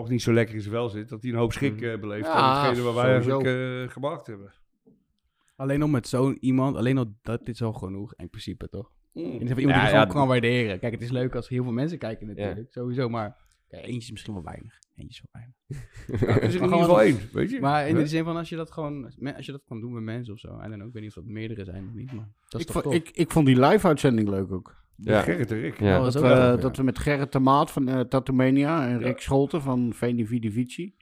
toch 0.00 0.08
niet 0.08 0.22
zo 0.22 0.32
lekker 0.32 0.54
in 0.54 0.60
zijn 0.60 0.74
vel 0.74 0.88
zit, 0.88 1.08
dat 1.08 1.22
hij 1.22 1.30
een 1.32 1.38
hoop 1.38 1.52
schrik 1.52 1.80
eh, 1.82 1.98
beleeft 2.00 2.26
Ja, 2.26 2.32
aan 2.32 2.64
hetgene 2.66 2.84
wat 2.84 2.94
wij 2.94 3.04
sowieso. 3.22 3.40
eigenlijk 3.40 3.86
eh, 3.88 3.92
gemaakt 3.92 4.26
hebben. 4.26 4.52
Alleen 5.56 5.82
om 5.82 5.90
met 5.90 6.08
zo'n 6.08 6.36
iemand, 6.40 6.76
alleen 6.76 6.98
al 6.98 7.14
dat 7.22 7.48
is 7.48 7.62
al 7.62 7.72
genoeg, 7.72 8.14
in 8.14 8.28
principe 8.30 8.68
toch? 8.68 8.90
Mm. 9.12 9.22
In 9.24 9.32
ieder 9.32 9.40
geval 9.48 9.58
iemand 9.62 9.76
Ja, 9.78 9.84
die 9.84 9.92
je 9.92 9.96
ja, 9.98 10.00
gewoon 10.02 10.16
kan 10.16 10.28
waarderen. 10.28 10.78
Kijk, 10.78 10.92
het 10.92 11.02
is 11.02 11.10
leuk 11.10 11.34
als 11.34 11.48
heel 11.48 11.62
veel 11.62 11.72
mensen 11.72 11.98
kijken 11.98 12.26
natuurlijk, 12.26 12.56
Ja. 12.58 12.64
sowieso, 12.68 13.08
maar 13.08 13.36
ja, 13.68 13.78
eentje 13.78 13.98
is 13.98 14.10
misschien 14.10 14.34
wel 14.34 14.42
weinig. 14.42 14.78
Eentje 14.94 15.22
is 15.22 15.22
wel 15.30 15.42
weinig. 15.42 15.56
Ja, 16.26 16.32
het 16.34 16.42
is 16.42 16.54
er 16.54 16.62
in 16.62 16.68
Maar 16.68 16.78
ieder 16.78 16.84
gewoon- 16.84 16.84
geval 16.84 17.02
één, 17.02 17.18
weet 17.32 17.50
je. 17.50 17.60
Maar 17.60 17.88
in 17.88 17.94
de 17.94 18.06
zin 18.06 18.24
van 18.24 18.36
als 18.36 18.48
je 18.48 18.56
dat 18.56 18.70
gewoon, 18.70 19.04
als 19.36 19.46
je 19.46 19.52
dat 19.52 19.62
kan 19.68 19.80
doen 19.80 19.92
met 19.92 20.02
mensen 20.02 20.32
of 20.34 20.38
zo, 20.40 20.58
en 20.58 20.70
dan 20.70 20.80
ook, 20.80 20.86
ik 20.86 20.92
weet 20.92 21.02
niet 21.02 21.16
of 21.16 21.22
dat 21.24 21.32
meerdere 21.32 21.64
zijn 21.64 21.86
of 21.88 21.92
niet, 21.94 22.12
maar 22.12 22.28
dat 22.48 22.60
is 22.60 22.66
Ik 22.66 22.72
toch 22.72 22.82
vond, 22.82 22.94
ik, 22.94 23.10
ik 23.10 23.30
vond 23.30 23.46
die 23.46 23.60
live-uitzending 23.60 24.28
leuk 24.28 24.52
ook. 24.52 24.76
Ja. 25.02 25.20
Gerrit 25.20 25.50
en 25.50 25.60
Rick. 25.60 25.80
Ja. 25.80 25.94
dat 26.00 26.12
Dat 26.12 26.22
we, 26.22 26.28
wel 26.28 26.36
tof, 26.36 26.54
ja. 26.54 26.56
dat 26.56 26.76
we 26.76 26.82
met 26.82 26.98
Gerrit 26.98 27.32
de 27.32 27.38
Maat 27.38 27.70
van 27.70 27.88
uh, 27.88 28.00
en 28.40 28.56
Ja. 28.56 28.96
Rick 28.96 29.20
Scholten 29.20 29.62
van 29.62 29.92
Veni 29.94 30.26
Vidi 30.26 30.50
Vici. 30.52 30.94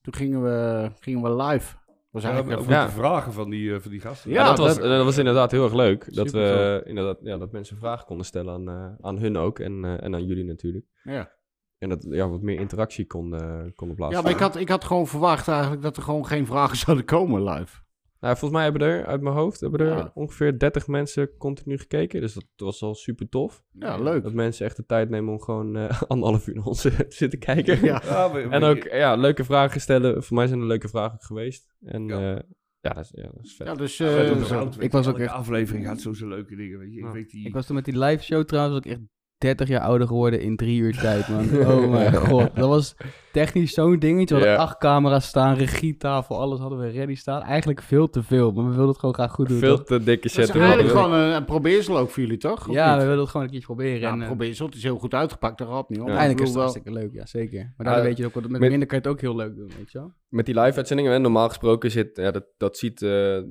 Toen 0.00 0.14
gingen 0.14 0.42
we, 0.42 0.90
gingen 1.00 1.22
we 1.22 1.36
live. 1.42 1.76
Was 2.10 2.22
Ja, 2.22 2.28
eigenlijk 2.28 2.60
ook 2.60 2.66
even- 2.66 2.78
Ja. 2.80 2.86
de 2.86 2.92
vragen 2.92 3.32
van 3.32 3.50
die, 3.50 3.74
eh, 3.74 3.80
van 3.80 3.90
die 3.90 4.00
gasten. 4.00 4.30
Ja, 4.30 4.40
Ja, 4.42 4.48
dat, 4.48 4.58
was, 4.58 4.78
dat- 4.78 4.88
dat 4.88 5.04
was 5.04 5.18
inderdaad 5.18 5.50
heel 5.50 5.64
erg 5.64 5.74
leuk. 5.74 6.14
Dat, 6.14 6.30
we, 6.30 6.82
inderdaad, 6.84 7.18
ja, 7.22 7.36
dat 7.38 7.52
mensen 7.52 7.76
vragen 7.76 8.06
konden 8.06 8.26
stellen 8.26 8.54
aan, 8.54 8.68
eh, 8.68 9.06
aan 9.06 9.18
hun 9.18 9.36
ook 9.36 9.58
en, 9.58 9.84
eh, 9.84 10.02
en 10.04 10.14
aan 10.14 10.24
jullie 10.26 10.44
natuurlijk. 10.44 10.86
ja. 11.02 11.32
En 11.78 11.88
dat 11.90 12.06
ja, 12.10 12.28
wat 12.28 12.42
meer 12.42 12.60
interactie 12.60 13.06
kon, 13.06 13.34
eh 13.34 13.62
konden 13.74 13.96
plaatsen. 13.96 14.18
ja, 14.18 14.22
maar 14.24 14.32
ik 14.34 14.38
had, 14.38 14.56
ik 14.56 14.68
had 14.68 14.84
gewoon 14.84 15.06
verwacht 15.06 15.48
eigenlijk 15.48 15.82
dat 15.82 15.96
er 15.96 16.02
gewoon 16.02 16.26
geen 16.26 16.46
vragen 16.46 16.76
zouden 16.76 17.04
komen 17.04 17.44
live. 17.44 17.82
Nou, 18.24 18.36
volgens 18.36 18.60
mij 18.60 18.70
hebben 18.70 18.88
er 18.88 19.06
uit 19.06 19.20
mijn 19.20 19.34
hoofd 19.34 19.60
hebben 19.60 19.80
er 19.80 19.86
Ja. 19.96 20.10
ongeveer 20.14 20.58
30 20.58 20.86
mensen 20.86 21.36
continu 21.38 21.78
gekeken. 21.78 22.20
Dus 22.20 22.34
dat 22.34 22.44
was 22.56 22.82
al 22.82 22.94
super 22.94 23.28
tof. 23.28 23.62
Ja, 23.72 23.96
leuk. 23.98 24.22
Dat 24.22 24.32
mensen 24.32 24.66
echt 24.66 24.76
de 24.76 24.86
tijd 24.86 25.10
nemen 25.10 25.32
om 25.32 25.40
gewoon 25.40 25.76
eh 25.76 26.02
anderhalf 26.08 26.46
uur 26.46 26.54
naar 26.54 26.64
ons 26.64 26.80
te 26.82 27.06
zitten 27.08 27.38
kijken. 27.38 27.84
Ja. 27.84 28.02
En 28.50 28.62
ook 28.62 28.82
ja, 28.82 29.14
leuke 29.16 29.44
vragen 29.44 29.80
stellen. 29.80 30.22
Voor 30.22 30.36
mij 30.36 30.46
zijn 30.46 30.60
er 30.60 30.66
leuke 30.66 30.88
vragen 30.88 31.18
geweest. 31.20 31.74
En 31.84 32.06
Ja. 32.06 32.20
ja, 32.20 32.42
ja, 32.80 32.90
dat, 32.92 33.04
is, 33.04 33.10
ja 33.14 33.22
dat 33.22 33.44
is 33.44 33.54
vet. 33.56 33.66
Ja, 33.66 33.74
dus... 33.74 33.96
Ja, 33.96 34.16
eh, 34.16 34.42
zo- 34.42 34.68
ik 34.78 34.92
was 34.92 35.06
ook 35.08 35.18
echt- 35.18 35.32
aflevering 35.32 35.86
had 35.86 36.00
zo 36.00 36.12
zijn 36.12 36.28
leuke 36.30 36.56
dingen, 36.56 36.78
weet 36.78 36.92
je. 36.92 36.98
Ik 36.98 37.04
Ja. 37.04 37.12
weet 37.12 37.30
die... 37.30 37.46
Ik 37.46 37.52
was 37.54 37.66
toen 37.66 37.74
met 37.76 37.84
die 37.84 37.98
live 37.98 38.22
show 38.24 38.44
trouwens 38.44 38.76
ook 38.76 38.86
echt 38.92 39.00
30 39.38 39.68
jaar 39.68 39.80
ouder 39.80 40.06
geworden 40.06 40.40
in 40.40 40.56
drie 40.56 40.80
uur 40.80 40.98
tijd, 40.98 41.28
man. 41.28 41.48
Oh 41.72 41.90
mijn 41.90 42.14
god. 42.14 42.56
Dat 42.56 42.68
was 42.68 42.94
technisch 43.34 43.74
zo'n 43.74 43.98
dingetje. 43.98 44.34
We 44.34 44.40
hadden 44.40 44.58
acht 44.58 44.78
camera's 44.78 45.26
staan, 45.26 45.56
regietafel, 45.56 46.40
alles 46.40 46.58
hadden 46.60 46.78
we 46.78 46.88
ready 46.88 47.14
staan. 47.14 47.42
Eigenlijk 47.42 47.82
veel 47.82 48.10
te 48.10 48.22
veel, 48.22 48.52
maar 48.52 48.64
we 48.64 48.70
wilden 48.70 48.88
het 48.88 48.98
gewoon 48.98 49.14
graag 49.14 49.32
goed 49.32 49.48
doen. 49.48 49.58
Veel 49.58 49.76
toch? 49.76 49.86
te 49.86 50.02
dikke 50.02 50.22
dat 50.22 50.32
set. 50.32 50.48
is 50.48 50.60
eigenlijk 50.60 50.90
gewoon 50.90 51.12
een, 51.12 51.34
een 51.34 51.44
probeersel 51.44 51.98
ook 51.98 52.10
voor 52.10 52.22
jullie, 52.22 52.38
toch? 52.38 52.72
Ja, 52.72 52.92
we 52.96 53.00
wilden 53.02 53.18
het 53.20 53.28
gewoon 53.28 53.46
een 53.46 53.52
keertje 53.52 53.74
proberen. 53.74 54.00
Ja, 54.00 54.12
en, 54.12 54.20
eh, 54.20 54.26
probeersel. 54.26 54.66
Het 54.66 54.74
is 54.74 54.82
heel 54.82 54.98
goed 54.98 55.14
uitgepakt, 55.14 55.58
daar 55.58 55.68
gaat 55.68 55.88
niet. 55.88 55.98
Uiteindelijk 55.98 56.40
is 56.40 56.48
het 56.48 56.58
hartstikke 56.58 56.92
leuk, 56.92 57.12
ja 57.12 57.26
zeker. 57.26 57.72
Maar 57.76 57.86
Ja, 57.86 57.94
daar 57.94 58.02
weet 58.02 58.16
je 58.16 58.26
ook, 58.26 58.34
met 58.34 58.48
met- 58.48 58.60
minder 58.60 58.86
kan 58.88 58.98
je 58.98 59.04
het 59.04 59.12
ook 59.12 59.20
heel 59.20 59.36
leuk 59.36 59.56
doen, 59.56 59.70
weet 59.78 59.92
je 59.92 59.98
wel. 59.98 60.12
met 60.28 60.46
die 60.46 60.60
live-uitzendingen, 60.60 61.12
hè, 61.12 61.18
normaal 61.18 61.48
gesproken 61.48 61.90
zit, 61.90 62.16
ja, 62.16 62.30
dat, 62.30 62.44
dat 62.56 62.76
ziet, 62.76 63.02
eh, 63.02 63.36
eh, 63.36 63.42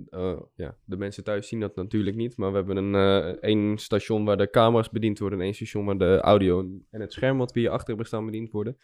ja, 0.55 0.75
de 0.85 0.97
mensen 0.97 1.23
thuis 1.23 1.47
zien 1.47 1.59
dat 1.59 1.75
natuurlijk 1.75 2.15
niet, 2.15 2.37
maar 2.37 2.49
we 2.51 2.55
hebben 2.57 2.77
een 2.77 2.95
eh, 2.95 3.27
één 3.41 3.77
station 3.77 4.25
waar 4.25 4.37
de 4.37 4.49
camera's 4.49 4.89
bediend 4.89 5.19
worden 5.19 5.39
en 5.39 5.45
één 5.45 5.53
station 5.53 5.85
waar 5.85 5.97
de 5.97 6.19
audio 6.21 6.59
en 6.89 7.01
het 7.01 7.13
scherm 7.13 7.37
wat 7.37 7.51
we 7.51 7.59
hier 7.59 7.69
achter 7.69 7.87
hebben 7.87 8.05
staan 8.05 8.25
bediend 8.25 8.51
worden. 8.51 8.77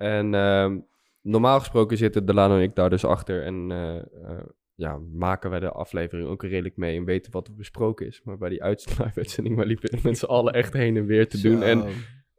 En 0.00 0.34
ehm, 0.34 0.78
normaal 1.22 1.58
gesproken 1.58 1.96
zitten 1.96 2.26
Delano 2.26 2.56
en 2.56 2.62
ik 2.62 2.74
daar 2.74 2.90
dus 2.90 3.04
achter 3.04 3.42
en 3.42 3.70
eh, 3.70 3.96
eh, 3.96 4.44
ja, 4.74 4.98
maken 5.12 5.50
wij 5.50 5.60
de 5.60 5.70
aflevering 5.70 6.28
ook 6.28 6.42
redelijk 6.42 6.76
mee 6.76 6.96
en 6.96 7.04
weten 7.04 7.32
wat 7.32 7.46
er 7.48 7.54
besproken 7.54 8.06
is. 8.06 8.20
Maar 8.24 8.38
bij 8.38 8.48
die 8.48 8.62
uit- 8.62 8.98
live-uitzending, 8.98 9.56
waar 9.56 9.66
liepen 9.66 10.16
z'n 10.16 10.24
allen 10.24 10.52
echt 10.52 10.72
heen 10.72 10.96
en 10.96 11.06
weer 11.06 11.28
te 11.28 11.40
doen. 11.40 11.62
En 11.62 11.84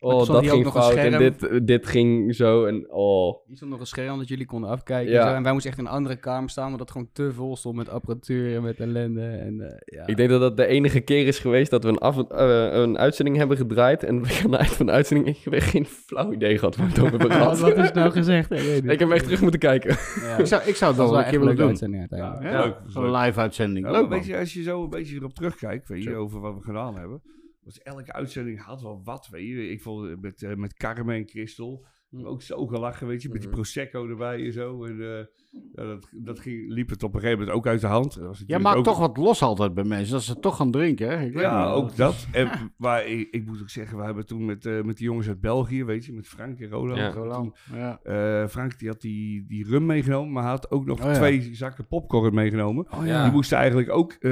oh, 0.01 0.21
stond 0.21 0.27
dat 0.27 0.41
hier 0.41 0.51
ook 0.51 0.61
ging 0.61 0.71
fout 0.73 0.95
en 0.95 1.17
dit, 1.17 1.67
dit 1.67 1.87
ging 1.87 2.35
zo 2.35 2.65
en 2.65 2.91
oh. 2.91 3.45
Hier 3.47 3.55
stond 3.55 3.71
nog 3.71 3.79
een 3.79 3.85
scherm 3.85 4.17
dat 4.17 4.27
jullie 4.27 4.45
konden 4.45 4.69
afkijken. 4.69 5.11
Ja. 5.11 5.21
En, 5.21 5.27
zo. 5.29 5.35
en 5.35 5.43
wij 5.43 5.51
moesten 5.51 5.71
echt 5.71 5.79
in 5.79 5.85
een 5.85 5.91
andere 5.91 6.15
kamer 6.15 6.49
staan, 6.49 6.65
omdat 6.65 6.79
het 6.79 6.91
gewoon 6.91 7.09
te 7.13 7.33
vol 7.33 7.55
stond 7.55 7.75
met 7.75 7.89
apparatuur 7.89 8.55
en 8.55 8.61
met 8.61 8.79
ellende. 8.79 9.27
En, 9.27 9.61
eh, 9.61 9.77
ja. 9.85 10.07
Ik 10.07 10.17
denk 10.17 10.29
dat 10.29 10.41
dat 10.41 10.57
de 10.57 10.65
enige 10.65 10.99
keer 10.99 11.27
is 11.27 11.39
geweest 11.39 11.71
dat 11.71 11.83
we 11.83 11.89
een, 11.89 11.97
af, 11.97 12.17
eh, 12.17 12.69
een 12.71 12.97
uitzending 12.97 13.37
hebben 13.37 13.57
gedraaid. 13.57 14.03
En 14.03 14.15
aan 14.15 14.51
het 14.51 14.53
eind 14.53 14.71
van 14.73 14.85
de 14.85 14.91
uitzending 14.91 15.37
ik 15.45 15.63
geen 15.63 15.85
flauw 15.85 16.31
idee 16.31 16.57
gehad 16.57 16.75
waar 16.75 16.85
we 16.85 16.91
het 16.91 17.01
over 17.01 17.11
hebben 17.19 17.37
Wat, 17.39 17.57
gehad. 17.57 17.59
wat 17.59 17.85
is 17.85 17.91
nou 17.91 18.11
gezegd? 18.11 18.51
Ik, 18.51 18.83
heb 18.83 18.99
hem 18.99 19.11
echt 19.11 19.23
terug 19.23 19.41
moeten 19.41 19.59
kijken. 19.59 19.97
Ja. 20.21 20.37
Ik 20.37 20.45
zou, 20.45 20.61
ik 20.65 20.75
zou 20.75 20.91
het 20.91 20.99
Dat 20.99 21.09
wel 21.09 21.19
een 21.19 21.29
keer 21.29 21.39
willen 21.39 21.55
doen. 21.55 21.67
uitzending 21.67 21.99
uiteindelijk. 21.99 22.51
Ja, 22.51 22.63
leuk, 22.63 22.75
Een 22.93 23.11
live 23.11 23.39
uitzending. 23.39 23.89
Leuk 23.89 24.35
als 24.39 24.53
je 24.53 24.63
zo 24.63 24.83
een 24.83 24.89
beetje 24.89 25.15
erop 25.15 25.33
terugkijkt, 25.33 25.87
weet 25.87 26.03
je, 26.03 26.15
over 26.15 26.39
wat 26.39 26.55
we 26.55 26.61
gedaan 26.61 26.97
hebben. 26.97 27.21
Was 27.63 27.79
elke 27.81 28.13
uitzending 28.13 28.61
had 28.63 28.81
wel 28.81 29.01
wat, 29.03 29.27
weet 29.31 29.47
je. 29.47 29.69
Ik 29.69 29.81
vond 29.81 30.09
het 30.09 30.21
met, 30.21 30.43
eh, 30.43 30.55
met 30.55 30.73
Carmen 30.73 31.15
en 31.15 31.27
Christel 31.27 31.85
Hm. 32.09 32.25
ook 32.25 32.41
zo 32.41 32.67
gelachen, 32.67 33.07
weet 33.07 33.21
je. 33.21 33.27
Met 33.29 33.37
die 33.37 33.47
Mhm. 33.47 33.55
Prosecco 33.57 34.07
erbij 34.09 34.45
en 34.45 34.53
zo. 34.53 34.85
En 34.85 35.01
eh, 35.01 35.25
ja, 35.73 35.83
dat, 35.83 36.07
dat 36.11 36.39
ging, 36.39 36.69
liep 36.71 36.89
het 36.89 37.03
op 37.03 37.13
een 37.13 37.19
gegeven 37.19 37.39
moment 37.39 37.57
ook 37.57 37.67
uit 37.67 37.81
de 37.81 37.87
hand. 37.87 38.13
Dat 38.15 38.23
was 38.25 38.43
Jij 38.47 38.59
maakt 38.59 38.77
ook- 38.77 38.83
toch 38.83 38.99
wat 38.99 39.17
los 39.17 39.41
altijd 39.41 39.73
bij 39.73 39.83
mensen. 39.83 40.13
Dat 40.13 40.23
ze 40.23 40.39
toch 40.39 40.55
gaan 40.55 40.71
drinken, 40.71 41.07
hè? 41.09 41.25
Ik 41.25 41.33
weet 41.33 41.41
Ja, 41.43 41.65
niet. 41.65 41.73
ook 41.73 41.95
dat. 41.95 42.27
En, 42.31 42.73
maar 42.77 43.05
ik, 43.05 43.27
ik 43.31 43.45
moet 43.45 43.61
ook 43.61 43.69
zeggen, 43.69 43.97
we 43.97 44.03
hebben 44.03 44.25
toen 44.25 44.45
met, 44.45 44.65
eh, 44.65 44.81
met 44.81 44.97
die 44.97 45.05
jongens 45.05 45.27
uit 45.27 45.41
België, 45.41 45.83
weet 45.83 46.05
je, 46.05 46.13
met 46.13 46.27
Frank 46.27 46.59
en 46.59 46.69
Roland. 46.69 46.99
Ja. 46.99 47.09
Roland. 47.11 47.57
Ja. 47.73 47.99
Eh, 48.03 48.47
Frank 48.47 48.79
die 48.79 48.87
had 48.87 49.01
die, 49.01 49.45
die 49.47 49.65
rum 49.67 49.85
meegenomen, 49.85 50.31
maar 50.33 50.43
had 50.43 50.71
ook 50.71 50.85
nog 50.85 50.99
Oh, 50.99 51.05
ja. 51.05 51.13
twee 51.13 51.55
zakken 51.55 51.87
popcorn 51.87 52.33
meegenomen. 52.33 52.87
Oh 52.93 53.05
Ja. 53.05 53.23
Die 53.23 53.31
moesten 53.31 53.57
eigenlijk 53.57 53.89
ook, 53.89 54.11
eh, 54.11 54.31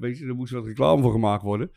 weet 0.00 0.18
je, 0.18 0.26
er 0.26 0.34
moest 0.34 0.52
wat 0.52 0.66
reclame 0.66 1.02
voor 1.02 1.12
gemaakt 1.12 1.42
worden. 1.42 1.70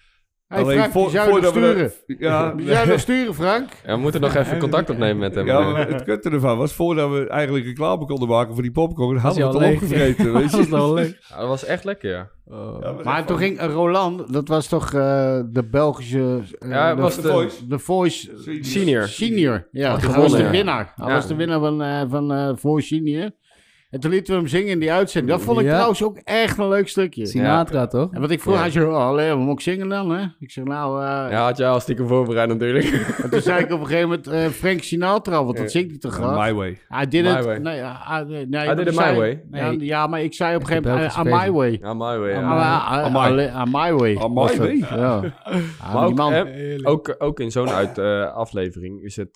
Hey, 0.54 0.64
Frank, 0.90 0.94
die 0.94 1.10
zou 1.10 1.28
je 1.36 1.42
nog 1.42 1.54
voordat 1.54 1.54
we 1.54 1.60
sturen. 1.60 1.92
ja, 2.30 2.52
Die 2.54 2.68
zou 2.68 2.86
je 2.86 2.92
nog 2.92 3.00
sturen, 3.00 3.34
Frank. 3.34 3.70
Ja, 3.86 3.96
we 3.96 4.02
moeten 4.02 4.22
nog 4.22 4.36
even 4.36 4.58
contact 4.60 4.90
opnemen 4.90 5.18
met 5.18 5.36
hem. 5.36 5.46
ja, 5.46 5.60
maar 5.72 5.88
het 5.88 6.04
kutte 6.04 6.30
ervan 6.30 6.58
was, 6.58 6.74
voordat 6.74 7.10
we 7.10 7.28
eigenlijk 7.28 7.66
reclame 7.66 8.06
konden 8.06 8.28
maken 8.28 8.54
voor 8.54 8.62
die 8.64 8.72
popcorn, 8.72 9.18
hadden 9.18 9.52
we 9.52 9.58
hij 9.58 9.68
het 9.68 9.70
al 9.70 9.74
opgevreten, 9.74 10.34
weet 10.34 10.52
Dat 10.52 10.62
was 10.62 10.66
je. 10.66 10.70
wel 10.72 10.94
leuk. 10.94 11.18
ja, 11.30 11.38
dat 11.40 11.48
was 11.48 11.66
echt 11.66 11.84
lekker, 11.84 12.10
ja. 12.12 12.30
Ja, 12.82 12.94
maar 13.04 13.26
toen 13.26 13.38
ging 13.38 13.62
Roland, 13.62 14.34
dat 14.34 14.48
was 14.48 14.68
toch 14.68 14.86
eh, 14.94 15.40
de 15.46 15.64
Belgische... 15.72 16.40
eh, 16.60 16.70
Ja, 16.70 16.96
de, 16.96 17.02
was 17.02 17.16
de 17.16 17.22
de, 17.22 17.28
Voice. 17.28 17.68
de 17.68 17.80
Voice 17.80 18.32
Senior. 18.62 19.08
Senior. 19.08 19.68
Ja, 19.72 19.98
hij 20.00 20.20
was 20.22 20.32
de 20.32 20.50
winnaar. 20.50 20.94
Hij 20.96 21.08
Ja. 21.08 21.14
was 21.14 21.28
de 21.28 21.36
winnaar 21.36 21.60
van, 21.60 21.82
eh 21.82 22.02
van 22.10 22.32
eh 22.34 22.50
Voice 22.56 22.88
Senior. 22.88 23.32
En 23.94 24.00
toen 24.00 24.12
lieten 24.12 24.34
we 24.34 24.40
hem 24.40 24.50
zingen 24.50 24.68
in 24.70 24.80
die 24.80 24.92
uitzending. 24.92 25.34
Dat 25.34 25.42
vond 25.46 25.60
ik 25.60 25.66
Ja. 25.66 25.72
trouwens 25.72 26.04
ook 26.04 26.18
echt 26.24 26.58
een 26.58 26.68
leuk 26.70 26.88
stukje. 26.88 27.26
Sinatra, 27.26 27.88
toch? 27.88 28.14
En 28.14 28.22
wat 28.22 28.32
ik 28.32 28.42
vroeg, 28.42 28.54
Ja. 28.54 28.60
hij 28.60 28.72
zei, 28.72 28.86
oh, 28.86 28.96
allee, 28.96 29.30
wat 29.30 29.38
moet 29.38 29.54
ik 29.54 29.60
zingen 29.60 29.90
dan, 29.90 30.10
hè? 30.10 30.26
Ik 30.40 30.52
zeg, 30.52 30.64
nou... 30.64 31.02
eh, 31.04 31.32
Ja, 31.32 31.44
had 31.44 31.58
jij 31.58 31.68
al 31.70 31.80
stiekem 31.80 32.08
voorbereid 32.08 32.48
natuurlijk. 32.50 32.86
En 33.24 33.30
toen 33.30 33.42
zei 33.42 33.64
ik 33.64 33.72
op 33.72 33.80
een 33.80 33.86
gegeven 33.86 34.10
moment 34.10 34.28
eh, 34.28 34.46
Frank 34.48 34.82
Sinatra, 34.82 35.44
want 35.46 35.58
dat 35.58 35.72
zingt 35.72 35.90
hij 35.90 36.00
toch 36.00 36.14
graag. 36.14 36.46
My 36.48 36.54
Way. 36.54 36.78
Hij 36.88 37.08
did 37.08 37.24
My 37.24 37.30
it. 37.38 37.46
way. 37.46 37.58
Nee, 37.58 37.76
ja, 37.76 38.00
hij- 38.04 38.24
nee, 38.24 38.76
did 38.76 38.80
it 38.80 38.86
my 38.86 38.92
zei- 38.94 39.18
way. 39.18 39.44
Ja, 39.52 39.70
Nee. 39.72 39.86
ja, 39.86 40.08
maar 40.08 40.22
ik 40.24 40.34
zei 40.34 40.56
op 40.56 40.62
een 40.62 40.68
gegeven 40.68 40.92
moment, 40.92 41.12
uh, 41.12 41.22
Belgische 41.24 41.38
on 41.40 41.52
my 41.52 41.58
way. 41.58 41.78
Ja, 41.82 41.94
my 41.94 42.18
way. 42.20 42.32
Uh, 42.32 42.38
On 43.06 43.12
my- 43.12 43.18
alleen- 43.20 43.56
on 43.56 43.70
my 43.72 43.94
way. 43.94 44.16
On 44.16 44.34
my 44.34 44.58
way. 44.58 44.76
Ja. 44.78 44.96
Ja, 44.98 45.22
Maar 45.94 46.08
die 46.08 46.12
ook, 46.12 46.16
man, 46.16 46.48
ook, 46.84 47.16
ook 47.18 47.40
in 47.40 47.52
zo'n 47.52 47.70
uit, 47.70 47.98
eh, 47.98 48.34
aflevering 48.34 49.02
is 49.04 49.16
het... 49.16 49.30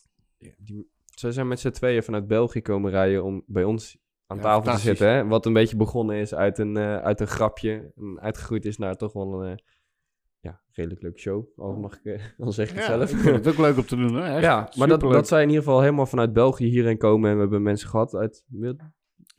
Die, 0.57 0.87
ze 1.15 1.31
zijn 1.31 1.47
met 1.47 1.59
z'n 1.59 1.69
tweeën 1.69 2.03
vanuit 2.03 2.27
België 2.27 2.61
komen 2.61 2.91
rijden 2.91 3.23
om 3.23 3.43
bij 3.47 3.63
ons 3.63 3.97
aan 4.27 4.37
Ja, 4.37 4.43
tafel 4.43 4.73
te 4.73 4.79
zitten. 4.79 5.07
Hè? 5.07 5.27
Wat 5.27 5.45
een 5.45 5.53
beetje 5.53 5.77
begonnen 5.77 6.15
is 6.15 6.33
uit 6.33 6.57
een, 6.57 6.77
eh, 6.77 6.97
uit 6.97 7.19
een 7.19 7.27
grapje. 7.27 7.91
En 7.95 8.19
uitgegroeid 8.21 8.65
is 8.65 8.77
naar 8.77 8.95
toch 8.95 9.13
wel 9.13 9.41
een 9.41 9.51
eh, 9.51 9.57
ja, 10.39 10.61
redelijk 10.71 11.01
leuke 11.01 11.19
show. 11.19 11.45
Al 11.55 11.75
mag 11.75 11.93
ik, 11.93 12.03
eh, 12.03 12.21
dan 12.37 12.53
zeg 12.53 12.69
ik 12.69 12.75
het 12.75 12.85
ja, 12.85 12.97
zelf. 12.97 13.11
ik 13.11 13.17
vind 13.17 13.35
het 13.35 13.47
ook 13.47 13.57
leuk 13.57 13.77
om 13.77 13.85
te 13.85 13.95
doen, 13.95 14.15
hè? 14.15 14.33
Echt 14.33 14.43
ja, 14.43 14.69
maar 14.77 14.87
dat, 14.87 14.99
dat 15.01 15.27
zij 15.27 15.41
in 15.41 15.47
ieder 15.49 15.63
geval 15.63 15.81
helemaal 15.81 16.05
vanuit 16.05 16.33
België 16.33 16.65
hierheen 16.65 16.97
komen. 16.97 17.29
En 17.29 17.35
we 17.35 17.41
hebben 17.41 17.61
mensen 17.61 17.89
gehad 17.89 18.15
uit 18.15 18.43
Mid- 18.47 18.95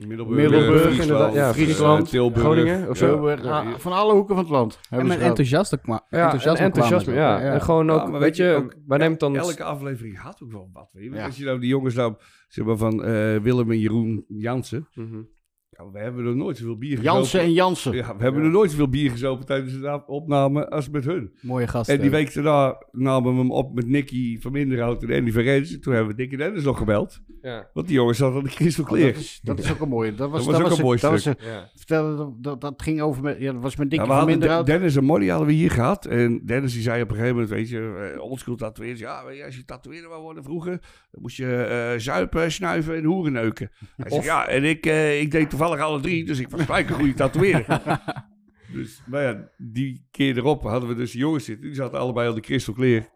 Middelburg, 0.07 0.41
Middelburg, 0.41 0.81
Friesland, 0.81 1.03
inderdaad. 1.03 1.35
Ja, 1.35 1.53
Friesland, 1.53 2.09
Tilburg. 2.09 2.43
Groningen 2.43 2.89
of 2.89 2.97
zo. 2.97 3.07
Tilburg, 3.07 3.45
Ja, 3.45 3.61
ah, 3.61 3.79
van 3.79 3.93
alle 3.93 4.13
hoeken 4.13 4.35
van 4.35 4.45
het 4.45 4.53
land. 4.53 4.75
En 4.75 4.81
hebben 4.89 5.09
met 5.09 5.19
enthousiaste 5.19 5.79
Ja, 5.83 6.03
enthousiasme, 6.09 6.59
en 6.59 6.65
enthousiasme, 6.65 7.15
ja. 7.15 7.41
En 7.41 7.61
gewoon 7.63 7.91
ook, 7.91 8.19
weet 8.19 8.37
je, 8.37 8.55
ook, 8.55 8.75
wij 8.87 8.99
nemen 8.99 9.19
dan... 9.19 9.37
Elke 9.37 9.65
aflevering 9.65 10.19
had 10.19 10.41
ook 10.43 10.53
wel 10.53 10.71
wat, 10.73 10.91
weet 10.93 11.05
je. 11.05 11.11
Ja. 11.11 11.25
Als 11.25 11.37
je 11.37 11.45
nou 11.45 11.59
die 11.61 11.69
jongens 11.69 11.95
nou, 11.95 12.15
zeg 12.49 12.79
van 12.79 13.05
eh, 13.05 13.37
Willem 13.37 13.71
en 13.71 13.79
Jeroen 13.79 14.25
Jansen. 14.29 14.89
Mhm. 14.95 15.23
Ja, 15.71 15.91
we 15.91 15.99
hebben 15.99 16.27
er 16.27 16.37
nooit 16.37 16.57
zoveel 16.57 16.79
bier 16.79 16.97
gezopen. 16.97 17.13
Jansen 17.19 17.41
en 17.41 17.53
Jansen. 17.53 17.95
Ja, 17.95 18.17
we 18.17 18.23
hebben 18.23 18.43
er 18.43 18.51
nooit 18.51 18.71
zoveel 18.71 18.89
bier 18.89 19.11
gezopen 19.11 19.47
tijdens 19.47 19.81
de 19.81 20.03
opname 20.07 20.69
als 20.71 20.91
met 20.91 21.05
hun. 21.05 21.33
Mooie 21.41 21.67
gasten. 21.69 21.95
En 21.95 22.01
die 22.01 22.11
week 22.11 22.35
daarna 22.35 22.83
namen 22.93 23.33
we 23.33 23.39
hem 23.39 23.51
op 23.51 23.75
met 23.75 23.87
Nicky 23.87 24.41
van 24.41 24.53
Minderhout 24.53 25.03
en 25.03 25.13
Andy 25.19 25.33
van 25.33 25.43
Rens. 25.43 25.79
Toen 25.81 25.95
hebben 25.95 26.17
we 26.17 26.23
Nicky 26.23 26.37
Dennis 26.37 26.65
nog 26.65 26.79
gebeld. 26.79 27.21
Ja, 27.43 27.69
Want 27.73 27.87
die 27.87 27.97
jongens 27.97 28.19
hadden 28.19 28.43
de 28.45 28.49
Crystal 28.51 28.85
Oh, 28.85 28.91
Clear. 28.91 29.13
dat, 29.13 29.21
is, 29.21 29.41
dat 29.43 29.59
is 29.59 29.71
ook 29.73 29.81
een 29.81 29.89
mooie. 29.89 30.15
Dat 30.15 30.31
was, 30.31 30.47
Dat 30.47 30.61
was 30.61 30.71
ook 30.73 30.79
een 30.79 30.85
mooi 30.85 31.01
dat 31.01 31.11
was 31.11 31.21
stuk. 31.21 31.41
ja. 31.43 31.71
vertelde, 31.75 32.35
dat, 32.41 32.61
dat, 32.61 32.83
ging 32.83 33.01
over 33.01 33.23
met, 33.23 33.39
ja, 33.39 33.53
dat 33.53 33.63
was 33.63 33.77
met 33.77 33.97
we 33.97 34.05
van 34.05 34.27
Minderhout. 34.27 34.67
De- 34.67 34.73
Dennis 34.73 34.97
en 34.97 35.05
Molly 35.05 35.29
hadden 35.29 35.47
we 35.49 35.53
hier 35.53 35.71
gehad. 35.71 36.07
En 36.07 36.41
Dennis 36.45 36.73
die 36.73 36.83
zei 36.83 37.03
op 37.03 37.09
een 37.09 37.15
gegeven 37.15 37.35
moment, 37.35 37.53
weet 37.55 37.69
je, 37.69 38.11
uh, 38.15 38.23
oldschool 38.23 38.57
tatoeëerders. 38.57 39.01
Ja, 39.01 39.25
weet 39.25 39.37
je, 39.37 39.45
als 39.45 39.57
je 39.57 39.65
tatoeëerder 39.65 40.09
wou 40.11 40.23
worden 40.23 40.43
vroeger, 40.45 40.79
dan 41.11 41.23
moest 41.23 41.37
je 41.37 41.55
eh, 41.57 41.99
zuipen, 42.01 42.53
snuiven 42.53 42.97
en 42.97 43.05
hoeren 43.05 43.33
neuken. 43.33 43.71
Hij 43.97 44.11
zei, 44.11 44.23
ja, 44.23 44.49
en 44.49 44.65
ik, 44.65 44.87
eh, 44.87 45.21
ik 45.21 45.31
deed 45.31 45.51
toevallig 45.59 45.81
alle 45.85 46.01
drie, 46.01 46.25
dus 46.25 46.39
ik 46.39 46.49
was 46.49 46.61
gelijk 46.61 46.89
een 46.89 46.95
goede 46.95 47.15
tatoeëerder. 47.15 47.81
dus, 48.75 49.03
maar 49.07 49.23
ja, 49.23 49.49
die 49.57 50.07
keer 50.11 50.37
erop 50.37 50.63
hadden 50.63 50.89
we 50.89 50.95
dus 50.95 51.13
jongens 51.13 51.45
zitten. 51.45 51.67
Die 51.67 51.75
zaten 51.75 51.99
allebei 51.99 52.29
al 52.29 52.35
de 52.35 52.41
Crystal 52.41 52.75
Clear. 52.75 53.07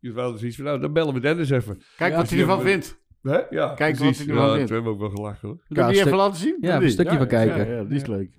Dus 0.00 0.12
we 0.12 0.20
hadden 0.20 0.38
zoiets 0.38 0.56
van, 0.56 0.64
nou, 0.64 0.80
dan 0.80 0.92
bellen 0.92 1.14
we 1.14 1.20
Dennis 1.20 1.50
even. 1.50 1.82
Kijk 1.96 2.12
Ja, 2.12 2.18
wat 2.18 2.30
hij 2.30 2.38
ervan 2.38 2.60
vindt. 2.60 2.98
Hè? 3.22 3.38
Ja, 3.50 3.74
Kijk 3.74 3.96
wat 3.96 3.98
precies. 3.98 4.18
hij 4.18 4.26
ervan 4.28 4.46
ja, 4.46 4.52
vindt. 4.54 4.66
Toen 4.66 4.76
hebben 4.76 4.98
we 4.98 5.04
ook 5.04 5.12
wel 5.12 5.16
gelachen 5.24 5.48
hoor. 5.48 5.56
Moet 5.68 5.78
ik 5.78 5.86
die 5.88 5.98
even 6.04 6.16
laten 6.16 6.40
zien? 6.40 6.56
Ja, 6.60 6.80
een 6.80 6.90
stukje 6.90 7.16
van 7.16 7.26
kijken. 7.26 7.66
Ja, 7.68 7.74
ja, 7.76 7.84
die 7.84 7.96
is 7.96 8.06
leuk. 8.06 8.30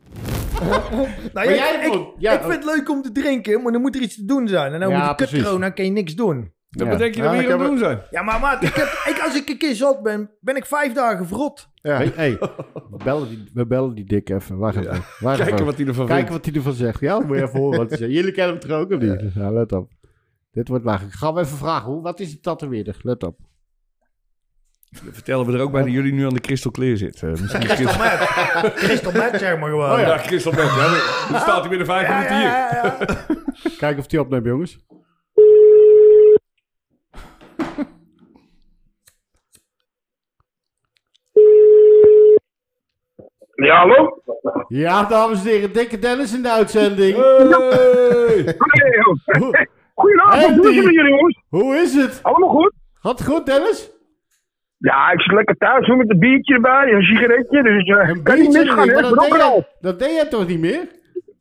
Nou, 1.34 1.50
ja, 1.50 1.56
jij 1.56 1.76
ik, 1.86 1.94
vond- 1.94 2.08
ja, 2.18 2.32
ik 2.34 2.42
vind 2.42 2.54
het 2.54 2.66
leuk 2.76 2.90
om 2.90 3.02
te 3.02 3.12
drinken, 3.12 3.62
maar 3.64 3.72
dan 3.72 3.82
moet 3.82 3.96
er 3.96 4.02
iets 4.02 4.16
te 4.16 4.26
doen 4.26 4.48
zijn. 4.48 4.74
En 4.74 4.80
nou 4.80 4.92
Ja, 4.92 4.98
moet 5.00 5.08
de 5.10 5.16
kut 5.16 5.28
precies. 5.30 5.46
corona, 5.48 5.70
kan 5.70 5.86
je 5.86 5.92
niks 5.92 6.16
doen. 6.16 6.52
Dan 6.72 6.88
Ja. 6.88 6.94
bedenk 6.94 7.16
je 7.16 7.22
dat 7.22 7.32
we 7.32 7.38
ik 7.38 7.44
hier 7.44 7.54
aan 7.54 7.60
het 7.60 7.70
doen 7.70 7.78
zijn. 7.78 8.02
Ja, 8.10 8.22
maar 8.22 8.40
maat, 8.40 8.64
ik 8.64 8.74
heb, 8.74 8.88
ik, 9.16 9.22
als 9.24 9.36
ik 9.36 9.50
een 9.50 9.58
keer 9.58 9.76
zat 9.76 10.04
ben, 10.04 10.30
ben 10.40 10.56
ik 10.56 10.66
vijf 10.66 10.94
dagen 10.94 11.28
verrot. 11.28 11.70
Ja, 11.74 11.96
hey, 11.96 12.12
hey, 12.16 12.38
we, 12.90 12.98
bellen 13.04 13.30
die, 13.30 13.50
we 13.54 13.66
bellen 13.68 13.96
die 13.96 14.06
dik 14.06 14.30
even. 14.30 14.58
Wacht 14.58 14.76
even. 14.76 14.92
Wacht 15.20 15.38
Kijken 15.38 15.54
even. 15.54 15.66
wat 15.66 15.78
hij 15.78 15.86
ervan 15.88 16.06
Kijken 16.08 16.28
vindt. 16.28 16.46
wat 16.46 16.46
hij 16.46 16.56
ervan 16.56 16.74
zegt. 16.74 17.00
Ja, 17.00 17.20
moet 17.20 17.38
je 17.38 17.44
even 17.44 17.60
horen 17.60 17.80
wat 17.80 17.90
hij 17.90 17.98
zegt. 17.98 18.12
Jullie 18.12 18.32
kennen 18.32 18.58
hem 18.58 18.68
toch 18.70 18.78
ook 18.78 18.92
of 18.92 19.00
niet? 19.00 19.34
Ja, 19.34 19.52
let 19.52 19.72
op. 19.72 19.92
Dit 20.52 20.68
wordt 20.68 20.84
lachen. 20.86 21.12
Gaan 21.12 21.34
we 21.34 21.40
even 21.40 21.58
vragen. 21.58 21.92
Hoe, 21.92 22.02
wat 22.02 22.20
is 22.20 22.32
de 22.32 22.40
tatoeëerder? 22.40 22.96
Let 23.02 23.24
op. 23.24 23.40
Dan 25.04 25.14
vertellen 25.14 25.46
we 25.46 25.54
er 25.54 25.60
ook 25.62 25.72
bij 25.72 25.82
dat 25.84 25.92
jullie 25.92 26.14
nu 26.14 26.26
aan 26.26 26.34
de 26.34 26.40
Crystal 26.40 26.72
Clear 26.72 26.98
zitten. 26.98 27.32
Uh, 27.32 27.40
misschien 27.42 27.62
is 27.62 27.74
Crystal 27.74 27.98
Met. 28.04 28.74
Crystal 28.76 29.12
Met, 29.12 29.40
zeg 29.40 29.60
maar 29.60 29.70
gewoon. 29.70 29.92
Oh 29.92 30.00
ja, 30.00 30.18
Crystal 30.18 30.52
Met. 30.52 30.62
Ja, 30.64 30.90
dan 31.32 31.40
staat 31.40 31.60
hij 31.60 31.70
binnen 31.70 31.88
vijf 31.88 32.08
Ja, 32.08 32.14
minuten 32.16 32.36
ja, 32.38 32.42
hier. 32.42 32.78
ja, 32.84 32.98
ja. 33.00 33.70
Kijken 33.78 34.00
of 34.04 34.12
hij 34.12 34.20
opneemt, 34.20 34.46
jongens. 34.46 34.80
Ja, 43.56 43.76
hallo? 43.78 44.22
Ja, 44.68 45.04
dames 45.04 45.40
en 45.44 45.48
heren. 45.50 45.74
Dikke 45.74 46.00
Dennis 46.00 46.34
in 46.36 46.42
de 46.42 46.50
uitzending. 46.52 47.16
Hey! 47.16 48.56
Hoe, 49.40 49.68
Goedenavond, 49.94 50.34
Hey, 50.46 50.56
hoe 50.56 50.70
is 50.70 50.76
het 50.76 50.76
die- 50.76 50.84
met 50.86 50.94
jullie 50.94 51.10
jongens? 51.16 51.42
hoe 51.50 51.76
is 51.76 51.94
het? 51.96 52.20
Allemaal 52.24 52.50
goed? 52.50 52.74
Gaat 52.94 53.20
het 53.20 53.28
goed, 53.28 53.46
Dennis? 53.46 53.92
Ja, 54.78 55.12
ik 55.12 55.22
zit 55.22 55.34
lekker 55.34 55.56
thuis 55.58 55.88
hoor, 55.88 55.98
met 55.98 56.10
een 56.10 56.20
biertje 56.20 56.54
erbij, 56.54 56.92
een 56.94 57.02
sigaretje, 57.02 57.64
dus 57.64 57.88
eh 57.88 58.10
Een 58.10 58.24
kan 58.24 58.40
niet 58.40 58.52
misgaan, 58.54 58.90
hè? 58.90 59.02
dat 59.02 59.20
deed, 59.20 59.30
jij, 59.36 59.66
dat 59.80 60.00
deed 60.00 60.12
jij 60.12 60.26
toch 60.26 60.48
niet 60.48 60.60
meer? 60.60 60.88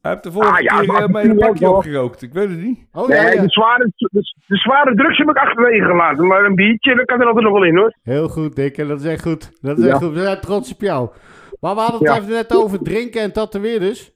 Hij 0.00 0.10
heeft 0.10 0.22
de 0.22 0.32
vorige 0.32 0.52
Ah, 0.52 0.60
ja, 0.60 0.78
keer 0.78 0.86
maar 0.92 1.02
eh, 1.02 1.08
mee 1.08 1.24
een 1.28 1.36
pakje 1.36 1.70
opgerookt. 1.70 2.22
Ik 2.22 2.32
weet 2.32 2.48
het 2.48 2.60
niet. 2.60 2.78
Oh 2.92 3.08
ja, 3.08 3.22
Nee, 3.22 3.34
ja. 3.34 3.42
de 3.42 3.48
zware, 3.50 3.92
de, 3.96 4.08
de 4.46 4.56
zware 4.56 4.94
drugs 4.94 5.18
heb 5.18 5.28
ik 5.28 5.36
achterwege 5.36 5.84
gelaten, 5.86 6.26
maar 6.26 6.44
een 6.44 6.54
biertje, 6.54 6.94
dat 6.94 7.04
kan 7.04 7.20
er 7.20 7.26
altijd 7.26 7.44
nog 7.44 7.52
wel 7.52 7.64
in 7.64 7.76
hoor. 7.76 7.94
Heel 8.02 8.28
goed, 8.28 8.56
Dikke. 8.56 8.86
Dat 8.86 9.00
is 9.00 9.06
echt 9.06 9.22
goed. 9.22 9.50
Dat 9.60 9.78
is 9.78 9.84
echt 9.84 10.00
Ja. 10.00 10.06
goed. 10.06 10.14
We 10.14 10.20
zijn 10.22 10.40
trots 10.40 10.72
op 10.72 10.80
jou. 10.80 11.10
Maar 11.60 11.74
we 11.74 11.80
hadden 11.80 11.98
het 12.00 12.08
Ja. 12.08 12.16
even 12.16 12.30
net 12.30 12.56
over 12.56 12.82
drinken 12.82 13.20
en 13.20 13.32
tatoeëerders. 13.32 14.10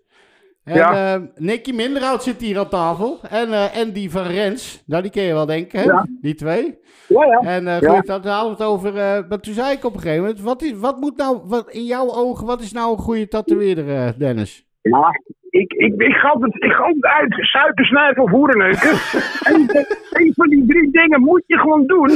En 0.65 0.75
Ja. 0.77 1.15
eh, 1.15 1.21
Nicky 1.35 1.73
Minderhout 1.73 2.23
zit 2.23 2.41
hier 2.41 2.59
aan 2.59 2.69
tafel. 2.69 3.19
En 3.31 3.53
eh 3.53 3.81
Andy 3.83 4.09
van 4.11 4.23
Rens. 4.27 4.83
Nou, 4.87 5.03
die 5.03 5.11
ken 5.11 5.23
je 5.23 5.33
wel 5.33 5.47
denken, 5.47 5.79
hè? 5.79 5.85
Ja. 5.85 6.07
Die 6.21 6.35
twee. 6.35 6.79
Ja, 7.09 7.25
ja. 7.25 7.39
En 7.39 7.67
eh 7.69 7.81
Ja. 7.81 7.95
goed, 7.97 8.07
daar 8.07 8.27
hadden 8.27 8.57
we 8.57 8.63
het 8.63 8.73
over. 8.73 8.97
eh, 8.97 9.19
maar 9.29 9.41
toen 9.41 9.55
zei 9.55 9.73
ik 9.77 9.85
op 9.85 9.95
een 9.95 10.01
gegeven 10.01 10.21
moment: 10.23 10.41
wat, 10.41 10.63
is, 10.63 10.73
wat 10.73 11.01
moet 11.01 11.17
nou, 11.17 11.39
wat, 11.45 11.71
in 11.71 11.85
jouw 11.85 12.11
ogen, 12.15 12.47
wat 12.47 12.61
is 12.61 12.73
nou 12.73 12.93
een 12.93 12.99
goede 12.99 13.29
tatoeëerder, 13.29 13.89
eh, 13.97 14.09
Dennis? 14.19 14.65
Ja, 14.91 15.21
ik, 15.51 15.73
ik, 15.73 15.95
ik 15.97 16.15
ga 16.15 16.29
altijd, 16.29 16.55
ik 16.55 16.73
ga 16.73 16.83
altijd 16.83 17.05
uit 17.05 17.35
suiker, 17.35 17.85
snuiven 17.85 18.23
of 18.23 18.31
hoerenneuken. 18.31 18.91
en 19.53 19.87
een 20.11 20.33
van 20.35 20.49
die 20.49 20.67
drie 20.67 20.91
dingen 20.91 21.21
moet 21.21 21.43
je 21.47 21.59
gewoon 21.59 21.87
doen 21.87 22.11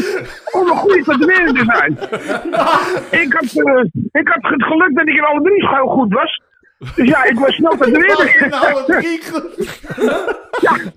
om 0.52 0.66
een 0.68 0.76
goede 0.76 1.02
tatoeëerder 1.02 1.54
te 1.54 1.64
zijn. 1.64 1.92
ik, 3.22 3.32
had, 3.32 3.66
eh, 3.66 3.84
ik 4.12 4.28
had 4.28 4.52
het 4.52 4.62
geluk 4.62 4.94
dat 4.94 5.08
ik 5.08 5.14
in 5.14 5.24
alle 5.24 5.42
drie 5.42 5.68
heel 5.68 5.86
goed 5.86 6.12
was. 6.12 6.42
Dus 6.78 7.08
ja, 7.08 7.24
ik 7.24 7.38
was 7.38 7.54
snel 7.54 7.76
tatoeëerder. 7.76 8.46
nou, 8.50 8.84
drie 8.84 9.20
goed. 9.24 9.80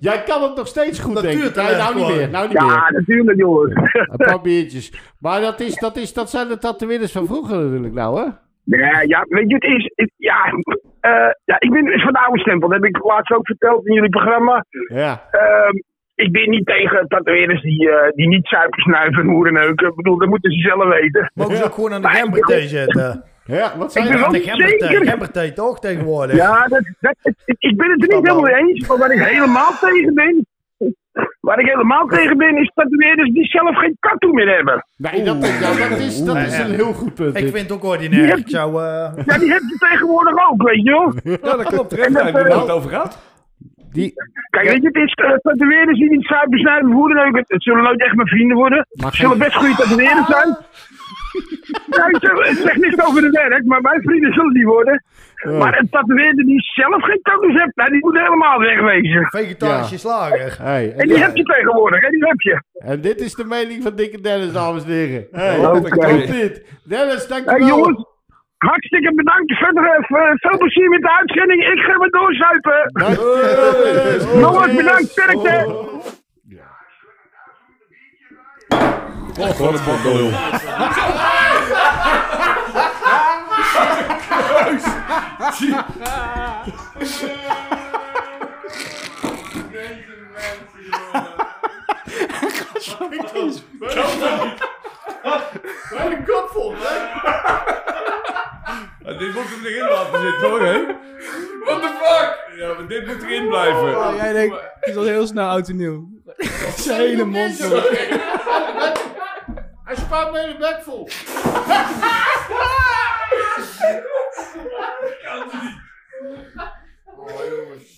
Jij 0.00 0.22
kan 0.22 0.42
het 0.42 0.56
nog 0.56 0.66
steeds 0.66 0.98
goed, 0.98 1.20
denk 1.20 1.42
ik. 1.42 1.54
Nee, 1.54 1.76
nou 1.76 1.94
niet 1.94 2.06
meer. 2.06 2.30
Nou 2.30 2.48
niet 2.48 2.56
ja, 2.56 2.66
meer. 2.66 2.92
natuurlijk 2.92 3.38
jongens. 3.38 3.74
Een 3.92 4.16
paar 4.16 4.40
biertjes. 4.40 4.92
Maar 5.18 5.40
dat, 5.40 5.60
is, 5.60 5.74
dat, 5.74 5.96
is, 5.96 6.12
dat 6.12 6.30
zijn 6.30 6.48
de 6.48 6.58
tatoeëerders 6.58 7.12
van 7.12 7.26
vroeger 7.26 7.58
natuurlijk 7.58 7.94
nou, 7.94 8.20
hè? 8.20 8.26
Ja, 8.64 9.00
ja, 9.06 9.24
weet 9.28 9.48
je, 9.48 9.54
het 9.54 9.64
is. 9.64 9.92
het- 9.94 10.12
ja, 10.16 10.44
eh, 11.00 11.30
ja, 11.44 11.56
ik 11.58 11.70
ben 11.70 12.00
van 12.00 12.12
de 12.12 12.18
oude 12.18 12.40
stempel. 12.40 12.68
Dat 12.68 12.82
heb 12.82 12.94
ik 12.94 13.04
laatst 13.04 13.32
ook 13.32 13.46
verteld 13.46 13.86
in 13.86 13.94
jullie 13.94 14.08
programma. 14.10 14.64
Ja. 14.86 15.22
Ehm, 15.30 15.76
ik 16.14 16.32
ben 16.32 16.50
niet 16.50 16.66
tegen 16.66 17.08
tatoeëerders 17.08 17.62
die, 17.62 17.90
eh, 17.90 18.10
die 18.14 18.28
niet 18.28 18.46
suiker 18.46 18.80
snuiven 18.82 19.22
en 19.22 19.28
hoerenneuken. 19.28 19.88
Ik 19.88 19.94
bedoel, 19.96 20.18
dat 20.18 20.28
moeten 20.28 20.52
ze 20.52 20.60
zelf 20.60 20.84
weten. 20.84 21.30
Mogen 21.34 21.56
ze 21.56 21.64
ook 21.64 21.74
gewoon 21.74 21.92
aan 21.92 22.02
de 22.02 22.08
gemberthee 22.08 22.66
zetten? 22.68 23.24
Ja, 23.44 23.72
wat 23.78 23.96
Ik 23.96 24.08
ben 24.08 24.18
wel 24.18 24.30
de 24.30 24.40
gemberthee, 25.06 25.52
toch 25.52 25.78
tegenwoordig? 25.80 26.36
Ja, 26.36 26.66
dat, 26.68 26.82
dat, 27.00 27.14
ik 27.58 27.76
ben 27.76 27.90
het 27.90 28.02
er 28.02 28.16
niet 28.16 28.26
helemaal 28.28 28.40
mee 28.42 28.54
eens. 28.54 28.88
Maar 28.88 28.98
waar 28.98 29.12
ik 29.12 29.22
helemaal 29.22 29.70
tegen 29.80 30.14
ben. 30.14 30.46
Waar 31.40 31.58
ik 31.58 31.66
helemaal 31.66 32.06
tegen 32.06 32.36
ben, 32.36 32.56
is 32.56 32.70
tatoeëerders 32.74 33.30
die 33.30 33.44
zelf 33.44 33.76
geen 33.78 33.96
tattoo 34.00 34.32
meer 34.32 34.54
hebben. 34.56 34.86
Nee, 34.96 35.22
dat, 35.24 35.46
ja, 35.60 35.88
dat 35.88 35.98
is, 35.98 36.24
dat 36.24 36.36
is 36.36 36.58
een 36.58 36.70
heel 36.74 36.92
goed 36.92 37.14
punt. 37.14 37.36
Ik 37.36 37.42
dit. 37.42 37.54
vind 37.54 37.68
het 37.68 37.72
ook 37.72 37.84
ordinair. 37.84 38.38
Ik 38.38 38.48
zou... 38.48 38.82
eh, 38.82 39.24
Ja, 39.26 39.38
die 39.38 39.52
heb 39.52 39.62
je 39.62 39.76
tegenwoordig 39.78 40.34
ook, 40.50 40.62
weet 40.62 40.82
je 40.84 40.90
wel. 40.90 41.12
Ja, 41.50 41.56
dat 41.56 41.66
klopt. 41.66 41.90
Daar 41.90 41.98
hebben 42.24 42.42
we 42.42 42.48
eh, 42.48 42.60
het 42.60 42.70
over 42.70 42.90
gehad. 42.90 43.30
Die, 43.92 44.12
Kijk, 44.50 44.68
weet 44.68 44.82
je, 44.82 44.86
het 44.86 44.96
is 44.96 45.14
uh, 45.24 45.32
tatoeëerders 45.36 45.98
die 45.98 46.10
niet 46.10 46.26
zuipen 46.26 46.58
snijden 46.58 46.88
of 46.88 46.94
hoerenneuken. 46.94 47.44
Het 47.46 47.62
zullen 47.62 47.82
nooit 47.82 48.00
echt 48.02 48.14
mijn 48.14 48.28
vrienden 48.28 48.56
worden. 48.56 48.86
Het 48.90 49.14
zullen 49.14 49.38
best 49.38 49.54
goede 49.54 49.74
tatoeëerders 49.74 50.26
zijn. 50.26 50.56
Ja, 51.90 52.06
ik 52.08 52.16
zeg- 52.20 52.48
het 52.48 52.58
zegt 52.58 52.76
niks 52.76 53.06
over 53.06 53.22
het 53.22 53.34
werk, 53.36 53.64
maar 53.64 53.80
mijn 53.80 54.02
vrienden 54.02 54.32
zullen 54.32 54.52
die 54.52 54.66
worden. 54.66 55.04
Maar 55.42 55.78
een 55.78 55.88
tatoeëerder 55.90 56.44
die 56.44 56.60
zelf 56.60 57.02
geen 57.04 57.18
tattoos 57.22 57.52
heeft, 57.54 57.76
nou, 57.76 57.90
die 57.90 58.00
moet 58.00 58.18
helemaal 58.18 58.58
wegwezen. 58.58 59.26
Vegetarische 59.26 59.98
slager. 59.98 60.56
hey, 60.62 60.94
En 60.96 61.08
die 61.08 61.18
heb 61.18 61.36
je 61.36 61.42
tegenwoordig, 61.42 62.00
hè, 62.00 62.08
die 62.10 62.24
heb 62.26 62.40
je. 62.40 62.62
En 62.78 63.00
dit 63.00 63.20
is 63.20 63.34
de 63.34 63.44
mening 63.44 63.82
van 63.82 63.94
Dikke 63.94 64.20
Dennis, 64.20 64.52
dames 64.52 64.84
en 64.84 64.90
heren. 64.90 65.26
Hey, 65.30 65.58
Oké. 65.58 65.80
dat 65.80 65.88
komt 65.88 66.26
dit. 66.26 66.80
Dennis, 66.84 67.26
Hey, 67.28 67.42
dankjewel. 67.44 67.66
jongens, 67.68 68.04
hartstikke 68.56 69.14
bedankt. 69.14 69.52
Verder 69.52 69.84
eh, 69.84 70.00
veel 70.34 70.58
plezier 70.58 70.88
met 70.88 71.00
de 71.00 71.10
uitzending. 71.18 71.62
Ik 71.64 71.78
ga 71.78 71.98
weer 71.98 72.10
doorzuipen. 72.10 72.90
Dankjewel, 72.92 73.72
Dennis. 73.94 74.24
Jongens, 74.40 74.74
bedankt. 74.74 75.08
Sterkte. 75.08 75.90
Wat 79.38 79.58
een 79.60 79.78
bokkelul. 93.32 93.52
Bij 95.90 96.08
de 96.08 96.22
kop 96.26 96.48
vol, 96.52 96.74
hè? 96.76 96.94
Ja, 99.04 99.18
dit 99.18 99.34
moet 99.34 99.44
er 99.44 99.70
erin 99.70 99.88
laten 99.88 100.20
zitten 100.20 100.48
hoor, 100.48 100.60
hè? 100.60 100.86
What 101.64 101.82
the 101.82 101.88
fuck? 102.00 102.58
Ja, 102.58 102.72
maar 102.72 102.86
dit 102.88 103.06
moet 103.06 103.22
erin 103.22 103.48
blijven. 103.48 103.96
Oh, 103.96 104.14
jij 104.16 104.32
denkt, 104.32 104.56
het 104.80 104.88
is 104.88 104.96
al 104.96 105.04
heel 105.04 105.26
snel 105.26 105.48
oud 105.48 105.68
en 105.68 105.76
nieuw. 105.76 106.08
Zijn 106.76 107.00
hele 107.00 107.24
mond 107.24 107.56
vol. 107.56 107.80
Hij 109.84 109.96
spuit 109.96 110.32
me 110.32 110.40
in 110.40 110.48
de 110.48 110.56
bek 110.58 110.82
vol. 110.82 111.08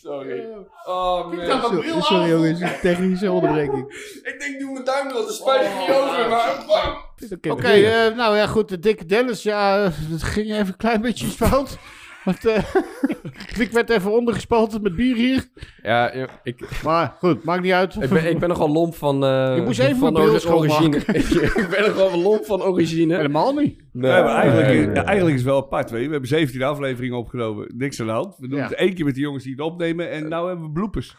Sorry. 0.02 0.46
Oh, 0.86 1.30
man. 1.30 1.46
kan 1.46 1.60
mijn 1.60 1.80
bril 1.80 2.02
Sorry 2.02 2.28
jongens, 2.28 2.60
een 2.60 2.80
technische 2.80 3.30
onderbreking. 3.30 3.92
Ik 4.22 4.36
denk, 4.38 4.60
doe 4.60 4.72
mijn 4.72 4.84
duim 4.84 5.10
erop, 5.10 5.26
de 5.26 5.32
spuit 5.32 5.66
ik 5.66 5.78
niet 5.78 5.90
over, 5.90 6.28
maar 6.28 6.64
bam. 6.66 7.52
Oké, 7.52 7.68
eh, 7.68 8.16
nou 8.16 8.36
ja, 8.36 8.46
goed. 8.46 8.68
De 8.68 8.78
dikke 8.78 9.06
Dennis, 9.06 9.42
ja, 9.42 9.84
eh, 9.84 9.90
het 10.10 10.22
ging 10.22 10.52
even 10.52 10.66
een 10.66 10.76
klein 10.76 11.00
beetje 11.00 11.26
fout. 11.26 11.78
Want 12.24 12.44
eh, 12.46 12.64
ik 13.64 13.70
werd 13.72 13.90
even 13.90 14.12
ondergespoten 14.12 14.82
met 14.82 14.96
bier 14.96 15.16
hier. 15.16 15.48
Ja, 15.82 16.10
ik, 16.42 16.82
Maar 16.84 17.16
goed, 17.18 17.44
maakt 17.44 17.62
niet 17.62 17.72
uit. 17.72 18.02
ik, 18.02 18.08
ben, 18.08 18.30
ik 18.30 18.38
ben 18.38 18.48
nogal 18.48 18.68
lomp 18.72 18.94
van... 18.94 19.24
eh 19.24 19.56
Je 19.56 19.62
moest 19.62 19.78
even 19.80 19.96
van 19.96 20.12
mijn 20.12 20.24
bril 20.24 20.34
ori- 20.40 20.48
origine. 20.48 21.00
schoonmaken. 21.00 21.62
ik 21.62 21.68
ben 21.70 21.82
nogal 21.82 22.20
lomp 22.20 22.44
van 22.44 22.62
origine. 22.62 23.16
Helemaal 23.16 23.52
niet. 23.54 23.82
Nee, 23.92 24.10
maar 24.22 24.34
eigenlijk, 24.34 24.66
nee, 24.68 24.86
nee. 24.86 24.94
eigenlijk 25.02 25.36
is 25.36 25.42
het 25.42 25.50
wel 25.50 25.62
apart. 25.62 25.90
Weet 25.90 26.00
je. 26.00 26.06
We 26.06 26.12
hebben 26.12 26.28
17 26.30 26.62
afleveringen 26.62 27.16
opgenomen. 27.18 27.72
Niks 27.76 28.00
aan 28.00 28.06
de 28.06 28.12
hand. 28.12 28.36
We 28.38 28.48
doen 28.48 28.58
Ja. 28.58 28.64
het 28.64 28.74
één 28.74 28.94
keer 28.94 29.04
met 29.04 29.14
de 29.14 29.20
jongens 29.20 29.44
die 29.44 29.52
het 29.52 29.60
opnemen. 29.60 30.10
En 30.10 30.22
nu 30.28 30.34
hebben 30.34 30.62
we 30.62 30.70
bloepers. 30.72 31.16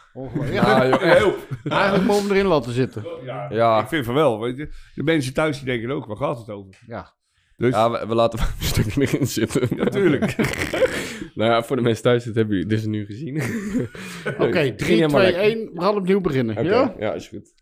Ja, 0.50 0.82
Ja, 0.84 1.18
joh, 1.18 1.34
eigenlijk 1.68 2.12
je 2.12 2.20
hem 2.20 2.30
erin 2.30 2.46
laten 2.46 2.72
zitten. 2.72 3.04
Ja, 3.24 3.46
Ja. 3.50 3.80
Ik 3.80 3.88
vind 3.88 4.04
van 4.04 4.14
wel. 4.14 4.40
Weet 4.40 4.56
je. 4.56 4.68
De 4.94 5.02
mensen 5.02 5.34
thuis 5.34 5.56
die 5.56 5.66
denken 5.66 5.90
ook, 5.90 6.06
waar 6.06 6.16
gaat 6.16 6.38
het 6.38 6.50
over? 6.50 6.74
Ja. 6.86 7.14
Dus, 7.56 7.70
Ja, 7.74 7.90
we, 7.90 8.06
we 8.06 8.14
laten 8.14 8.38
een 8.60 8.64
stukje 8.66 9.00
erin 9.00 9.26
zitten. 9.26 9.68
natuurlijk. 9.76 10.36
nou 11.34 11.50
ja, 11.50 11.62
voor 11.62 11.76
de 11.76 11.82
mensen 11.82 12.02
thuis, 12.02 12.24
dat 12.24 12.34
hebben 12.34 12.54
jullie 12.54 12.68
dus 12.70 12.84
nu 12.86 13.04
gezien. 13.06 13.34
Oké, 14.38 14.58
Het 14.58 14.64
ging 14.64 14.76
3, 14.76 14.94
helemaal 14.94 15.20
2, 15.20 15.32
lekker. 15.32 15.40
1. 15.58 15.70
We 15.74 15.80
gaan 15.80 15.96
opnieuw 15.96 16.20
beginnen. 16.20 16.64
Ja? 16.64 16.94
ja, 16.98 17.12
is 17.12 17.28
goed. 17.28 17.54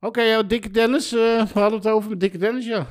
Oké, 0.00 0.22
ja, 0.22 0.42
dikke 0.42 0.70
Dennis. 0.70 1.12
eh, 1.12 1.18
we 1.46 1.60
hadden 1.60 1.78
het 1.78 1.88
over 1.88 2.18
dikke 2.18 2.38
Dennis, 2.38 2.66
ja. 2.66 2.86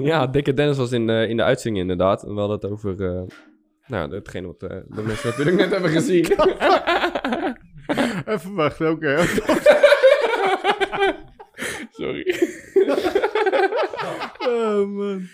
ja, 0.00 0.26
Dikke 0.26 0.54
Dennis 0.54 0.76
was 0.76 0.92
in, 0.92 1.08
in 1.08 1.36
de 1.36 1.42
uitzending 1.42 1.82
inderdaad. 1.82 2.22
En 2.22 2.34
we 2.34 2.40
hadden 2.40 2.58
het 2.60 2.70
over... 2.70 3.04
eh, 3.16 3.22
nou, 3.86 4.14
hetgene 4.14 4.46
wat 4.46 4.62
eh, 4.62 4.68
de 4.88 5.02
mensen 5.02 5.28
natuurlijk 5.28 5.56
net 5.56 5.70
hebben 5.70 5.90
gezien. 5.90 6.24
Even 8.26 8.54
wachten, 8.54 8.90
oké. 8.90 9.16
Sorry. 11.92 12.24
oh 14.48 14.88
man. 14.88 15.28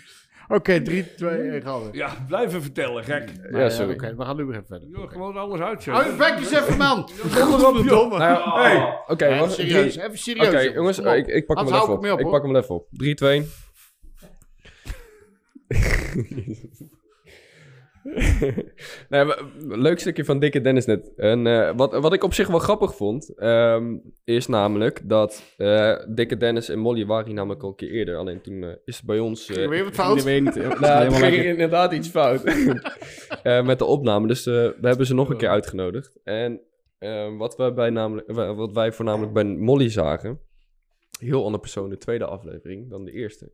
Oké, 0.48 0.82
3, 0.82 1.14
2, 1.14 1.50
1, 1.50 1.62
gaan 1.62 1.82
we. 1.82 1.88
Ja, 1.96 2.24
blijven 2.28 2.62
vertellen, 2.62 3.04
gek. 3.04 3.30
Ja, 3.50 3.68
sorry. 3.68 3.92
Oké, 3.92 4.14
we 4.16 4.24
gaan 4.24 4.36
nu 4.36 4.44
weer 4.44 4.54
even 4.54 4.66
verder. 4.66 4.88
Wil 4.90 5.06
gewoon 5.06 5.36
alles 5.36 5.60
uitzetten. 5.60 5.92
Hou 5.92 6.10
je 6.10 6.16
bek 6.16 6.38
eens 6.38 6.50
even, 6.50 6.76
man. 6.76 7.08
Joh. 7.34 7.86
Domme. 7.86 8.18
Nou 8.18 8.20
ja, 8.20 8.52
Hey. 8.62 9.02
Oké, 9.06 9.38
wacht, 9.38 9.52
serieus, 9.52 9.96
even 9.96 10.18
serieus. 10.18 10.48
Oké, 10.48 10.60
jongens, 10.60 10.98
ik, 10.98 11.26
ik 11.26 11.46
pak 11.46 11.56
hem 11.56 11.66
even 11.66 11.82
ik 11.82 12.12
op. 12.12 12.20
Ik 12.20 12.30
pak 12.30 12.42
hem 12.42 12.56
even 12.56 12.74
op. 12.74 12.86
3, 12.90 13.14
2. 13.14 13.46
Nee, 19.08 19.24
maar, 19.24 19.42
leuk 19.66 19.98
stukje 19.98 20.24
van 20.24 20.38
Dikke 20.38 20.60
Dennis 20.60 20.86
net. 20.86 21.14
En, 21.16 21.46
eh, 21.46 21.72
wat, 21.76 21.92
wat 21.92 22.12
ik 22.12 22.24
op 22.24 22.34
zich 22.34 22.48
wel 22.48 22.58
grappig 22.58 22.94
vond, 22.96 23.34
ehm, 23.36 23.96
is 24.24 24.46
namelijk 24.46 25.00
dat 25.08 25.54
eh, 25.56 25.96
Dikke 26.08 26.36
Dennis 26.36 26.68
en 26.68 26.78
Molly 26.78 27.06
waren 27.06 27.26
hier 27.26 27.34
namelijk 27.34 27.62
al 27.62 27.68
een 27.68 27.74
keer 27.74 27.90
eerder. 27.90 28.16
Alleen 28.16 28.40
toen 28.40 28.62
eh, 28.62 28.70
is 28.84 28.96
het 28.96 29.06
bij 29.06 29.18
ons... 29.18 29.48
er 29.48 29.68
weer 29.68 29.84
wat 29.84 29.94
fout? 29.94 30.24
Weer 30.24 30.40
niet, 30.40 30.54
nou, 30.80 31.12
ging 31.12 31.36
er 31.36 31.44
inderdaad 31.44 31.92
iets 31.92 32.08
fout 32.08 32.44
met 33.64 33.78
de 33.78 33.84
opname. 33.84 34.26
Dus 34.26 34.44
we 34.44 34.74
hebben 34.80 35.06
ze 35.06 35.14
nog 35.14 35.30
een 35.30 35.36
keer 35.36 35.48
uitgenodigd. 35.48 36.20
En 36.24 36.60
eh, 36.98 37.36
wat, 37.36 37.56
wij 37.56 37.72
bij 37.74 37.90
namelijk, 37.90 38.30
wa- 38.32 38.54
wat 38.54 38.72
wij 38.72 38.92
voornamelijk 38.92 39.32
bij 39.32 39.44
Molly 39.44 39.90
zagen, 39.90 40.40
heel 41.20 41.44
ander 41.44 41.60
persoon 41.60 41.88
de 41.90 41.98
tweede 41.98 42.24
aflevering 42.24 42.90
dan 42.90 43.04
de 43.04 43.12
eerste. 43.12 43.50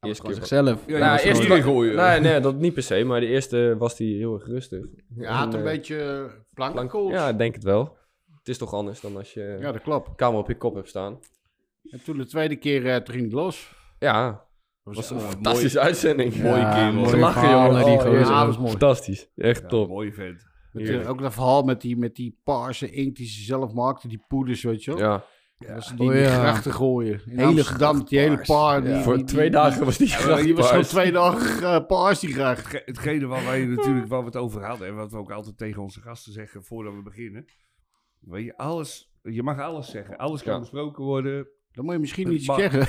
De 0.00 0.08
eerste 0.08 0.22
keer 0.24 0.34
zichzelf. 0.34 0.84
Ja, 0.86 0.98
Nou, 0.98 1.18
eerst 1.20 1.42
gooien. 1.62 1.96
Nee, 1.96 2.20
nee, 2.20 2.40
dat 2.40 2.54
niet 2.58 2.74
per 2.74 2.82
se. 2.82 3.04
Maar 3.04 3.20
de 3.20 3.26
eerste 3.26 3.74
was 3.78 3.98
hij 3.98 4.06
heel 4.06 4.34
erg 4.34 4.46
rustig. 4.46 4.86
Ja, 5.16 5.44
het 5.44 5.54
En, 5.54 5.60
een 5.60 5.66
eh, 5.66 5.72
beetje 5.72 6.30
plank. 6.54 6.72
plank- 6.72 7.10
Ja. 7.12 7.32
Denk 7.32 7.54
het 7.54 7.64
wel. 7.64 7.96
Het 8.38 8.48
is 8.48 8.58
toch 8.58 8.74
anders 8.74 9.00
dan 9.00 9.16
als 9.16 9.34
je 9.34 9.56
ja, 9.60 9.72
dat 9.72 9.82
klopt. 9.82 10.14
kamer 10.16 10.38
op 10.38 10.48
je 10.48 10.56
kop 10.56 10.74
hebt 10.74 10.88
staan. 10.88 11.18
En 11.90 12.02
toen 12.04 12.16
de 12.18 12.26
tweede 12.26 12.56
keer 12.56 12.86
eh, 12.86 12.96
toen 12.96 13.14
ging 13.14 13.24
het 13.26 13.34
los. 13.34 13.74
Ja, 13.98 14.44
Dat 14.84 14.94
was 14.94 15.10
een 15.10 15.16
eh, 15.16 15.22
fantastische 15.28 15.80
uitzending. 15.80 16.36
Mooie 16.42 16.58
Ja, 16.60 16.90
mooie 16.90 17.08
verhalen, 17.08 17.70
jongen. 17.80 17.84
die 17.84 17.94
Oh, 17.94 18.02
gozer. 18.02 18.18
ja, 18.20 18.38
dat 18.38 18.46
was 18.46 18.58
mooi. 18.58 18.70
Fantastisch. 18.70 19.30
Echt 19.36 19.60
Ja, 19.62 19.68
top. 19.68 19.88
mooie 19.88 20.12
vent. 20.12 20.48
Eh, 20.72 21.08
ook 21.10 21.20
dat 21.20 21.32
verhaal 21.32 21.62
met 21.62 21.80
die, 21.80 21.96
met 21.96 22.14
die 22.14 22.40
paarse 22.44 22.90
inkt 22.90 23.16
die 23.16 23.26
ze 23.26 23.42
zelf 23.42 23.72
maakte, 23.72 24.08
die 24.08 24.24
poeders, 24.28 24.62
weet 24.62 24.84
je 24.84 24.90
wel. 24.90 25.00
Ja. 25.00 25.24
Dat 25.66 25.74
was 25.74 25.96
die 25.96 26.08
Oh, 26.08 26.14
ja. 26.14 26.30
grachten 26.40 26.72
gooien. 26.72 27.20
In 27.26 27.38
Hele 27.38 27.44
Amsterdam, 27.44 28.04
die 28.04 28.18
hele 28.18 28.40
paar. 28.46 28.82
Die, 28.84 28.94
Voor 28.94 29.16
die- 29.16 29.24
twee 29.24 29.42
die- 29.42 29.50
dagen 29.50 29.84
was 29.84 29.98
die 29.98 30.08
Ja, 30.08 30.26
maar 30.26 30.42
die 30.42 30.54
was 30.54 30.68
zo'n 30.68 30.82
twee 30.82 31.12
dagen 31.12 31.62
eh, 31.62 31.86
paars, 31.86 32.20
die 32.20 32.32
gracht. 32.32 32.62
Hetge- 32.62 32.82
Hetgene 32.84 33.26
waar 33.26 33.44
wij 33.44 33.64
natuurlijk 33.64 34.06
waar 34.06 34.20
we 34.20 34.26
het 34.26 34.36
over 34.36 34.64
hadden 34.64 34.88
en 34.88 34.94
wat 34.94 35.10
we 35.10 35.16
ook 35.18 35.30
altijd 35.30 35.58
tegen 35.58 35.82
onze 35.82 36.00
gasten 36.00 36.32
zeggen 36.32 36.64
voordat 36.64 36.94
we 36.94 37.02
beginnen. 37.02 37.44
Weet 38.20 38.44
je, 38.44 38.56
alles, 38.56 39.12
je 39.22 39.42
mag 39.42 39.58
alles 39.60 39.90
zeggen. 39.90 40.16
Alles 40.18 40.42
kan 40.42 40.52
Ja. 40.54 40.58
besproken 40.60 41.04
worden. 41.04 41.48
Dan 41.72 41.84
moet 41.84 41.94
je 41.94 42.00
misschien 42.00 42.28
niet 42.28 42.46
mag- 42.46 42.58
zeggen. 42.58 42.86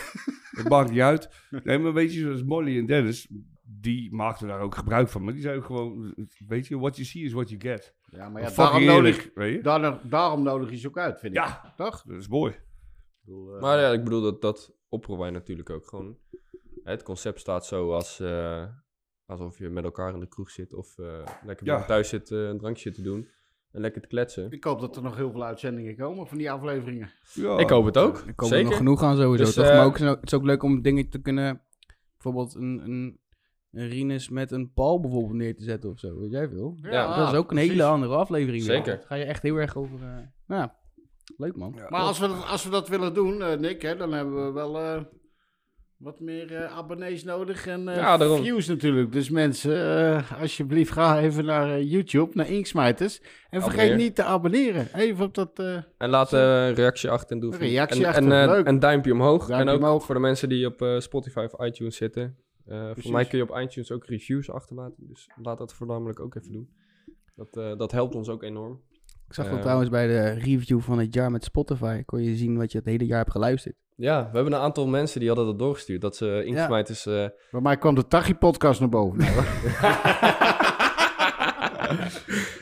Het 0.51 0.69
maakt 0.69 0.91
niet 0.91 0.99
uit. 1.01 1.30
Nee, 1.63 1.78
maar 1.80 1.93
weet 1.93 2.13
je, 2.13 2.19
zoals 2.19 2.43
Molly 2.43 2.78
en 2.78 2.86
Dennis, 2.86 3.28
die 3.80 4.13
maakten 4.13 4.47
daar 4.47 4.59
ook 4.59 4.76
gebruik 4.76 5.07
van. 5.09 5.24
Maar 5.24 5.34
die 5.34 5.41
zeiden 5.41 5.63
ook 5.63 5.67
gewoon, 5.69 6.15
weet 6.47 6.67
je, 6.67 6.80
what 6.80 6.95
you 6.95 7.07
see 7.07 7.24
is 7.24 7.32
what 7.34 7.49
you 7.49 7.61
get. 7.61 7.95
Ja, 8.11 8.30
maar 8.30 8.41
ja, 8.41 8.47
Fucking 8.47 8.57
daarom 8.57 8.82
eerlijk, 9.05 9.15
nodig, 9.17 9.32
weet 9.36 9.55
je? 9.55 9.61
daarom, 9.61 9.99
daarom 10.09 10.43
nodig 10.43 10.69
je 10.69 10.78
ze 10.78 10.88
ook 10.88 10.97
uit, 10.97 11.19
vind 11.19 11.34
ik. 11.36 11.39
Ja, 11.43 11.74
Toch? 11.78 12.03
dat 12.03 12.17
is 12.17 12.28
mooi. 12.28 12.55
Maar 13.59 13.80
ja, 13.80 13.91
ik 13.91 14.03
bedoel, 14.03 14.22
dat, 14.22 14.41
dat 14.41 14.74
opperen 14.89 15.17
wij 15.19 15.30
natuurlijk 15.30 15.69
ook 15.69 15.88
gewoon. 15.88 16.17
Het 16.84 17.03
concept 17.03 17.39
staat 17.39 17.65
zo 17.65 17.93
als, 17.93 18.19
eh, 18.19 18.65
alsof 19.26 19.57
je 19.57 19.69
met 19.69 19.84
elkaar 19.84 20.13
in 20.13 20.19
de 20.19 20.28
kroeg 20.28 20.49
zit 20.49 20.74
of 20.74 20.97
eh, 20.97 21.24
lekker 21.45 21.65
Ja. 21.65 21.86
thuis 21.86 22.09
zit 22.09 22.32
eh, 22.32 22.43
een 22.47 22.57
drankje 22.57 22.91
te 22.91 23.01
doen 23.01 23.28
en 23.72 23.82
lekker 23.82 24.01
te 24.01 24.07
kletsen. 24.07 24.51
Ik 24.51 24.63
hoop 24.63 24.80
dat 24.80 24.95
er 24.95 25.01
nog 25.01 25.15
heel 25.15 25.32
veel 25.32 25.43
uitzendingen 25.43 25.95
komen 25.95 26.28
van 26.28 26.38
die 26.38 26.51
afleveringen. 26.51 27.11
Ja, 27.34 27.57
Ik 27.57 27.69
hoop 27.69 27.86
het 27.86 27.97
ook. 27.97 28.17
Er 28.17 28.34
komen 28.36 28.53
Zeker. 28.55 28.69
nog 28.69 28.78
genoeg 28.78 29.03
aan 29.03 29.17
sowieso. 29.17 29.43
Dus, 29.43 29.53
toch? 29.53 29.65
eh, 29.65 29.76
maar 29.76 29.86
ook, 29.86 29.97
het 29.97 30.19
is 30.24 30.34
ook 30.34 30.43
leuk 30.43 30.63
om 30.63 30.82
dingen 30.82 31.09
te 31.09 31.22
kunnen... 31.22 31.61
Bijvoorbeeld 32.13 32.55
een, 32.55 32.82
een, 32.84 33.19
een 33.72 33.89
Rinus 33.89 34.30
met 34.30 34.51
een 34.51 34.72
Paul 34.74 34.99
bijvoorbeeld 34.99 35.34
neer 35.34 35.55
te 35.55 35.63
zetten 35.63 35.89
of 35.89 35.99
zo. 35.99 36.19
Weet 36.19 36.32
jij 36.32 36.49
veel? 36.49 36.78
Ja, 36.82 37.15
dat 37.17 37.28
is 37.32 37.38
ook 37.38 37.49
een 37.49 37.55
precies. 37.55 37.72
hele 37.72 37.84
andere 37.84 38.15
aflevering. 38.15 38.63
Zeker. 38.63 38.95
Dan 38.97 39.05
ga 39.05 39.15
je 39.15 39.24
echt 39.24 39.41
heel 39.43 39.55
erg 39.55 39.76
over... 39.78 39.95
eh, 40.01 40.07
nou, 40.47 40.61
ja, 40.61 40.76
leuk 41.38 41.55
man. 41.55 41.74
Ja, 41.78 41.86
Maar 41.89 42.01
als 42.01 42.19
we, 42.19 42.28
dat- 42.28 42.47
als 42.47 42.63
we 42.63 42.69
dat 42.69 42.88
willen 42.89 43.13
doen, 43.13 43.41
eh, 43.41 43.57
Nick, 43.57 43.82
hè, 43.82 43.95
dan 43.95 44.13
hebben 44.13 44.45
we 44.45 44.51
wel 44.51 44.80
eh, 44.80 45.01
wat 45.97 46.19
meer 46.19 46.55
eh, 46.55 46.78
abonnees 46.78 47.24
nodig 47.24 47.67
en 47.67 47.88
eh, 47.88 47.95
Ja, 47.95 48.17
daarom. 48.17 48.41
views 48.43 48.67
natuurlijk. 48.67 49.11
Dus 49.11 49.30
mensen, 49.30 49.76
eh, 50.15 50.41
alsjeblieft 50.41 50.91
ga 50.91 51.19
even 51.19 51.45
naar 51.45 51.82
YouTube, 51.82 52.32
naar 52.36 52.49
Inksmijters. 52.49 53.22
En 53.49 53.61
vergeet 53.61 53.80
Abonneer. 53.80 54.05
niet 54.05 54.15
te 54.15 54.24
abonneren. 54.24 54.88
Even 54.95 55.26
op 55.26 55.34
dat... 55.34 55.59
eh, 55.59 55.78
En 55.97 56.09
laat 56.09 56.32
een 56.32 56.74
reactie 56.74 57.09
achter 57.09 57.32
en 57.36 57.39
doe 57.39 57.53
Een 57.53 57.59
reactie 57.59 58.01
en, 58.03 58.07
achter, 58.09 58.32
en, 58.32 58.47
leuk. 58.49 58.67
een 58.67 58.80
duimpje 58.80 59.11
omhoog. 59.11 59.47
Duimpje 59.47 59.69
en 59.72 59.76
ook 59.78 59.84
omhoog. 59.84 60.05
voor 60.05 60.15
de 60.15 60.22
mensen 60.22 60.49
die 60.49 60.65
op 60.65 61.01
Spotify 61.01 61.47
of 61.51 61.65
iTunes 61.65 61.95
zitten. 61.95 62.38
Eh 62.72 62.91
voor 62.95 63.11
mij 63.11 63.26
kun 63.26 63.38
je 63.38 63.43
op 63.49 63.57
iTunes 63.57 63.91
ook 63.91 64.05
reviews 64.05 64.51
achterlaten. 64.51 65.07
Dus 65.07 65.30
laat 65.41 65.57
dat 65.57 65.74
voornamelijk 65.74 66.19
ook 66.19 66.36
even 66.36 66.51
doen. 66.51 66.69
Dat, 67.36 67.57
eh, 67.57 67.78
dat 67.78 67.91
helpt 67.91 68.15
ons 68.15 68.30
ook 68.30 68.43
enorm. 68.43 68.82
Ik 69.28 69.34
zag 69.34 69.45
Eh, 69.45 69.51
wel 69.51 69.61
trouwens 69.61 69.89
bij 69.89 70.07
de 70.07 70.30
review 70.30 70.80
van 70.80 70.99
het 70.99 71.13
jaar 71.13 71.32
met 71.32 71.43
Spotify. 71.43 72.03
Kon 72.03 72.24
je 72.24 72.36
zien 72.36 72.57
wat 72.57 72.72
je 72.72 72.78
het 72.78 72.88
hele 72.88 73.05
jaar 73.05 73.19
hebt 73.19 73.32
geluisterd. 73.32 73.76
Ja, 73.95 74.30
we 74.30 74.36
hebben 74.36 74.53
een 74.53 74.59
aantal 74.59 74.88
mensen 74.88 75.19
die 75.19 75.30
hadden 75.30 75.45
dat 75.47 75.59
doorgestuurd. 75.59 76.01
Dat 76.01 76.15
ze 76.15 76.43
ingesmijt 76.45 76.89
is... 76.89 77.05
eh, 77.05 77.28
bij 77.51 77.61
mij 77.61 77.78
kwam 77.78 77.95
de 77.95 78.07
Tachi-podcast 78.07 78.80
naar 78.80 78.89
boven. 78.89 79.19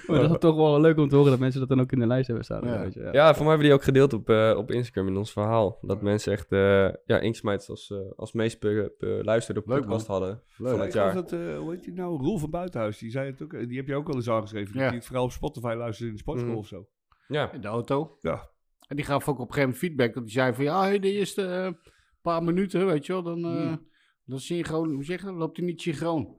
Maar 0.08 0.22
dat 0.22 0.32
is 0.32 0.38
toch 0.40 0.56
wel 0.56 0.82
leuk 0.82 0.98
om 0.98 1.10
te 1.10 1.16
horen 1.16 1.32
dat 1.32 1.40
mensen 1.40 1.60
dat 1.60 1.70
dan 1.70 1.82
ook 1.82 1.92
in 1.92 2.00
de 2.00 2.08
lijst 2.08 2.28
hebben 2.28 2.46
staan. 2.46 2.66
Ja. 2.68 2.80
Weet 2.82 2.94
je, 2.94 3.00
ja. 3.00 3.12
Ja, 3.12 3.28
voor 3.34 3.40
mij 3.46 3.48
hebben 3.50 3.66
die 3.68 3.74
ook 3.76 3.84
gedeeld 3.84 4.14
op, 4.14 4.30
eh, 4.30 4.54
op 4.58 4.72
Instagram 4.72 5.08
in 5.08 5.18
ons 5.18 5.32
verhaal. 5.32 5.78
Dat 5.82 6.02
mensen 6.02 6.32
echt 6.32 6.52
eh 6.52 6.90
ja, 7.06 7.20
als, 7.48 7.92
eh, 7.92 7.98
als 8.16 8.34
meest 8.34 8.60
be- 8.60 8.94
beluisterde 8.98 9.62
Leuk, 9.66 9.80
podcast 9.80 10.08
hadden 10.08 10.42
Leuk. 10.58 10.70
van 10.72 10.80
het 10.80 10.94
jaar. 10.94 11.14
Dat, 11.14 11.32
eh, 11.32 11.58
hoe 11.58 11.72
heet 11.72 11.84
die 11.84 11.94
nou? 11.94 12.18
Roel 12.24 12.38
van 12.38 12.50
Buitenhuis. 12.50 12.98
Die 12.98 13.12
zei 13.12 13.30
het 13.32 13.42
ook. 13.42 13.52
Die 13.68 13.78
heb 13.78 13.88
je 13.88 13.96
ook 13.96 14.08
wel 14.08 14.16
eens 14.16 14.30
aangeschreven. 14.30 14.80
Ja. 14.80 14.88
Die 14.88 14.98
het 14.98 15.06
vooral 15.08 15.24
op 15.26 15.32
Spotify 15.32 15.74
luistert 15.78 16.08
in 16.08 16.14
de 16.14 16.20
sportschool 16.22 16.52
Mhm. 16.52 16.60
of 16.60 16.68
zo. 16.68 16.88
Ja, 17.28 17.52
In 17.52 17.62
de 17.62 17.68
auto. 17.68 18.18
Ja. 18.22 18.50
En 18.88 18.96
die 18.96 19.06
gaf 19.06 19.28
ook 19.28 19.40
op 19.40 19.48
een 19.48 19.54
gegeven 19.54 19.62
moment 19.62 19.78
feedback. 19.78 20.14
Dat 20.14 20.24
die 20.24 20.32
zei 20.32 20.54
van, 20.54 20.64
ja, 20.64 20.82
hey, 20.82 21.00
de 21.00 21.12
eerste 21.12 21.76
paar 22.22 22.44
minuten, 22.44 22.86
weet 22.86 23.06
je 23.06 23.14
wel, 23.14 23.24
dan, 23.24 23.46
eh 23.46 23.52
Hmm. 23.62 23.88
dan 24.26 24.40
synchroon, 24.40 24.92
hoe 24.94 25.04
zeg 25.04 25.20
je 25.20 25.26
dat? 25.26 25.36
Loopt 25.36 25.58
hij 25.58 25.66
niet 25.66 25.82
synchroon. 25.82 26.38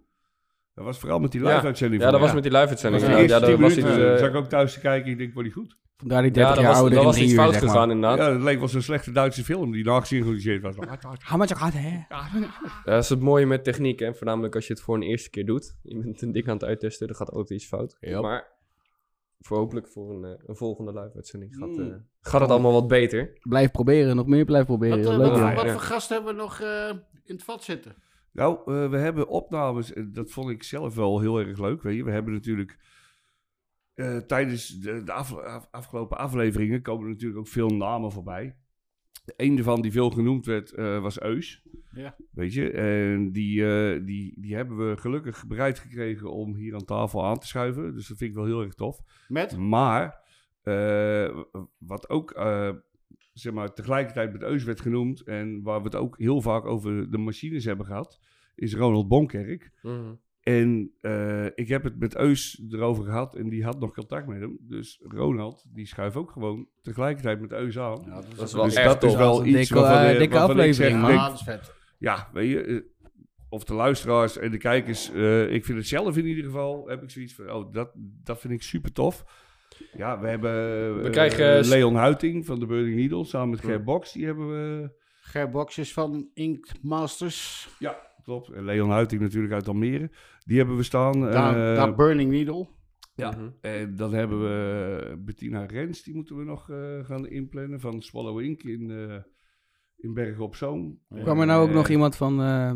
Dat 0.80 0.88
was 0.88 0.98
vooral 0.98 1.18
met 1.18 1.32
die 1.32 1.40
Ja. 1.42 1.54
live-uitzending. 1.54 2.02
ja 2.02 2.10
dat 2.10 2.20
was 2.20 2.32
met 2.32 2.42
die 2.42 2.52
live-uitzending. 2.52 3.02
Dat 3.02 3.12
Ja, 3.12 3.16
was 3.20 3.30
ja, 3.30 3.38
daar 3.40 3.58
was 3.58 3.74
10 3.74 3.86
iets, 3.86 3.96
eh, 3.96 4.16
zag 4.16 4.28
ik 4.28 4.34
ook 4.34 4.48
thuis 4.48 4.72
te 4.72 4.80
kijken. 4.80 5.10
Ik 5.10 5.18
denk, 5.18 5.32
wordt 5.34 5.48
die 5.48 5.58
goed? 5.58 5.76
Vandaar 5.96 6.22
die 6.22 6.30
ja, 6.30 6.36
30 6.36 6.54
dat 6.54 6.62
jaar 6.62 6.72
was, 6.72 6.80
ouder 6.80 6.96
dat 6.98 7.06
was 7.06 7.18
iets 7.18 7.34
fout 7.34 7.56
gegaan 7.56 7.90
inderdaad. 7.90 8.18
Ja, 8.18 8.32
het 8.32 8.42
leek 8.42 8.58
wel 8.58 8.68
zo'n 8.68 8.80
slechte 8.82 9.12
Duitse 9.12 9.44
film 9.44 9.72
die 9.72 9.84
was. 9.84 10.08
Gaat, 10.08 11.72
hè? 11.74 12.04
Ja, 12.08 12.28
dat 12.84 13.02
is 13.02 13.08
het 13.08 13.20
mooie 13.20 13.46
met 13.46 13.64
techniek, 13.64 13.98
hè. 13.98 14.14
Voornamelijk 14.14 14.54
als 14.54 14.66
je 14.66 14.72
het 14.72 14.82
voor 14.82 14.94
een 14.94 15.02
eerste 15.02 15.30
keer 15.30 15.46
doet. 15.46 15.76
Je 15.82 15.98
bent 15.98 16.22
een 16.22 16.32
dik 16.32 16.48
aan 16.48 16.54
het 16.54 16.64
uittesten, 16.64 17.08
er 17.08 17.14
gaat 17.14 17.30
altijd 17.30 17.50
iets 17.60 17.68
fout. 17.68 17.96
Ja. 18.00 18.20
Maar 18.20 18.58
voor 19.40 19.56
hopelijk 19.58 19.88
voor 19.88 20.10
een, 20.14 20.24
eh, 20.24 20.30
een 20.46 20.56
volgende 20.56 20.92
live-uitzending 20.92 21.56
gaat, 21.56 21.68
Mm. 21.68 21.80
eh, 21.90 21.96
gaat 22.20 22.40
het 22.40 22.50
allemaal 22.50 22.72
wat 22.72 22.88
beter. 22.88 23.38
Blijf 23.40 23.70
proberen, 23.70 24.16
nog 24.16 24.26
meer 24.26 24.44
blijf 24.44 24.64
proberen. 24.66 25.04
Wat, 25.04 25.16
wat, 25.16 25.36
ja. 25.36 25.50
Ja. 25.64 25.72
voor 25.72 25.80
gasten 25.80 26.16
hebben 26.16 26.34
we 26.34 26.40
nog 26.40 26.60
eh, 26.60 26.88
in 27.24 27.34
het 27.34 27.44
vat 27.44 27.64
zitten? 27.64 27.94
Nou, 28.32 28.58
eh, 28.58 28.90
we 28.90 28.96
hebben 28.96 29.28
opnames. 29.28 29.92
en 29.92 30.12
Dat 30.12 30.30
vond 30.30 30.50
ik 30.50 30.62
zelf 30.62 30.94
wel 30.94 31.20
heel 31.20 31.38
erg 31.40 31.58
leuk. 31.58 31.82
Weet 31.82 31.96
je. 31.96 32.04
We 32.04 32.10
hebben 32.10 32.32
natuurlijk 32.32 32.78
eh, 33.94 34.16
tijdens 34.16 34.68
de, 34.68 35.02
de 35.02 35.12
af- 35.12 35.38
af- 35.38 35.68
afgelopen 35.70 36.18
afleveringen 36.18 36.82
komen 36.82 37.04
er 37.04 37.10
natuurlijk 37.10 37.40
ook 37.40 37.48
veel 37.48 37.68
namen 37.68 38.12
voorbij. 38.12 38.56
Een 39.36 39.54
daarvan 39.54 39.82
die 39.82 39.92
veel 39.92 40.10
genoemd 40.10 40.46
werd 40.46 40.72
eh, 40.72 41.00
was 41.00 41.20
Eus. 41.20 41.62
Ja. 41.92 42.16
Weet 42.30 42.52
je, 42.52 42.70
en 42.70 43.32
die, 43.32 43.66
eh, 43.66 44.06
die, 44.06 44.40
die 44.40 44.54
hebben 44.54 44.88
we 44.90 44.96
gelukkig 44.96 45.46
bereid 45.46 45.78
gekregen 45.78 46.32
om 46.32 46.54
hier 46.54 46.74
aan 46.74 46.84
tafel 46.84 47.24
aan 47.26 47.38
te 47.38 47.46
schuiven. 47.46 47.94
Dus 47.94 48.08
dat 48.08 48.16
vind 48.16 48.30
ik 48.30 48.36
wel 48.36 48.44
heel 48.46 48.62
erg 48.62 48.74
tof. 48.74 49.00
Met? 49.28 49.56
Maar, 49.56 50.20
eh, 50.62 51.38
wat 51.78 52.08
ook 52.08 52.30
eh, 52.30 52.70
zeg 53.40 53.52
maar, 53.52 53.72
tegelijkertijd 53.72 54.32
met 54.32 54.42
Eus 54.42 54.64
werd 54.64 54.80
genoemd 54.80 55.22
en 55.22 55.62
waar 55.62 55.78
we 55.78 55.84
het 55.84 55.94
ook 55.94 56.18
heel 56.18 56.40
vaak 56.40 56.64
over 56.64 57.10
de 57.10 57.18
machines 57.18 57.64
hebben 57.64 57.86
gehad, 57.86 58.20
is 58.54 58.74
Ronald 58.74 59.08
Bonkerk. 59.08 59.70
En 60.40 60.92
eh, 61.00 61.44
ik 61.54 61.68
heb 61.68 61.82
het 61.84 61.98
met 61.98 62.16
Eus 62.16 62.62
erover 62.70 63.04
gehad 63.04 63.36
en 63.36 63.48
die 63.48 63.64
had 63.64 63.80
nog 63.80 63.92
contact 63.94 64.26
met 64.26 64.40
hem. 64.40 64.58
Dus 64.60 65.00
Ronald, 65.02 65.64
die 65.74 65.86
schuift 65.86 66.16
ook 66.16 66.30
gewoon 66.30 66.68
tegelijkertijd 66.82 67.40
met 67.40 67.52
Eus 67.52 67.78
aan. 67.78 68.02
Ja, 68.06 68.14
Dat 68.14 68.42
is 68.42 68.52
wel 68.52 68.64
dus 68.64 68.74
echt 68.74 68.86
dat 68.86 69.02
is 69.02 69.08
tof. 69.10 69.18
wel 69.18 69.36
Dat 69.36 69.46
is 69.46 69.52
een 69.52 69.58
iets 69.60 69.68
dikke, 69.68 69.82
waarvan, 69.82 70.02
eh, 70.04 70.12
eh, 70.12 70.18
dikke 70.18 70.34
waarvan 70.34 70.50
ik 70.56 70.60
aflevering, 70.60 71.06
zeg, 71.06 71.16
Ah, 71.18 71.26
dat 71.26 71.34
is 71.34 71.42
vet. 71.42 71.74
ja, 71.98 72.28
weet 72.32 72.50
je, 72.50 72.62
eh, 72.62 72.80
of 73.48 73.64
de 73.64 73.74
luisteraars 73.74 74.38
en 74.38 74.50
de 74.50 74.58
kijkers, 74.58 75.12
eh, 75.12 75.52
ik 75.52 75.64
vind 75.64 75.78
het 75.78 75.86
zelf 75.86 76.16
in 76.16 76.26
ieder 76.26 76.44
geval, 76.44 76.88
heb 76.88 77.02
ik 77.02 77.10
zoiets 77.10 77.34
van, 77.34 77.50
oh, 77.50 77.72
dat, 77.72 77.90
dat 77.96 78.40
vind 78.40 78.52
ik 78.52 78.62
super 78.62 78.92
tof. 78.92 79.24
Ja, 79.92 80.20
we 80.20 80.28
hebben 80.28 80.52
We 80.96 81.02
eh, 81.04 81.10
krijgen- 81.10 81.68
Leon 81.68 81.94
Huiting 81.94 82.46
van 82.46 82.58
de 82.60 82.66
Burning 82.66 82.96
Needle 82.96 83.24
samen 83.24 83.50
met 83.50 83.60
Ger 83.60 83.82
Box, 83.82 84.12
die 84.12 84.24
hebben 84.26 84.48
we... 84.48 84.90
Gerboxjes 85.22 85.92
van 85.92 86.28
Ink 86.34 86.66
Masters. 86.82 87.68
Ja, 87.78 87.96
klopt. 88.22 88.48
En 88.50 88.64
Leon 88.64 88.90
Huiting 88.90 89.20
natuurlijk 89.20 89.52
uit 89.52 89.68
Almere. 89.68 90.10
Die 90.44 90.58
hebben 90.58 90.76
we 90.76 90.82
staan. 90.82 91.20
Daar, 91.20 91.70
eh, 91.70 91.76
daar 91.76 91.94
Burning 91.94 92.30
Needle. 92.30 92.66
ja. 93.14 93.30
Mhm. 93.30 93.48
En 93.60 93.96
dan 93.96 94.12
hebben 94.14 94.40
we 94.42 95.16
Bettina 95.24 95.64
Rens, 95.66 96.02
die 96.02 96.14
moeten 96.14 96.36
we 96.36 96.44
nog 96.44 96.70
eh, 96.70 97.04
gaan 97.04 97.26
inplannen 97.28 97.80
van 97.80 98.02
Swallow 98.02 98.40
Ink 98.40 98.62
in, 98.62 98.90
eh 98.90 99.16
in 99.96 100.14
Bergen 100.14 100.44
op 100.44 100.54
Zoom. 100.56 100.98
Kwam 101.22 101.40
er 101.40 101.46
nou 101.46 101.62
ook 101.62 101.68
Eh, 101.68 101.74
nog 101.74 101.88
iemand 101.88 102.16
van 102.16 102.40
eh, 102.42 102.72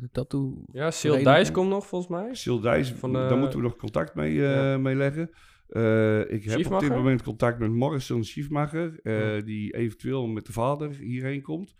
de 0.00 0.08
tattoo? 0.12 0.62
Ja, 0.72 0.90
Sil. 0.98 1.22
Dijs 1.22 1.50
komt 1.50 1.68
nog 1.68 1.86
volgens 1.86 2.10
mij. 2.10 2.34
Sil 2.42 2.60
Dijs, 2.60 3.00
daar 3.00 3.36
moeten 3.38 3.58
we 3.58 3.64
nog 3.64 3.76
contact 3.76 4.14
mee, 4.14 4.44
eh, 4.46 4.54
Ja. 4.70 4.78
mee 4.78 4.94
leggen. 4.94 5.30
Eh, 5.68 6.30
ik 6.32 6.44
heb 6.44 6.72
op 6.72 6.80
dit 6.80 6.90
moment 6.90 7.22
contact 7.22 7.58
met 7.58 7.70
Morrison 7.70 8.24
Schiefmacher, 8.24 9.00
eh, 9.02 9.36
Ja. 9.36 9.42
die 9.42 9.74
eventueel 9.74 10.26
met 10.26 10.46
de 10.46 10.52
vader 10.52 10.90
hierheen 10.90 11.42
komt. 11.42 11.74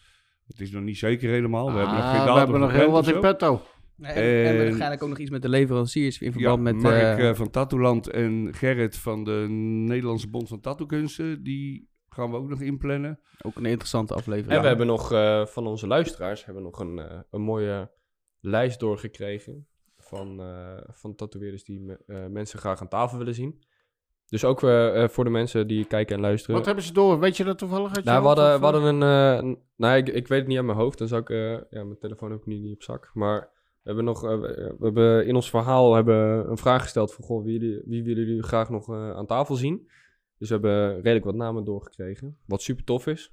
Het 0.46 0.60
is 0.60 0.70
nog 0.70 0.82
niet 0.82 0.98
zeker 0.98 1.30
helemaal. 1.30 1.72
We 1.72 1.78
hebben 1.78 1.94
nog 1.94 2.04
Ah, 2.04 2.10
geen 2.10 2.20
we 2.20 2.26
datum 2.26 2.38
hebben 2.42 2.60
nog 2.60 2.72
heel 2.72 2.90
wat 2.90 3.08
in 3.08 3.20
petto. 3.20 3.62
En, 3.98 4.14
en 4.14 4.46
En- 4.56 4.64
waarschijnlijk 4.64 5.02
ook 5.02 5.08
nog 5.08 5.18
iets 5.18 5.30
met 5.30 5.42
de 5.42 5.48
leveranciers 5.48 6.18
in 6.20 6.26
Ja, 6.26 6.32
verband 6.32 6.62
met... 6.62 6.74
Mark 6.76 6.94
eh, 7.18 7.28
eh, 7.28 7.34
van 7.34 7.50
Tattooland 7.50 8.08
en 8.10 8.54
Gerrit 8.54 8.96
van 8.96 9.24
de 9.24 9.46
Nederlandse 9.88 10.28
Bond 10.28 10.48
van 10.48 10.60
Tattookunsten, 10.60 11.42
die 11.42 11.88
gaan 12.08 12.30
we 12.30 12.36
ook 12.36 12.48
nog 12.48 12.60
inplannen. 12.60 13.20
ook 13.44 13.56
een 13.56 13.66
interessante 13.66 14.14
aflevering. 14.14 14.52
En 14.54 14.60
we 14.62 14.68
hebben 14.68 14.86
nog 14.86 15.12
eh, 15.12 15.46
van 15.46 15.66
onze 15.66 15.86
luisteraars 15.86 16.44
hebben 16.44 16.62
nog 16.62 16.80
een, 16.80 17.24
een 17.30 17.42
mooie 17.42 17.90
lijst 18.40 18.80
doorgekregen 18.80 19.66
van, 19.96 20.40
eh 20.40 20.78
van 20.86 21.14
tatoeëerders 21.14 21.64
die 21.64 21.80
me- 21.80 22.02
eh, 22.06 22.26
mensen 22.26 22.58
graag 22.58 22.80
aan 22.80 22.88
tafel 22.88 23.18
willen 23.18 23.34
zien. 23.34 23.62
Dus 24.28 24.44
ook 24.44 24.62
eh, 24.62 25.02
eh, 25.02 25.08
voor 25.08 25.24
de 25.24 25.30
mensen 25.30 25.66
die 25.66 25.84
kijken 25.84 26.16
en 26.16 26.20
luisteren. 26.20 26.56
Wat 26.56 26.66
hebben 26.66 26.84
ze 26.84 26.92
door? 26.92 27.18
Weet 27.18 27.36
je 27.36 27.44
dat 27.44 27.58
toevallig 27.58 27.94
uit 27.94 28.04
je 28.04 28.10
Nou, 28.10 28.20
we 28.20 28.26
hadden, 28.26 28.58
we 28.58 28.64
hadden 28.64 28.82
een... 28.82 29.02
eh, 29.02 29.54
nou, 29.76 29.96
ik, 29.96 30.08
ik 30.08 30.28
weet 30.28 30.38
het 30.38 30.48
niet 30.48 30.56
uit 30.56 30.66
mijn 30.66 30.78
hoofd. 30.78 30.98
Dan 30.98 31.08
zou 31.08 31.20
ik... 31.20 31.28
ja, 31.70 31.84
mijn 31.84 31.98
telefoon 31.98 32.30
heb 32.30 32.40
ik 32.40 32.46
niet, 32.46 32.62
niet 32.62 32.74
op 32.74 32.82
zak. 32.82 33.10
Maar 33.14 33.40
we 33.40 33.94
hebben 33.94 34.04
nog... 34.04 34.20
we 34.20 34.76
hebben 34.80 35.26
in 35.26 35.34
ons 35.34 35.50
verhaal 35.50 35.94
hebben 35.94 36.50
een 36.50 36.56
vraag 36.56 36.82
gesteld 36.82 37.14
van... 37.14 37.24
Goh, 37.24 37.44
wie, 37.44 37.82
wie 37.84 38.02
willen 38.04 38.24
jullie 38.24 38.42
graag 38.42 38.70
nog 38.70 38.90
aan 38.90 39.26
tafel 39.26 39.54
zien? 39.54 39.88
Dus 40.38 40.48
we 40.48 40.54
hebben 40.54 40.94
redelijk 40.94 41.24
wat 41.24 41.34
namen 41.34 41.64
doorgekregen. 41.64 42.38
Wat 42.46 42.62
super 42.62 42.84
tof 42.84 43.06
is. 43.06 43.32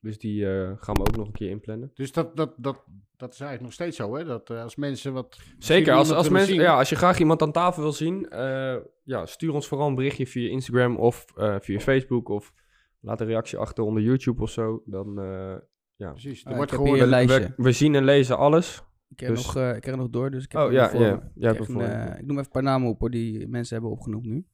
Dus 0.00 0.18
die 0.18 0.46
eh, 0.46 0.72
gaan 0.76 0.94
we 0.94 1.00
ook 1.00 1.16
nog 1.16 1.26
een 1.26 1.32
keer 1.32 1.50
inplannen. 1.50 1.90
Dus 1.94 2.12
dat, 2.12 2.36
dat, 2.36 2.52
dat, 2.56 2.84
dat 3.16 3.32
is 3.32 3.40
eigenlijk 3.40 3.62
nog 3.62 3.72
steeds 3.72 3.96
zo, 3.96 4.14
hè? 4.16 4.24
Dat 4.24 4.50
eh, 4.50 4.62
als 4.62 4.76
mensen 4.76 5.12
wat... 5.12 5.38
Zeker, 5.58 5.92
als, 5.94 6.10
als, 6.10 6.28
mensen, 6.28 6.52
zien- 6.52 6.60
ja, 6.62 6.76
als 6.78 6.88
je 6.88 6.96
graag 6.96 7.18
iemand 7.18 7.42
aan 7.42 7.52
tafel 7.52 7.82
wil 7.82 7.92
zien, 7.92 8.28
eh, 8.28 8.76
ja, 9.04 9.26
stuur 9.26 9.52
ons 9.52 9.66
vooral 9.68 9.88
een 9.88 9.94
berichtje 9.94 10.26
via 10.26 10.50
Instagram 10.50 10.96
of 10.96 11.24
eh, 11.36 11.56
via 11.60 11.78
Facebook 11.80 12.28
of 12.28 12.52
laat 13.00 13.20
een 13.20 13.26
reactie 13.26 13.58
achter 13.58 13.84
onder 13.84 14.02
YouTube 14.02 14.42
of 14.42 14.50
zo. 14.50 14.82
Dan, 14.86 15.20
eh, 15.20 15.54
ja. 15.96 16.10
Precies. 16.10 16.44
Er 16.44 16.56
wordt 16.56 16.70
heb 16.70 16.80
gewoon 16.80 16.98
We, 16.98 17.06
lijstje. 17.06 17.40
we, 17.56 17.62
we 17.62 17.72
zien 17.72 17.94
en 17.94 18.04
lezen 18.04 18.36
alles. 18.38 18.82
Ik 19.08 19.16
krijg, 19.16 19.32
Dus- 19.34 19.46
nog, 19.46 19.56
eh, 19.56 19.74
ik 19.74 19.80
krijg 19.80 19.96
nog 19.96 20.10
door, 20.10 20.30
dus 20.30 20.44
ik 20.44 20.52
heb 20.52 20.60
Oh, 20.62 20.72
ja, 20.72 20.88
voor 20.90 21.00
ja. 21.00 21.14
me. 21.14 21.20
Jij 21.34 21.52
Ik 21.52 21.58
een, 21.58 21.64
voor 21.64 21.82
eh, 21.82 22.04
ik 22.18 22.26
noem 22.26 22.30
even 22.30 22.38
een 22.38 22.48
paar 22.50 22.62
namen 22.62 22.88
op 22.88 23.00
hoor, 23.00 23.10
die 23.10 23.48
mensen 23.48 23.74
hebben 23.74 23.92
opgenoemd 23.92 24.24
nu. 24.26 24.46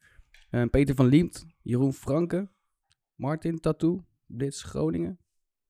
Eh, 0.50 0.62
Peter 0.70 0.94
van 0.94 1.06
Liemt, 1.06 1.46
Jeroen 1.62 1.92
Franke, 1.92 2.48
Martin 3.14 3.60
Tattoo, 3.60 4.04
Blitz 4.26 4.64
Groningen, 4.64 5.18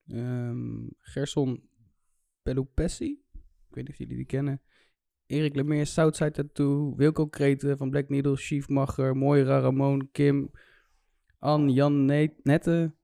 ehm, 0.08 0.86
Gerson 1.00 1.68
Pelopessi, 2.42 3.20
ik 3.68 3.74
weet 3.74 3.84
niet 3.84 3.88
of 3.88 3.96
jullie 3.98 4.16
die 4.16 4.26
kennen, 4.26 4.60
Erik 5.26 5.54
Lemeer, 5.56 5.86
Southside 5.86 6.30
Tattoo, 6.30 6.94
Wilco 6.96 7.26
Kreten 7.26 7.78
van 7.78 7.90
Black 7.90 8.08
Needle, 8.08 8.36
Chief 8.36 8.68
Macher, 8.68 9.16
Moira 9.16 9.58
Ramon, 9.60 10.08
Kim, 10.12 10.50
Ann, 11.38 11.68
Jan 11.68 12.04
Ne- 12.04 12.34
Nette, 12.42 12.94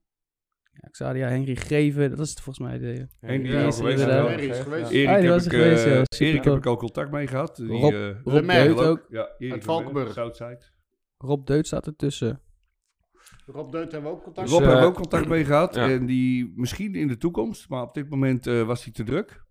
ja, 0.71 0.87
Xadia, 0.89 1.27
Henry 1.27 1.55
Greven, 1.55 2.09
dat 2.09 2.19
is 2.19 2.29
het 2.29 2.41
volgens 2.41 2.67
mij 2.67 2.77
de... 2.79 3.07
Henry 3.19 3.51
Ja, 3.51 3.65
is 3.67 3.77
geweest. 3.77 4.03
ja. 4.05 4.27
Henry 4.27 4.49
is 4.49 4.59
geweest. 4.59 4.91
Erik, 4.91 5.07
Ah, 5.07 5.21
heb 5.21 5.27
was 5.29 5.45
ik, 5.45 5.51
er 5.53 5.59
geweest, 5.59 5.85
eh, 5.85 6.27
Erik 6.27 6.43
heb 6.43 6.55
ik 6.55 6.65
al 6.65 6.77
contact 6.77 7.11
mee 7.11 7.27
gehad. 7.27 7.55
Die, 7.55 7.67
Rob- 7.67 7.93
eh, 7.93 8.21
Rob 8.23 8.47
Deut 8.49 8.77
ook. 8.79 9.05
Ja, 9.09 9.29
Erik 9.37 9.53
Uit 9.53 9.63
Valkenburg. 9.63 10.13
Southside. 10.13 10.61
Rob 11.17 11.45
Deut 11.47 11.67
staat 11.67 11.87
ertussen. 11.87 12.41
Rob 13.45 13.71
Deut 13.71 13.91
hebben 13.91 14.11
we 14.11 14.17
ook 14.17 14.23
contact 14.23 14.49
Rob 14.49 14.59
Dus, 14.59 14.67
hebben 14.67 14.75
we 14.75 14.81
eh, 14.81 14.89
ook 14.89 15.01
contact 15.01 15.27
mee 15.27 15.45
gehad. 15.45 15.75
ja. 15.75 15.89
En 15.89 16.05
die 16.05 16.53
misschien 16.55 16.95
in 16.95 17.07
de 17.07 17.17
toekomst, 17.17 17.69
maar 17.69 17.81
op 17.81 17.93
dit 17.93 18.09
moment 18.09 18.47
eh, 18.47 18.63
was 18.63 18.83
hij 18.83 18.93
te 18.93 19.03
druk. 19.03 19.43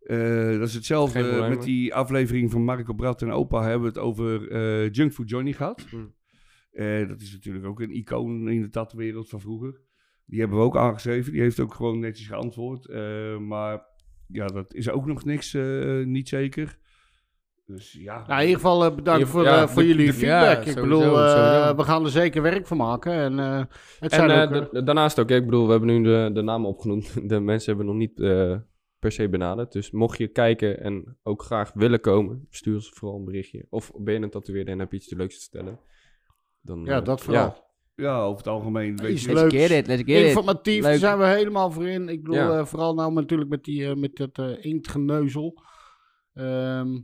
Eh, 0.00 0.58
dat 0.58 0.68
is 0.68 0.74
hetzelfde 0.74 1.46
met 1.48 1.62
die 1.62 1.94
aflevering 1.94 2.50
van 2.50 2.64
Marco 2.64 2.94
Brat 2.94 3.22
en 3.22 3.30
Opa 3.30 3.62
hebben 3.62 3.80
we 3.80 3.86
het 3.86 3.98
over 3.98 4.50
eh 4.50 4.90
Junkfood 4.90 5.28
Johnny 5.28 5.52
gehad. 5.52 5.86
Eh, 6.76 7.08
dat 7.08 7.20
is 7.20 7.32
natuurlijk 7.32 7.66
ook 7.66 7.80
een 7.80 7.94
icoon 7.94 8.48
in 8.48 8.60
de 8.62 8.68
tattwereld 8.68 9.28
van 9.28 9.40
vroeger. 9.40 9.80
Die 10.26 10.40
hebben 10.40 10.58
we 10.58 10.64
ook 10.64 10.76
aangeschreven. 10.76 11.32
Die 11.32 11.40
heeft 11.40 11.60
ook 11.60 11.74
gewoon 11.74 11.98
netjes 11.98 12.26
geantwoord. 12.26 12.86
Eh, 12.86 13.38
maar 13.38 13.82
ja, 14.28 14.46
dat 14.46 14.74
is 14.74 14.90
ook 14.90 15.06
nog 15.06 15.24
niks, 15.24 15.54
eh, 15.54 16.04
niet 16.04 16.28
zeker. 16.28 16.78
Dus 17.66 17.92
ja. 17.92 18.14
Nou, 18.26 18.32
in 18.40 18.46
ieder 18.46 18.60
geval 18.60 18.84
eh, 18.84 18.94
bedankt 18.94 19.28
voor, 19.28 19.42
ja, 19.44 19.62
eh, 19.62 19.68
voor 19.68 19.82
de- 19.82 19.88
jullie 19.88 20.12
feedback. 20.12 20.40
ja, 20.42 20.50
ik 20.50 20.56
sowieso, 20.68 20.80
bedoel, 20.82 21.20
eh, 21.22 21.76
we 21.76 21.82
gaan 21.82 22.04
er 22.04 22.10
zeker 22.10 22.42
werk 22.42 22.66
van 22.66 22.76
maken. 22.76 23.12
En, 23.12 23.38
eh, 23.38 23.58
het 23.98 24.12
En 24.12 24.28
zijn 24.28 24.30
ook, 24.48 24.62
eh, 24.62 24.72
da- 24.72 24.80
daarnaast 24.80 25.18
ook, 25.18 25.30
ik 25.30 25.44
bedoel, 25.44 25.64
we 25.64 25.70
hebben 25.70 25.88
nu 25.88 26.02
de, 26.02 26.30
de 26.32 26.42
namen 26.42 26.68
opgenoemd. 26.68 27.14
De 27.30 27.40
mensen 27.40 27.68
hebben 27.68 27.86
nog 27.86 27.96
niet 27.96 28.20
eh, 28.20 28.56
per 28.98 29.12
se 29.12 29.28
benaderd. 29.28 29.72
Dus 29.72 29.90
mocht 29.90 30.18
je 30.18 30.28
kijken 30.28 30.80
en 30.80 31.16
ook 31.22 31.42
graag 31.42 31.72
willen 31.74 32.00
komen, 32.00 32.46
stuur 32.50 32.74
ons 32.74 32.90
vooral 32.94 33.18
een 33.18 33.24
berichtje. 33.24 33.66
Of 33.70 33.92
ben 33.96 34.14
je 34.14 34.20
een 34.20 34.30
tatoeëerder 34.30 34.72
en 34.74 34.78
heb 34.80 34.90
je 34.90 34.96
iets 34.96 35.10
leuks 35.14 35.34
te 35.34 35.40
vertellen. 35.50 35.80
Dan, 36.60 36.84
ja, 36.84 37.00
dat 37.00 37.20
vooral. 37.20 37.42
ja. 37.94 38.04
ja, 38.04 38.20
over 38.22 38.38
het 38.38 38.46
algemeen. 38.46 38.96
Weet 38.96 39.20
je. 39.22 39.32
Let's 39.32 39.54
get 39.54 39.70
it, 39.70 39.86
let's 39.86 40.02
get 40.02 40.20
it. 40.20 40.26
Informatief, 40.26 40.82
daar 40.82 40.94
zijn 40.96 41.18
we 41.18 41.26
helemaal 41.26 41.70
voor 41.70 41.88
in. 41.88 42.08
Ik 42.08 42.22
bedoel, 42.22 42.36
Ja. 42.36 42.58
eh, 42.58 42.64
vooral 42.64 42.94
nou 42.94 43.12
natuurlijk 43.12 43.50
met, 43.50 43.64
die, 43.64 43.86
eh, 43.88 43.94
met 43.94 44.16
dat 44.16 44.38
eh, 44.38 44.64
inktgeneuzel. 44.64 45.62
Ehm, 46.34 46.98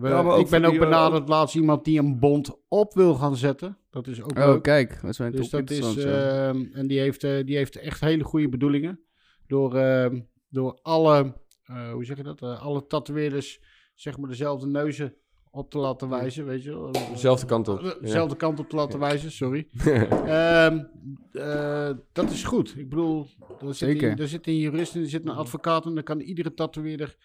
we- 0.00 0.08
Ja, 0.08 0.36
ik 0.36 0.48
ben 0.48 0.64
ook 0.64 0.70
die, 0.70 0.80
eh, 0.80 0.84
benaderd 0.86 1.28
laatst 1.28 1.54
iemand 1.54 1.84
die 1.84 1.98
een 1.98 2.18
bond 2.18 2.56
op 2.68 2.94
wil 2.94 3.14
gaan 3.14 3.36
zetten. 3.36 3.78
Dat 3.90 4.06
is 4.06 4.22
ook 4.22 4.30
Oh, 4.38 4.44
leuk. 4.44 4.62
kijk, 4.62 5.00
dat 5.02 5.10
is 5.10 5.18
wel 5.18 5.30
Dus 5.30 5.50
dat 5.50 5.70
is, 5.70 5.96
ehm, 5.96 6.64
en 6.72 6.86
die 6.86 6.98
heeft, 6.98 7.24
eh, 7.24 7.44
die 7.44 7.56
heeft 7.56 7.76
echt 7.76 8.00
hele 8.00 8.24
goede 8.24 8.48
bedoelingen. 8.48 9.00
Door, 9.46 9.74
ehm, 9.76 10.20
door 10.48 10.78
alle, 10.82 11.34
eh, 11.64 11.92
hoe 11.92 12.04
zeg 12.04 12.16
je 12.16 12.22
dat, 12.22 12.42
Eh, 12.42 12.62
alle 12.62 12.86
tatoeëerders, 12.86 13.60
zeg 13.94 14.18
maar 14.18 14.28
dezelfde 14.28 14.66
neuzen 14.66 15.14
op 15.50 15.70
te 15.70 15.78
laten 15.78 16.08
wijzen, 16.08 16.46
weet 16.46 16.62
je 16.62 16.70
wel. 16.70 16.92
Dezelfde 16.92 17.46
kant 17.46 17.68
op, 17.68 17.80
ja. 17.80 17.94
Dezelfde 18.00 18.36
kant 18.36 18.58
op 18.58 18.68
te 18.68 18.76
laten 18.76 18.98
wijzen, 18.98 19.30
sorry. 19.32 19.68
Ehm, 20.26 20.84
eh, 21.32 21.90
dat 22.12 22.30
is 22.30 22.44
goed. 22.44 22.74
Ik 22.76 22.88
bedoel, 22.88 23.26
er 23.60 23.66
zit, 23.66 23.76
Zeker. 23.76 24.10
een, 24.10 24.18
er 24.18 24.28
zit 24.28 24.46
een 24.46 24.58
jurist 24.58 24.94
en 24.94 25.00
er 25.00 25.08
zit 25.08 25.22
een 25.28 25.34
advocaat 25.34 25.86
en 25.86 25.94
dan 25.94 26.02
kan 26.04 26.20
iedere 26.20 26.54
tatoeëerder 26.54 27.16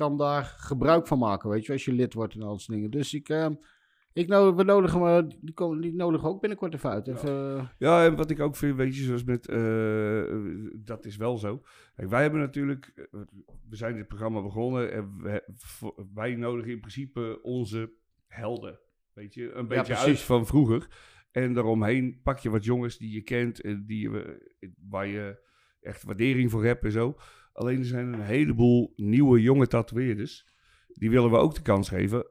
kan 0.00 0.16
daar 0.16 0.44
gebruik 0.44 1.06
van 1.06 1.18
maken, 1.18 1.50
weet 1.50 1.66
je, 1.66 1.72
als 1.72 1.84
je 1.84 1.92
lid 1.92 2.14
wordt 2.14 2.34
en 2.34 2.42
al 2.42 2.48
dat 2.48 2.60
soort 2.60 2.76
dingen. 2.76 2.90
Dus 2.90 3.14
ik, 3.14 3.28
ehm, 3.28 3.54
ik 4.12 4.28
nodig, 4.28 4.54
we 4.54 4.62
nodigen, 4.62 5.00
hem, 5.00 5.24
eh, 5.24 5.36
die, 5.40 5.54
komen, 5.54 5.80
die 5.80 5.94
nodigen 5.94 6.28
ook 6.28 6.40
binnenkort 6.40 6.74
even 6.74 6.90
uit. 6.90 7.08
Even, 7.08 7.56
eh, 7.56 7.68
Ja, 7.78 8.04
en 8.04 8.16
wat 8.16 8.30
ik 8.30 8.40
ook 8.40 8.56
vind, 8.56 8.76
weet 8.76 8.96
je, 8.96 9.02
zoals 9.02 9.24
met, 9.24 9.48
eh, 9.48 10.22
dat 10.74 11.04
is 11.04 11.16
wel 11.16 11.38
zo. 11.38 11.62
Kijk, 11.94 12.08
wij 12.08 12.22
hebben 12.22 12.40
natuurlijk, 12.40 13.08
we 13.68 13.76
zijn 13.76 13.94
dit 13.94 14.08
programma 14.08 14.42
begonnen 14.42 14.92
en 14.92 15.22
we, 15.22 15.44
wij 16.14 16.34
nodigen 16.34 16.72
in 16.72 16.80
principe 16.80 17.38
onze 17.42 17.92
helden, 18.26 18.78
weet 19.12 19.34
je, 19.34 19.52
een 19.52 19.68
beetje 19.68 19.96
uit 19.96 20.20
van 20.20 20.46
vroeger. 20.46 20.88
En 21.30 21.52
daaromheen 21.52 22.20
pak 22.22 22.38
je 22.38 22.50
wat 22.50 22.64
jongens 22.64 22.98
die 22.98 23.12
je 23.12 23.22
kent 23.22 23.60
en 23.60 23.84
die, 23.86 24.10
waar 24.88 25.06
je 25.06 25.48
echt 25.80 26.02
waardering 26.02 26.50
voor 26.50 26.64
hebt 26.64 26.84
en 26.84 26.92
zo. 26.92 27.16
Alleen 27.52 27.78
er 27.78 27.84
zijn 27.84 28.12
een 28.12 28.20
heleboel 28.22 28.92
nieuwe 28.96 29.40
jonge 29.40 29.66
tatoeëerders, 29.66 30.46
die 30.92 31.10
willen 31.10 31.30
we 31.30 31.36
ook 31.36 31.54
de 31.54 31.62
kans 31.62 31.88
geven. 31.88 32.26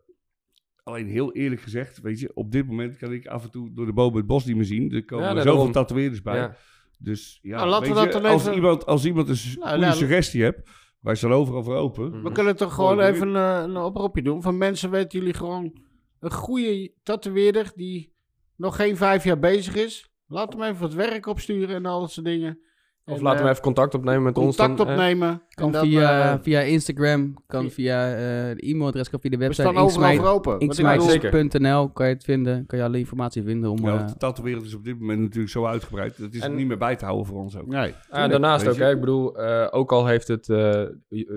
Alleen 0.84 1.08
heel 1.08 1.34
eerlijk 1.34 1.62
gezegd, 1.62 2.02
weet 2.02 2.20
je, 2.20 2.32
op 2.36 2.52
dit 2.52 2.68
moment 2.68 2.98
kan 2.98 3.12
ik 3.14 3.28
af 3.28 3.44
en 3.44 3.52
toe 3.52 3.74
door 3.74 3.86
de 3.86 3.94
boom 3.94 4.16
het 4.16 4.26
bos 4.28 4.46
niet 4.46 4.56
meer 4.56 4.66
zien. 4.66 4.92
Er 4.92 5.06
komen 5.06 5.26
Ja, 5.26 5.36
er 5.36 5.42
zoveel 5.42 5.72
tatoeëerders 5.72 6.22
bij. 6.22 6.36
Ja. 6.38 6.56
Dus 7.00 7.40
ja, 7.42 7.56
Nou, 7.58 7.70
laten 7.70 7.88
we 7.88 7.94
weet 7.94 8.04
dat 8.04 8.14
je, 8.14 8.22
dan 8.22 8.32
als, 8.32 8.42
even- 8.42 8.54
iemand, 8.56 8.86
als 8.86 9.06
iemand 9.06 9.30
een 9.30 9.36
Nou, 9.36 9.70
goede 9.70 9.86
nou, 9.86 9.98
suggestie 9.98 10.44
hebt, 10.44 10.70
wij 11.00 11.16
staan 11.16 11.32
overal 11.32 11.64
voor 11.64 11.76
open. 11.76 12.10
Mhm. 12.10 12.24
we 12.24 12.32
kunnen 12.32 12.56
toch 12.56 12.74
Gewoon 12.74 13.00
even 13.00 13.28
een, 13.28 13.64
een 13.70 13.78
oproepje 13.78 14.22
doen 14.22 14.42
van 14.42 14.58
mensen, 14.58 14.90
weten 14.92 15.20
jullie 15.20 15.34
gewoon 15.34 15.82
een 16.20 16.32
goede 16.32 16.92
tatoeëerder 17.04 17.72
die 17.76 18.14
nog 18.56 18.76
geen 18.76 18.98
vijf 18.98 19.24
jaar 19.24 19.40
bezig 19.40 19.76
is. 19.76 20.10
Laat 20.28 20.54
hem 20.54 20.62
even 20.64 20.80
wat 20.82 20.94
werk 20.94 21.26
opsturen 21.26 21.76
en 21.76 21.86
al 21.86 22.00
dat 22.00 22.12
soort 22.12 22.26
dingen. 22.26 22.60
Of 23.06 23.18
En, 23.18 23.22
laten 23.24 23.40
we 23.40 23.46
eh, 23.46 23.50
even 23.50 23.64
contact 23.64 23.94
opnemen 23.94 24.24
met 24.24 24.38
ons. 24.38 24.56
contact 24.56 24.78
dan, 24.78 24.88
eh. 24.88 24.94
opnemen. 24.94 25.42
Kan 25.60 25.76
en 25.76 25.82
via, 25.82 26.32
eh, 26.34 26.38
via 26.42 26.60
Instagram, 26.62 27.34
kan 27.48 27.70
via 27.70 28.12
eh, 28.12 28.18
de 28.56 28.56
e-mailadres, 28.58 29.10
kan 29.10 29.20
via 29.20 29.30
de 29.30 29.38
we 29.38 29.44
website 29.44 29.68
staan 29.68 29.84
ik 29.84 30.22
bedoel- 30.22 30.58
inksmijters.nl 30.58 31.90
kan 31.90 32.08
je 32.08 32.14
het 32.14 32.24
vinden, 32.24 32.66
kan 32.66 32.78
je 32.78 32.84
alle 32.86 32.98
informatie 32.98 33.44
vinden 33.44 33.70
om... 33.70 33.86
Ja, 33.86 34.00
eh, 34.00 34.06
tatoewereld 34.06 34.66
is 34.66 34.76
op 34.76 34.84
dit 34.84 35.00
moment 35.00 35.20
natuurlijk 35.20 35.52
zo 35.52 35.66
uitgebreid. 35.66 36.18
Dat 36.20 36.34
is 36.34 36.40
En- 36.42 36.56
niet 36.56 36.68
meer 36.68 36.78
bij 36.78 36.96
te 36.96 37.06
houden 37.06 37.26
voor 37.28 37.40
ons 37.40 37.58
ook. 37.58 37.68
Nee. 37.68 37.94
Ah, 38.10 38.30
daarnaast 38.30 38.68
ook, 38.68 38.76
hè, 38.76 38.92
ik 38.92 39.00
bedoel, 39.00 39.38
eh, 39.38 39.68
ook 39.72 39.92
al 39.92 40.06
heeft 40.06 40.28
het 40.28 40.50
eh, 40.50 40.82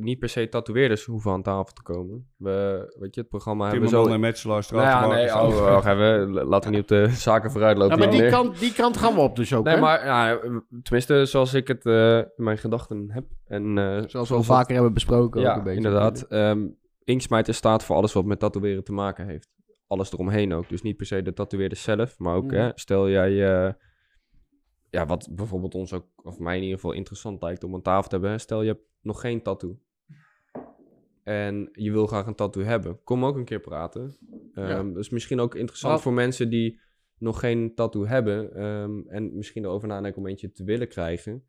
niet 0.01 0.19
per 0.19 0.29
se 0.29 0.49
tatoeëerders 0.49 1.05
hoeven 1.05 1.33
aan 1.33 1.43
tafel 1.43 1.73
te 1.75 1.83
komen. 1.83 2.27
We, 2.37 2.95
weet 2.99 3.15
je, 3.15 3.21
het 3.21 3.31
programma 3.31 3.65
hebben 3.65 3.81
we 3.83 3.87
Timmerman 3.89 4.09
zo... 4.11 4.15
en 4.15 4.21
Metselaar, 4.21 4.67
Nou 4.71 4.83
ja, 4.83 5.07
nee, 5.07 5.35
oh, 5.35 5.77
even, 5.79 6.33
laten 6.47 6.71
we 6.71 6.77
niet 6.77 6.83
op 6.85 6.89
de 6.89 7.09
zaken 7.29 7.51
vooruit 7.51 7.77
lopen. 7.77 7.99
Ja, 7.99 8.05
maar 8.05 8.13
die 8.15 8.29
kant, 8.29 8.59
die 8.59 8.73
kant 8.73 8.97
gaan 8.97 9.15
we 9.15 9.21
op 9.21 9.37
dus 9.37 9.55
ook, 9.55 9.65
Nee, 9.65 9.75
hè? 9.75 9.81
maar 9.81 10.05
ja, 10.05 10.39
tenminste 10.83 11.25
zoals 11.25 11.55
ik 11.55 11.69
het 11.69 11.87
eh, 11.87 12.17
in 12.19 12.25
mijn 12.37 12.59
gedachten 12.59 13.11
heb. 13.11 13.25
En, 13.53 13.79
eh, 13.79 14.03
Zoals 14.07 14.29
we 14.29 14.35
al 14.35 14.43
vaker 14.43 14.75
hebben 14.75 14.93
besproken 14.93 15.41
ook 15.41 15.47
Ja, 15.47 15.57
een 15.57 15.63
beetje. 15.63 15.77
inderdaad. 15.77 16.23
Ehm 16.23 16.67
Inksmijter 17.05 17.55
staat 17.55 17.85
voor 17.85 17.97
alles 17.97 18.13
wat 18.13 18.25
met 18.25 18.39
tatoeëren 18.39 18.85
te 18.85 18.93
maken 18.93 19.27
heeft. 19.27 19.51
Alles 19.87 20.13
eromheen 20.13 20.53
ook. 20.53 20.69
Dus 20.69 20.83
niet 20.83 20.97
per 20.97 21.07
se 21.07 21.23
de 21.23 21.33
tatoeëerder 21.33 21.79
zelf, 21.79 22.19
maar 22.19 22.35
ook 22.37 22.45
Mhm. 22.45 22.55
hè, 22.55 22.71
stel 22.75 23.09
jij... 23.09 23.31
eh, 23.67 23.73
ja, 24.91 25.07
wat 25.07 25.29
bijvoorbeeld 25.33 25.75
ons 25.75 25.93
ook, 25.93 26.07
of 26.23 26.39
mij 26.39 26.57
in 26.57 26.63
ieder 26.63 26.79
geval 26.79 26.93
interessant 26.93 27.43
lijkt 27.43 27.65
om 27.65 27.75
aan 27.75 27.83
tafel 27.83 28.03
te 28.09 28.15
hebben. 28.15 28.31
hè. 28.31 28.39
Stel 28.39 28.63
je 28.63 28.69
hebt 28.69 28.85
nog 29.01 29.21
geen 29.21 29.43
tattoo. 29.43 29.79
En 31.23 31.69
je 31.73 31.91
wil 31.93 32.07
graag 32.07 32.27
een 32.27 32.35
tattoo 32.35 32.63
hebben. 32.63 33.01
Kom 33.05 33.25
ook 33.25 33.37
een 33.37 33.45
keer 33.45 33.61
praten. 33.61 34.17
Ja. 34.55 34.83
Dat 34.83 34.97
is 34.97 35.11
misschien 35.11 35.41
ook 35.41 35.55
interessant 35.55 36.01
voor 36.01 36.13
mensen 36.13 36.51
die 36.51 36.81
nog 37.19 37.41
geen 37.41 37.75
tattoo 37.75 38.07
hebben. 38.07 38.55
ehm, 38.55 39.01
en 39.09 39.37
misschien 39.37 39.65
erover 39.65 39.89
nadenken 39.89 40.21
om 40.23 40.27
eentje 40.29 40.53
te 40.53 40.65
willen 40.65 40.89
krijgen. 40.89 41.45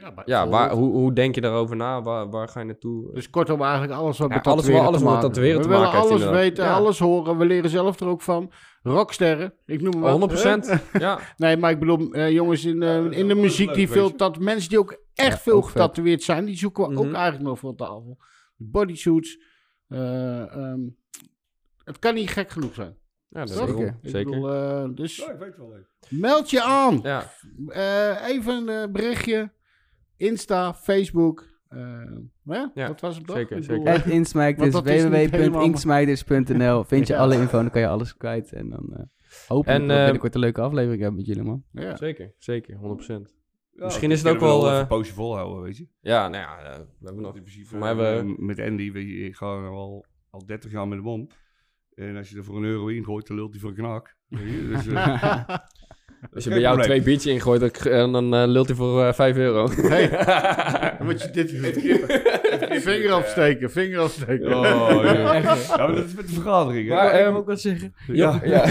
Ja, 0.00 0.10
maar 0.10 0.22
Ja, 0.28 0.48
waar, 0.48 0.70
hoe, 0.70 0.92
hoe 0.92 1.12
denk 1.12 1.34
je 1.34 1.40
daarover 1.40 1.76
na? 1.76 2.02
Waar, 2.02 2.30
waar 2.30 2.48
ga 2.48 2.60
je 2.60 2.66
naartoe? 2.66 3.12
Dus 3.14 3.30
kortom, 3.30 3.62
eigenlijk 3.62 3.92
alles 3.92 4.18
wat 4.18 4.28
Ja, 4.28 4.34
met 4.36 4.46
alles 4.46 4.60
tatoeëren 4.64 4.84
wat- 4.84 4.88
alles 4.94 5.00
te 5.00 5.06
maken 5.14 5.28
tatoeëren 5.28 5.50
heeft. 5.56 5.62
te 5.62 5.68
We 5.68 5.74
maken 5.74 5.90
willen 5.92 6.00
heeft, 6.08 6.12
alles 6.12 6.24
inderdaad. 6.26 6.48
weten, 6.56 6.64
Ja. 6.64 6.76
alles 6.78 6.98
horen. 6.98 7.38
We 7.38 7.44
leren 7.46 7.70
zelf 7.70 8.00
er 8.00 8.06
ook 8.06 8.22
van. 8.22 8.52
Rocksterren, 8.82 9.54
ik 9.66 9.80
noem 9.80 9.92
maar 10.00 10.02
wat. 10.02 10.10
100%, 10.10 10.66
hè? 10.66 10.76
ja. 11.06 11.18
Nee, 11.36 11.56
maar 11.56 11.70
ik 11.70 11.78
bedoel, 11.78 12.12
eh, 12.12 12.30
jongens 12.30 12.64
in, 12.64 12.82
eh, 12.82 13.02
dat 13.02 13.12
in 13.12 13.28
de 13.28 13.34
muziek 13.34 13.74
die 13.74 13.88
veel... 13.88 14.16
Dat, 14.16 14.38
mensen 14.38 14.68
die 14.68 14.78
ook 14.78 15.00
echt 15.14 15.32
Ja, 15.36 15.38
veel 15.38 15.54
ook 15.56 15.62
vet. 15.68 15.72
getatoeëerd 15.72 16.22
zijn, 16.22 16.44
die 16.44 16.56
zoeken 16.56 16.88
we 16.88 16.96
ook 16.98 17.04
Mhm. 17.04 17.14
eigenlijk 17.14 17.44
nog 17.44 17.58
voor 17.58 17.74
tafel. 17.74 18.18
Bodysuits. 18.56 19.38
eh, 19.88 20.52
ehm, 20.56 20.80
het 21.84 21.98
kan 21.98 22.14
niet 22.14 22.30
gek 22.30 22.50
genoeg 22.50 22.74
zijn. 22.74 22.96
Ja, 23.28 23.40
dat 23.44 23.50
zeker. 23.50 23.86
Ik 24.02 24.10
zeker. 24.10 24.30
bedoel, 24.30 24.52
eh, 24.52 24.84
dus 24.94 25.16
Ja, 25.16 25.30
ik 25.30 25.38
weet 25.38 25.56
wel. 25.56 25.72
meld 26.08 26.50
je 26.50 26.62
aan. 26.62 27.00
ja. 27.02 27.24
Eh, 27.68 28.28
even 28.28 28.68
een 28.68 28.92
berichtje. 28.92 29.50
Insta, 30.18 30.74
Facebook. 30.74 31.46
eh, 31.68 31.78
ja, 32.44 32.70
Ja, 32.74 32.86
dat 32.86 33.00
was 33.00 33.16
het 33.16 33.26
toch? 33.26 33.36
zeker, 33.36 33.62
zeker. 33.64 34.06
Inksmijters, 34.10 34.80
helemaal- 34.82 35.28
www.inksmijders.nl 35.60 36.84
Vind 36.92 37.06
je 37.06 37.12
Ja. 37.12 37.18
alle 37.18 37.34
info, 37.34 37.58
dan 37.60 37.70
kan 37.70 37.80
je 37.80 37.88
alles 37.88 38.16
kwijt. 38.16 38.52
En 38.52 38.68
dan 38.70 38.92
eh 38.96 39.02
hopelijk 39.48 39.80
En, 39.80 39.86
dat 39.86 39.88
we 39.88 39.92
eh, 39.96 40.02
binnenkort 40.02 40.34
een 40.34 40.40
leuke 40.40 40.60
aflevering 40.60 41.00
hebben 41.00 41.18
met 41.18 41.26
jullie, 41.26 41.42
man. 41.42 41.62
ja. 41.72 41.96
Zeker, 41.96 42.32
zeker, 42.38 42.76
100%. 42.76 43.36
Ja, 43.70 43.84
Misschien 43.84 44.08
we 44.08 44.14
is 44.14 44.22
het 44.22 44.32
ook 44.32 44.40
wel, 44.40 44.58
even 44.60 44.72
eh, 44.72 44.78
een 44.78 44.86
poosje 44.86 45.12
volhouden, 45.12 45.62
weet 45.62 45.76
je. 45.76 45.88
Ja, 46.00 46.28
nou 46.28 46.42
ja, 46.42 46.78
we 46.98 47.04
hebben 47.06 47.22
nog... 47.22 47.36
In 47.36 47.42
principe, 47.42 47.66
Voor 47.68 47.78
mij 47.78 47.88
hebben 47.88 48.18
eh, 48.28 48.38
met 48.38 48.60
Andy, 48.60 48.92
weet 48.92 49.06
je, 49.08 49.14
ik 49.24 49.36
ga 49.36 49.46
er 49.46 49.68
al, 49.70 50.06
al 50.30 50.46
30 50.46 50.70
jaar 50.70 50.88
met 50.88 50.98
hem 50.98 51.08
om. 51.08 51.26
En 51.94 52.16
als 52.16 52.30
je 52.30 52.36
er 52.36 52.44
voor 52.44 52.56
een 52.56 52.64
euro 52.64 52.86
in 52.86 53.04
gooit, 53.04 53.26
dan 53.26 53.36
lult 53.36 53.50
hij 53.52 53.60
voor 53.60 53.70
een 53.70 53.76
knak. 53.76 54.16
Weet 54.28 54.48
je, 54.50 54.68
Dus, 54.68 54.86
eh, 54.86 55.48
Als 56.34 56.44
je 56.44 56.50
bij 56.50 56.60
jou 56.60 56.82
twee 56.82 57.02
biertjes 57.02 57.32
ingooit, 57.32 57.82
dan, 57.84 58.34
eh, 58.34 58.46
lult 58.46 58.66
hij 58.66 58.76
voor 58.76 59.04
eh 59.04 59.12
5 59.12 59.36
euro. 59.36 59.68
Hey, 59.70 60.08
dan 60.98 61.06
moet 61.06 61.22
je 61.22 61.30
dit 61.30 61.50
Vinger 62.82 63.12
afsteken, 63.12 63.70
vinger 63.70 63.98
afsteken. 63.98 64.56
Oh, 64.56 64.62
ja. 65.04 65.12
ja, 65.12 65.42
maar 65.42 65.94
dat 65.94 66.04
is 66.04 66.14
met 66.14 66.26
de 66.26 66.32
vergadering. 66.32 66.88
hè? 66.88 66.94
Maar, 66.94 67.14
ik 67.14 67.26
ehm, 67.26 67.34
ook 67.34 67.46
wat 67.46 67.60
zeggen. 67.60 67.94
ja, 68.06 68.40
ja. 68.44 68.68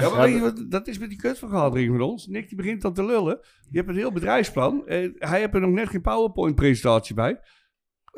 Ja, 0.00 0.10
maar 0.10 0.20
weet 0.20 0.34
je 0.34 0.40
wat, 0.40 0.64
dat 0.68 0.88
is 0.88 0.98
met 0.98 1.08
die 1.08 1.18
kutvergadering 1.18 1.90
van 1.90 2.00
ons. 2.00 2.26
Nick 2.26 2.48
die 2.48 2.56
begint 2.56 2.82
dan 2.82 2.92
te 2.94 3.04
lullen. 3.04 3.38
Je 3.70 3.76
hebt 3.76 3.88
een 3.88 3.96
heel 3.96 4.12
bedrijfsplan. 4.12 4.86
En 4.86 5.14
hij 5.18 5.40
heeft 5.40 5.54
er 5.54 5.60
nog 5.60 5.70
net 5.70 5.88
geen 5.88 6.00
PowerPoint-presentatie 6.00 7.14
bij. 7.14 7.40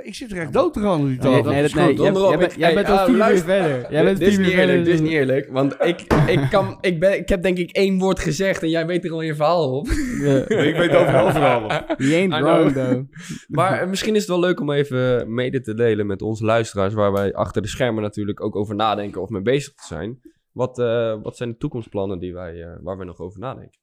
Ik 0.03 0.15
zit 0.15 0.33
er 0.33 0.39
echt 0.39 0.53
dood 0.53 0.73
te 0.73 0.81
gaan 0.81 0.91
aan 0.91 1.07
die 1.07 1.19
Nee, 1.19 1.33
nee, 1.33 1.43
dat, 1.43 1.53
is 1.53 1.75
nee, 1.75 1.97
goed. 1.97 1.99
jij, 1.99 2.39
bent, 2.39 2.53
ik- 2.53 2.59
jij 2.59 2.73
hey, 2.73 2.75
bent 2.75 2.89
al 2.89 2.99
ah, 2.99 3.09
uur 3.09 3.39
verder. 3.39 3.93
Jij 3.93 4.05
bent 4.05 4.19
dit 4.19 4.29
is 4.29 4.39
niet 4.39 4.47
eerlijk, 4.47 4.67
verder. 4.67 4.85
dit 4.85 4.95
is 4.95 5.01
niet 5.01 5.11
eerlijk. 5.11 5.49
Want 5.51 5.75
ik, 5.81 6.01
ik, 6.27 6.47
kan, 6.51 6.79
ik, 6.81 7.01
ben, 7.01 7.19
ik 7.19 7.29
heb 7.29 7.43
denk 7.43 7.59
ik 7.59 7.71
één 7.71 7.99
woord 7.99 8.19
gezegd 8.19 8.63
en 8.63 8.69
jij 8.69 8.87
weet 8.87 9.05
er 9.05 9.13
al 9.13 9.23
je 9.23 9.35
verhaal 9.35 9.73
op. 9.79 9.87
Ja. 10.21 10.37
Ik 10.71 10.77
weet 10.77 10.97
overal 10.97 11.31
verhalen. 11.31 11.85
He 11.97 12.15
ain't 12.15 12.35
I 12.35 12.41
wrong, 12.41 12.73
though. 12.73 13.03
Maar 13.49 13.81
eh, 13.81 13.89
misschien 13.89 14.15
is 14.15 14.21
het 14.21 14.31
wel 14.31 14.41
leuk 14.41 14.61
om 14.61 14.71
even 14.71 15.35
mede 15.35 15.61
te 15.61 15.75
delen 15.75 16.07
met 16.07 16.23
onze 16.23 16.45
luisteraars, 16.45 16.95
waar 16.95 17.13
wij 17.13 17.35
achter 17.35 17.63
de 17.63 17.69
schermen 17.69 18.03
natuurlijk 18.03 18.43
ook 18.43 18.57
over 18.57 18.75
nadenken 18.75 19.23
of 19.23 19.29
mee 19.29 19.43
bezig 19.43 19.75
te 19.75 19.87
zijn. 19.87 20.21
Wat, 20.53 20.79
eh, 20.79 21.15
wat 21.23 21.37
zijn 21.37 21.51
de 21.51 21.57
toekomstplannen 21.57 22.19
die 22.19 22.35
wij, 22.35 22.63
eh, 22.63 22.71
waar 22.81 22.99
we 22.99 23.05
nog 23.05 23.19
over 23.19 23.41
nadenken? 23.41 23.79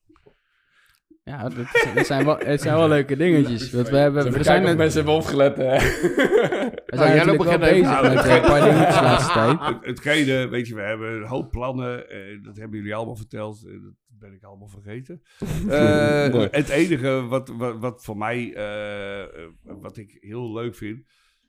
Ja, 1.28 1.50
dat, 1.94 2.06
zijn 2.06 2.26
wel, 2.26 2.38
het 2.38 2.62
zijn 2.62 2.76
wel 2.76 2.88
leuke 2.88 3.18
dingetjes. 3.18 3.72
Want 3.72 3.90
we, 3.90 3.98
hebben, 3.98 4.32
we, 4.32 4.44
zijn, 4.44 4.64
net- 4.64 4.78
mensen 4.78 4.98
hebben 4.98 5.16
opgelet. 5.16 5.58
hè. 5.58 5.64
we 5.64 6.86
jij 6.88 6.98
zijn 7.16 7.26
loopt 7.26 7.44
wel 7.44 7.58
bezig 7.58 7.88
uit. 7.88 8.14
met 8.14 8.26
een 8.26 8.42
paar 8.42 8.62
dingetjes 8.62 8.96
de 8.96 9.02
laatste 9.02 9.34
tijd. 9.34 9.60
Het, 9.68 9.86
hetgene, 9.86 10.48
weet 10.48 10.68
je, 10.68 10.76
we 10.76 10.82
hebben 10.82 11.12
een 11.16 11.24
hoop 11.28 11.52
plannen. 11.52 12.10
eh, 12.10 12.44
dat 12.44 12.58
hebben 12.58 12.78
jullie 12.78 12.96
allemaal 12.96 13.16
verteld. 13.16 13.64
eh, 13.66 13.72
dat 13.72 13.94
ben 14.20 14.34
ik 14.34 14.44
allemaal 14.44 14.68
vergeten. 14.68 15.22
Eh, 15.70 16.46
het 16.52 16.70
enige 16.70 17.26
wat, 17.28 17.50
wat, 17.58 17.78
wat 17.80 18.04
voor 18.04 18.18
mij, 18.18 18.54
wat 19.64 19.98
ik 19.98 20.18
heel 20.20 20.54
leuk 20.54 20.76
vind, 20.76 21.04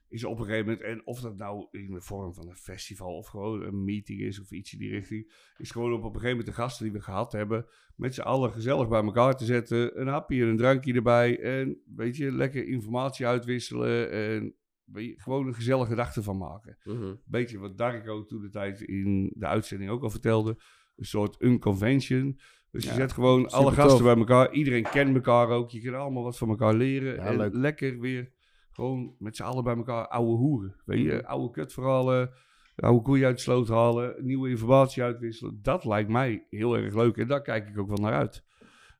is 0.08 0.24
op 0.24 0.38
een 0.38 0.44
gegeven 0.44 0.66
moment, 0.66 0.82
en 0.84 1.06
of 1.06 1.20
dat 1.20 1.36
nou 1.36 1.66
in 1.70 1.92
de 1.92 2.00
vorm 2.00 2.34
van 2.34 2.48
een 2.48 2.56
festival 2.56 3.16
of 3.16 3.26
gewoon 3.26 3.62
een 3.62 3.84
meeting 3.84 4.20
is 4.20 4.40
of 4.40 4.50
iets 4.50 4.72
in 4.72 4.78
die 4.78 4.90
richting, 4.90 5.32
is 5.56 5.70
gewoon 5.70 5.92
op, 5.92 5.98
een 5.98 6.06
gegeven 6.06 6.28
moment 6.28 6.46
de 6.46 6.52
gasten 6.62 6.84
die 6.84 6.92
we 6.94 7.00
gehad 7.00 7.32
hebben, 7.32 7.66
met 7.96 8.14
z'n 8.14 8.20
allen 8.20 8.52
gezellig 8.52 8.88
bij 8.88 9.02
elkaar 9.02 9.36
te 9.36 9.44
zetten, 9.44 10.00
een 10.00 10.06
hapje 10.06 10.42
en 10.42 10.48
een 10.48 10.56
drankje 10.56 10.92
erbij 10.92 11.40
en 11.40 11.82
weet 11.96 12.16
je, 12.16 12.32
lekker 12.32 12.66
informatie 12.66 13.26
uitwisselen 13.26 14.10
en 14.10 14.54
je, 14.94 15.14
gewoon 15.16 15.46
een 15.46 15.54
gezellige 15.54 15.94
dag 15.94 16.16
ervan 16.16 16.38
maken 16.38 16.78
Mhm. 16.84 17.14
beetje 17.24 17.58
wat 17.58 17.78
Darko 17.78 18.24
toen 18.24 18.40
de 18.40 18.48
tijd 18.48 18.80
in 18.80 19.32
de 19.34 19.46
uitzending 19.46 19.90
ook 19.90 20.02
al 20.02 20.10
vertelde. 20.10 20.56
Een 20.96 21.04
soort 21.04 21.42
unconvention. 21.42 22.38
Dus 22.70 22.84
je 22.84 22.92
zet 22.92 23.12
gewoon 23.12 23.48
alle 23.48 23.72
gasten 23.72 23.96
tof. 23.98 24.06
bij 24.06 24.16
elkaar. 24.16 24.52
Iedereen 24.52 24.82
kent 24.90 25.14
elkaar 25.14 25.48
ook. 25.48 25.70
Je 25.70 25.80
kan 25.80 25.94
allemaal 25.94 26.22
wat 26.22 26.38
van 26.38 26.48
elkaar 26.48 26.74
leren. 26.74 27.14
Ja, 27.14 27.20
en 27.22 27.36
leuk. 27.36 27.54
lekker 27.54 27.98
weer 28.00 28.32
gewoon 28.78 29.14
met 29.18 29.36
z'n 29.36 29.42
allen 29.42 29.64
bij 29.64 29.76
elkaar 29.76 30.08
ouwe 30.08 30.36
hoeren. 30.36 30.74
Weet 30.84 30.98
Mhm. 31.04 31.08
je, 31.14 31.26
oude 31.26 31.50
kutverhalen. 31.50 32.30
Oude 32.76 33.02
koeien 33.02 33.26
uit 33.26 33.36
de 33.36 33.42
sloot 33.42 33.68
halen. 33.68 34.14
Nieuwe 34.26 34.48
informatie 34.48 35.02
uitwisselen. 35.02 35.58
Dat 35.62 35.84
lijkt 35.84 36.10
mij 36.10 36.46
heel 36.50 36.76
erg 36.76 36.94
leuk. 36.94 37.16
En 37.16 37.28
daar 37.28 37.42
kijk 37.42 37.68
ik 37.68 37.78
ook 37.78 37.88
wel 37.88 37.96
naar 37.96 38.12
uit. 38.12 38.44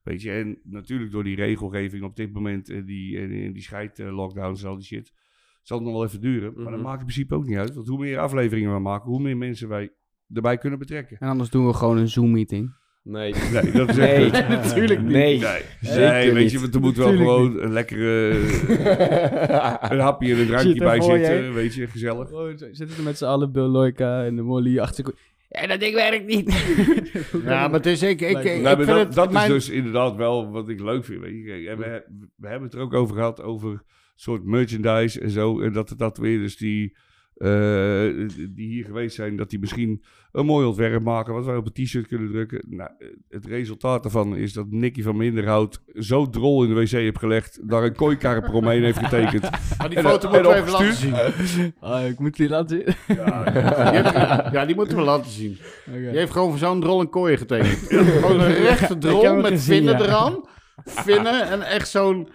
Weet 0.03 0.22
je, 0.22 0.31
en 0.31 0.59
natuurlijk 0.62 1.11
door 1.11 1.24
die 1.24 1.37
regelgeving 1.37 2.03
op 2.05 2.16
dit 2.16 2.33
moment. 2.33 2.70
En 2.70 2.85
die, 2.85 3.18
en, 3.18 3.53
die 3.53 3.62
scheidlockdowns 3.62 4.62
en 4.62 4.68
al 4.68 4.74
die 4.76 4.85
shit. 4.85 5.12
Zal 5.62 5.76
het 5.79 5.87
nog 5.87 5.97
wel 5.97 6.05
even 6.05 6.20
duren. 6.20 6.53
Maar 6.55 6.64
dat 6.64 6.72
Mhm. 6.72 6.83
maakt 6.83 6.99
in 7.01 7.07
principe 7.07 7.35
ook 7.35 7.47
niet 7.47 7.57
uit. 7.57 7.74
Want 7.74 7.87
hoe 7.89 7.99
meer 7.99 8.18
afleveringen 8.18 8.74
we 8.74 8.81
maken, 8.81 9.11
hoe 9.11 9.20
meer 9.20 9.37
mensen 9.37 9.68
wij 9.68 9.93
erbij 10.33 10.59
kunnen 10.59 10.79
betrekken. 10.79 11.16
En 11.18 11.29
anders 11.29 11.51
doen 11.51 11.66
we 11.66 11.72
gewoon 11.72 11.97
een 11.99 12.09
Zoom-meeting. 12.09 12.74
Nee. 13.03 13.34
Nee, 13.53 13.70
dat 13.72 13.88
is 13.88 13.96
Nee, 13.96 14.30
echt... 14.30 14.49
natuurlijk 14.49 15.01
niet. 15.03 15.11
Nee. 15.12 15.38
Nee, 15.38 15.62
Zeker 15.80 16.01
nee 16.12 16.32
weet 16.32 16.42
niet. 16.42 16.53
je, 16.53 16.59
want 16.61 16.74
er 16.74 16.80
moet 16.80 16.96
wel 16.96 17.16
gewoon 17.16 17.61
een 17.61 17.72
lekkere... 17.72 18.30
een 19.92 19.99
hapje 19.99 20.32
en 20.34 20.40
een 20.40 20.46
drankje 20.46 20.68
Zit 20.68 20.78
bij 20.78 21.01
zitten, 21.01 21.55
weet 21.55 21.74
je, 21.74 21.86
gezellig. 21.86 22.28
Gewoon, 22.28 22.59
zo 22.59 22.66
zitten 22.72 22.96
we 22.96 23.03
met 23.03 23.18
z'n 23.18 23.24
allen, 23.24 23.53
Bill 23.53 23.62
Loika 23.66 24.24
en 24.24 24.36
de 24.36 24.42
Molly 24.42 24.78
achter. 24.78 25.14
Ja, 25.49 25.66
dat 25.66 25.80
ding 25.80 25.94
werkt 25.94 26.26
niet. 26.26 26.46
Ja, 27.44 27.68
maar 27.68 27.72
het 27.76 27.86
is 27.86 28.03
ik, 28.03 28.20
ik, 28.20 28.28
ik, 28.38 28.44
Nee, 28.44 28.57
ik 28.57 28.62
maar 28.62 28.76
vind 28.76 28.86
dat, 28.88 28.99
het, 28.99 29.14
dat 29.14 29.32
mijn- 29.32 29.55
is 29.55 29.66
dus 29.66 29.74
inderdaad 29.76 30.16
wel 30.16 30.51
wat 30.51 30.68
ik 30.68 30.80
leuk 30.80 31.05
vind. 31.05 31.20
Weet 31.20 31.34
je. 31.34 31.44
Kijk, 31.44 31.66
en 31.66 31.78
we, 31.78 32.05
we 32.36 32.49
hebben 32.49 32.68
het 32.68 32.76
er 32.76 32.82
ook 32.84 32.94
over 32.94 33.14
gehad, 33.16 33.42
over 33.42 33.82
soort 34.14 34.44
merchandise 34.44 35.20
en 35.20 35.30
zo. 35.30 35.61
En 35.61 35.72
dat 35.72 35.88
de 35.88 35.96
tatoeëerders 35.96 36.57
die, 36.57 36.84
eh, 36.92 37.01
die 38.55 38.68
hier 38.68 38.84
geweest 38.84 39.14
zijn, 39.14 39.36
dat 39.36 39.51
die 39.51 39.59
misschien 39.59 40.03
een 40.32 40.47
mooi 40.47 40.66
ontwerp 40.66 41.03
maken, 41.03 41.34
wat 41.34 41.45
wij 41.45 41.57
op 41.57 41.66
een 41.66 41.84
t-shirt 41.84 42.07
kunnen 42.07 42.30
drukken. 42.30 42.64
Nou, 42.68 42.91
eh, 42.99 43.09
het 43.28 43.47
resultaat 43.47 44.03
daarvan 44.03 44.36
is 44.36 44.53
dat 44.53 44.66
Nicky 44.70 45.03
van 45.03 45.16
Minderhout 45.16 45.80
zo 45.95 46.28
drol 46.30 46.62
in 46.64 46.68
de 46.74 46.80
wc 46.80 46.91
heeft 46.91 47.18
gelegd, 47.18 47.68
daar 47.68 47.82
een 47.82 47.95
kooikarper 47.95 48.53
omheen 48.53 48.82
heeft 48.82 48.99
getekend. 48.99 49.43
Maar 49.78 49.89
die 49.89 49.99
En- 49.99 50.05
foto 50.05 50.28
en 50.28 50.32
moeten 50.34 50.51
we 50.53 50.57
even 50.59 50.72
laten 50.72 51.47
zien. 51.47 51.74
Oh, 51.80 52.07
ik 52.12 52.18
moet 52.18 52.36
die 52.36 52.49
laten 52.49 52.82
zien. 53.07 53.16
Ja, 53.16 53.45
Die 53.45 54.01
heeft- 54.01 54.14
ja, 54.55 54.66
die 54.66 54.74
moeten 54.74 54.97
we 54.97 55.03
laten 55.03 55.30
zien. 55.30 55.59
Oké. 55.89 55.99
Die 55.99 56.18
heeft 56.18 56.32
gewoon 56.32 56.49
voor 56.51 56.59
zo'n 56.59 56.80
drol 56.80 57.01
een 57.01 57.11
kooi 57.11 57.36
getekend. 57.36 57.78
Gewoon 57.89 58.41
een 58.41 58.55
rechte 58.55 58.99
drol 58.99 59.34
met 59.41 59.62
vinnen 59.62 59.99
ja. 59.99 60.05
eraan. 60.05 60.49
Vinnen 60.84 61.49
en 61.49 61.62
echt 61.62 61.89
zo'n... 61.89 62.28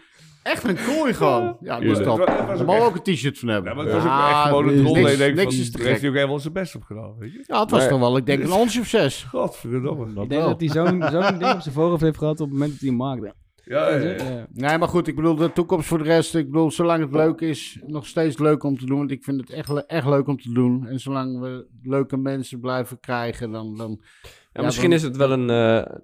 Echt 0.44 0.64
een 0.64 0.78
kooi 0.86 1.14
gewoon. 1.14 1.58
Ja, 1.60 1.80
dus 1.80 1.98
dat. 1.98 2.18
Daar 2.18 2.66
mag 2.66 2.76
echt- 2.76 2.86
ook 2.86 2.96
een 2.96 3.14
t-shirt 3.14 3.40
van 3.40 3.48
hebben. 3.50 3.70
Ja, 3.72 3.76
maar 3.78 3.86
het 3.86 3.94
was 3.94 4.04
ook 4.04 4.30
echt 4.30 4.42
gewoon 4.42 4.68
een 4.68 4.74
ik 4.74 5.18
denk 5.18 5.36
niks 5.36 5.56
van, 5.70 5.72
daar 5.80 5.88
heeft 5.88 6.00
hij 6.02 6.10
ook 6.10 6.16
helemaal 6.16 6.40
zijn 6.40 6.54
best 6.54 6.76
op 6.76 6.84
gedaan, 6.84 7.16
weet 7.20 7.32
je. 7.34 7.44
Ja, 7.48 7.60
het 7.62 7.72
was 7.72 7.80
Maar- 7.80 7.90
toch 7.90 8.00
wel, 8.00 8.18
ik 8.18 8.26
denk 8.26 8.44
een 8.44 8.52
onsje 8.52 8.80
of 8.80 8.88
zes. 8.88 9.24
Godverdomme. 9.24 10.14
Dat 10.14 10.24
Ik 10.24 10.30
denk 10.30 10.42
wel. 10.42 10.50
dat 10.50 10.60
hij 10.60 10.70
zo'n 10.70 11.04
zo'n 11.12 11.40
ding 11.40 11.52
op 11.54 11.60
zijn 11.62 11.74
voorhoofd 11.74 12.02
heeft 12.02 12.18
gehad 12.18 12.40
op 12.40 12.46
het 12.50 12.52
moment 12.54 12.72
dat 12.72 12.80
hij 12.80 12.90
hem 12.90 12.98
maakte. 12.98 13.34
Ja, 13.66 13.90
ja, 13.90 13.96
ja. 13.98 14.24
Ja. 14.24 14.48
Nee, 14.54 14.78
maar 14.78 14.88
goed, 14.88 15.08
ik 15.08 15.16
bedoel, 15.16 15.36
de 15.36 15.54
toekomst 15.54 15.88
voor 15.88 15.98
de 15.98 16.04
rest. 16.04 16.36
Ik 16.36 16.46
bedoel, 16.52 16.72
zolang 16.72 17.02
het 17.02 17.12
leuk 17.12 17.42
is, 17.42 17.80
nog 17.86 18.06
steeds 18.08 18.38
leuk 18.38 18.64
om 18.64 18.78
te 18.78 18.86
doen. 18.86 18.98
Want 18.98 19.12
ik 19.12 19.24
vind 19.24 19.40
het 19.42 19.50
echt, 19.50 19.86
echt 19.86 20.08
leuk 20.08 20.28
om 20.28 20.38
te 20.42 20.52
doen. 20.54 20.88
En 20.88 21.00
zolang 21.00 21.40
we 21.40 21.68
leuke 21.84 22.18
mensen 22.18 22.60
blijven 22.60 23.00
krijgen, 23.00 23.52
dan... 23.52 23.78
dan 23.78 24.00
Ja, 24.22 24.30
Ja, 24.54 24.62
misschien 24.64 24.90
dan- 24.90 24.98
is 25.00 25.04
het 25.04 25.18
wel 25.18 25.32
een, 25.32 25.50
eh, 25.50 25.96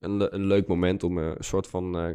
een, 0.00 0.34
een 0.34 0.46
leuk 0.46 0.66
moment 0.68 1.02
om 1.02 1.18
eh, 1.18 1.24
een 1.24 1.44
soort 1.44 1.66
van 1.66 1.98
eh, 1.98 2.14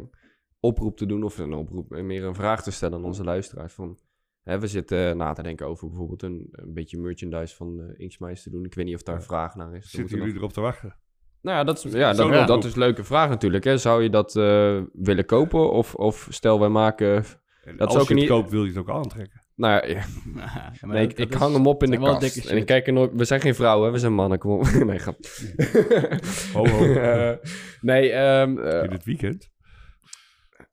oproep 0.66 0.96
te 0.96 1.06
doen. 1.06 1.22
Of 1.22 1.38
een 1.38 1.52
oproep, 1.54 1.92
eh, 1.92 2.02
meer 2.02 2.24
een 2.24 2.34
vraag 2.34 2.62
te 2.62 2.70
stellen 2.70 2.98
aan 2.98 3.04
onze 3.04 3.24
luisteraars. 3.24 3.72
Van, 3.72 3.98
hè, 4.42 4.58
we 4.60 4.66
zitten 4.66 5.08
eh, 5.10 5.14
na 5.16 5.32
te 5.32 5.42
denken 5.42 5.66
over 5.66 5.88
bijvoorbeeld 5.88 6.22
een, 6.22 6.48
een 6.50 6.72
beetje 6.74 6.98
merchandise 6.98 7.56
van 7.56 7.80
eh 7.80 7.86
Inksmeis 8.00 8.42
te 8.42 8.50
doen. 8.50 8.64
Ik 8.64 8.74
weet 8.74 8.84
niet 8.84 8.94
of 8.94 9.02
daar 9.02 9.14
een 9.16 9.22
vraag 9.22 9.54
naar 9.54 9.74
is. 9.74 9.82
Zitten 9.82 10.00
moeten 10.00 10.18
we 10.18 10.24
jullie 10.24 10.38
erop 10.38 10.52
te 10.52 10.60
wachten? 10.60 10.96
Nou 11.42 11.56
ja, 11.58 11.64
dat 11.64 11.84
is, 11.84 11.92
ja, 11.92 12.12
dat, 12.46 12.64
is 12.64 12.72
een 12.72 12.78
leuke 12.78 13.04
vraag 13.04 13.28
natuurlijk. 13.28 13.64
Hè. 13.64 13.78
Zou 13.78 14.02
je 14.02 14.10
dat 14.10 14.36
eh, 14.36 14.80
willen 14.92 15.24
kopen? 15.26 15.70
Of, 15.72 15.94
of 15.94 16.26
stel, 16.30 16.60
wij 16.60 16.68
maken... 16.68 17.24
En 17.64 17.76
Dat 17.76 17.88
is 17.88 17.94
als 17.94 18.02
ook 18.02 18.08
je 18.08 18.14
het 18.14 18.22
niet- 18.22 18.32
koopt, 18.32 18.50
wil 18.50 18.62
je 18.62 18.68
het 18.68 18.78
ook 18.78 18.90
aantrekken. 18.90 19.40
Nou 19.54 19.72
ja, 19.74 19.94
ja, 19.94 20.04
Ja, 20.34 20.72
nee, 20.86 21.02
dat- 21.02 21.10
ik, 21.10 21.16
dat 21.16 21.26
ik 21.26 21.32
is- 21.32 21.38
hang 21.40 21.54
hem 21.54 21.66
op 21.66 21.82
in 21.82 21.90
de 21.90 21.98
kast. 21.98 22.20
dikke 22.34 22.48
En 22.50 22.56
ik 22.56 22.66
kijk 22.66 22.86
er 22.86 22.92
nooit... 22.92 23.10
We 23.14 23.24
zijn 23.24 23.40
geen 23.40 23.54
vrouwen, 23.54 23.86
hè, 23.86 23.92
we 23.92 23.98
zijn 23.98 24.14
mannen. 24.14 24.38
Kom 24.38 24.50
op. 24.52 24.62
nee, 24.86 24.98
grap. 24.98 25.16
Ho, 26.52 26.66
ho. 26.66 26.94
Nee, 27.80 28.10
ehm, 28.10 28.58
eh, 28.58 28.82
In 28.84 28.90
het 28.90 29.04
weekend. 29.04 29.50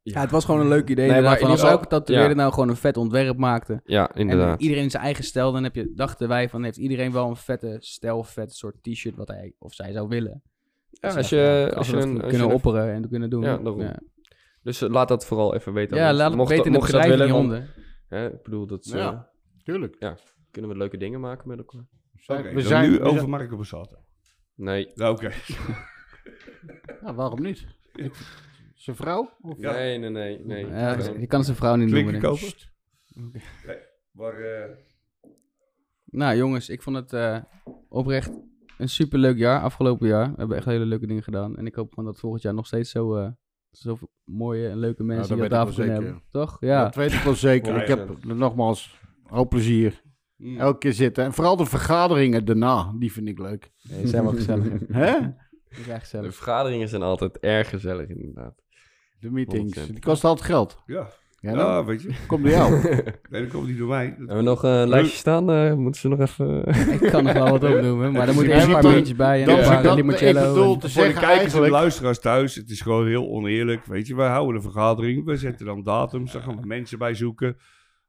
Ja, 0.04 0.22
het 0.22 0.32
was 0.32 0.46
gewoon 0.46 0.60
een 0.62 0.68
leuk 0.68 0.90
idee. 0.90 1.10
Nee, 1.10 1.22
maar 1.22 1.38
van 1.40 1.50
als 1.50 1.60
geval- 1.60 1.76
elke 1.76 1.88
tatoeëerder 1.88 2.30
ja. 2.30 2.36
nou 2.36 2.54
gewoon 2.54 2.70
een 2.70 2.76
vet 2.76 2.98
ontwerp 2.98 3.38
maakte. 3.38 3.82
ja, 3.84 4.10
En 4.10 4.20
inderdaad. 4.22 4.62
iedereen 4.62 4.90
zijn 4.90 5.04
eigen 5.04 5.24
stijl. 5.24 5.52
Dan 5.52 5.64
heb 5.64 5.76
je, 5.76 5.92
dachten 5.96 6.28
wij 6.28 6.50
van, 6.50 6.64
heeft 6.64 6.78
iedereen 6.78 7.12
wel 7.12 7.30
een 7.30 7.36
vette 7.36 7.76
stijl, 7.80 8.24
vet 8.24 8.54
soort 8.54 8.76
t-shirt 8.84 9.16
wat 9.16 9.28
hij 9.28 9.54
of 9.60 9.74
zij 9.74 9.92
zou 9.92 10.08
willen. 10.08 10.42
Ja, 10.90 11.08
Dus 11.08 11.18
als 11.18 11.30
je, 11.30 11.36
ja, 11.36 11.68
als 11.68 11.90
je 11.90 11.96
een, 11.98 12.18
kunnen 12.20 12.32
je 12.38 12.38
een- 12.44 12.52
opperen 12.52 12.94
en 12.94 13.10
kunnen 13.10 13.30
doen. 13.30 13.42
Ja, 13.42 13.58
daarom. 13.58 13.82
Ja, 13.82 14.00
Dus 14.62 14.82
eh, 14.82 14.90
laat 14.90 15.08
dat 15.08 15.26
vooral 15.26 15.56
even 15.56 15.74
weten. 15.74 15.98
Ja, 15.98 16.14
laat 16.14 16.28
het 16.28 16.38
Mocht- 16.38 16.50
weten 16.50 16.66
in 16.66 16.72
de 16.72 16.78
mocht 16.78 16.92
je 16.92 16.98
dat 16.98 17.08
beschrijving 17.08 17.34
willen, 17.40 17.52
hieronder. 17.52 17.84
Hè, 18.08 18.28
ik 18.34 18.44
bedoel, 18.44 18.68
dat 18.68 18.86
Ja. 18.86 19.12
eh, 19.14 19.20
Tuurlijk. 19.64 19.96
kunnen 20.52 20.72
we 20.72 20.78
leuke 20.78 20.98
dingen 20.98 21.20
maken 21.20 21.48
met 21.48 21.58
elkaar. 21.58 21.86
Oké, 22.28 22.54
we 22.54 22.62
zijn- 22.62 22.90
nu 22.92 22.98
we 22.98 23.04
over 23.04 23.18
zijn- 23.18 23.30
Marco 23.30 23.56
Borsato. 23.56 23.96
Nee. 24.56 24.92
Ja, 24.96 25.10
oké. 25.10 25.32
Ja, 27.02 27.14
waarom 27.14 27.42
niet? 27.42 27.66
Zijn 28.84 28.96
vrouw? 28.96 29.30
Of? 29.42 29.58
Ja. 29.60 29.72
Nee, 29.72 29.98
nee, 29.98 30.10
nee. 30.10 30.40
nee. 30.46 30.68
Ja, 30.68 30.98
je 31.20 31.28
kan 31.28 31.44
zijn 31.44 31.56
vrouw 31.58 31.76
niet 31.76 31.90
Klinken 31.90 32.12
noemen. 32.22 32.30
kopen? 32.40 32.54
Nee, 33.66 33.78
maar... 34.12 34.34
eh, 34.34 34.70
Nou 36.06 36.36
jongens, 36.38 36.70
ik 36.70 36.82
vond 36.82 36.96
het 36.96 37.14
eh, 37.14 37.38
oprecht 37.90 38.32
een 38.78 38.90
superleuk 38.90 39.38
jaar, 39.38 39.62
afgelopen 39.62 40.08
jaar. 40.08 40.30
We 40.32 40.36
hebben 40.38 40.58
echt 40.58 40.66
hele 40.66 40.86
leuke 40.86 41.08
dingen 41.08 41.24
gedaan. 41.24 41.58
En 41.58 41.66
ik 41.66 41.76
hoop 41.76 41.90
gewoon 41.94 42.06
dat 42.12 42.20
volgend 42.20 42.42
jaar 42.42 42.54
nog 42.54 42.66
steeds 42.66 42.92
zo, 42.92 43.16
eh 43.16 43.28
zo 43.72 43.98
mooie 44.24 44.70
en 44.70 44.78
leuke 44.78 45.04
mensen 45.04 45.28
dat 45.28 45.36
hier 45.38 45.46
ik 45.46 45.52
tafel 45.52 45.74
kunnen 45.74 45.94
hebben. 45.94 46.22
Toch? 46.32 46.58
Ja. 46.60 46.84
Dat 46.84 46.96
weet 46.96 47.14
ik 47.14 47.22
wel 47.22 47.36
zeker. 47.36 47.82
Ik 47.82 47.88
heb 47.88 48.24
nogmaals 48.26 49.00
hoop 49.24 49.50
plezier. 49.50 50.02
mm. 50.36 50.58
Elke 50.60 50.78
keer 50.78 50.94
zitten. 50.94 51.24
En 51.24 51.34
vooral 51.34 51.56
de 51.56 51.66
vergaderingen 51.66 52.46
daarna, 52.46 52.94
die 53.00 53.12
vind 53.12 53.28
ik 53.28 53.40
leuk. 53.40 53.72
Nee, 53.90 54.00
die 54.00 54.08
zijn 54.08 54.24
wel 54.24 54.34
gezellig. 54.34 54.68
Hè? 55.04 55.20
Die 55.20 55.84
zijn 55.84 55.96
de 55.98 56.00
gezellig. 56.00 56.36
vergaderingen 56.36 56.88
zijn 56.90 57.02
altijd 57.02 57.40
erg 57.40 57.70
gezellig, 57.70 58.10
inderdaad. 58.10 58.62
De 59.24 59.32
meetings. 59.32 59.80
100%. 59.80 59.86
Die 59.92 60.00
kosten 60.00 60.30
altijd 60.30 60.48
geld. 60.48 60.82
Ja. 60.86 61.08
Ja, 61.40 61.50
Ja, 61.50 61.56
nou, 61.56 61.86
weet 61.86 62.02
je. 62.02 62.10
komt 62.28 62.44
door 62.44 62.52
jou. 62.52 62.72
Nee, 63.30 63.42
dat 63.42 63.52
komt 63.52 63.68
niet 63.68 63.78
door 63.78 63.88
mij. 63.88 64.08
Dat- 64.10 64.18
Hebben 64.18 64.36
we 64.38 64.42
nog 64.44 64.64
een 64.64 64.88
lijstje 64.88 65.18
staan? 65.18 65.52
Eh, 65.52 65.74
moeten 65.74 66.02
ze 66.02 66.08
nog 66.08 66.20
even... 66.20 66.68
Ik 67.02 67.10
kan 67.12 67.24
nog 67.24 67.34
wel 67.34 67.50
wat 67.50 67.64
opnoemen, 67.64 68.12
maar 68.12 68.26
dan 68.26 68.36
moet 68.36 68.46
Ja, 68.46 68.54
eerst 68.54 68.66
een 68.68 68.72
paar 68.74 69.16
bij 69.16 69.40
en 69.42 69.46
dan 69.48 69.60
paar 69.60 69.84
dat- 69.84 69.96
limoncello. 69.96 70.42
ik 70.42 70.48
bedoel 70.48 70.74
en- 70.74 70.80
te 70.80 70.90
Voor 70.90 71.02
de 71.04 71.08
zeggen 71.08 71.14
kijkers 71.14 71.24
en 71.24 71.36
de 71.36 71.42
eigenlijk... 71.44 71.74
luisteraars 71.74 72.20
thuis, 72.20 72.56
het 72.56 72.70
is 72.70 72.82
gewoon 72.82 73.08
heel 73.08 73.28
oneerlijk. 73.30 73.86
Weet 73.86 74.08
je, 74.08 74.16
wij 74.16 74.30
houden 74.30 74.56
een 74.56 74.62
vergadering. 74.62 75.26
We 75.26 75.36
zetten 75.38 75.66
dan 75.66 75.84
datums, 75.84 76.32
daar 76.32 76.42
gaan 76.42 76.60
we 76.62 76.68
mensen 76.68 76.98
bij 76.98 77.14
zoeken. 77.14 77.58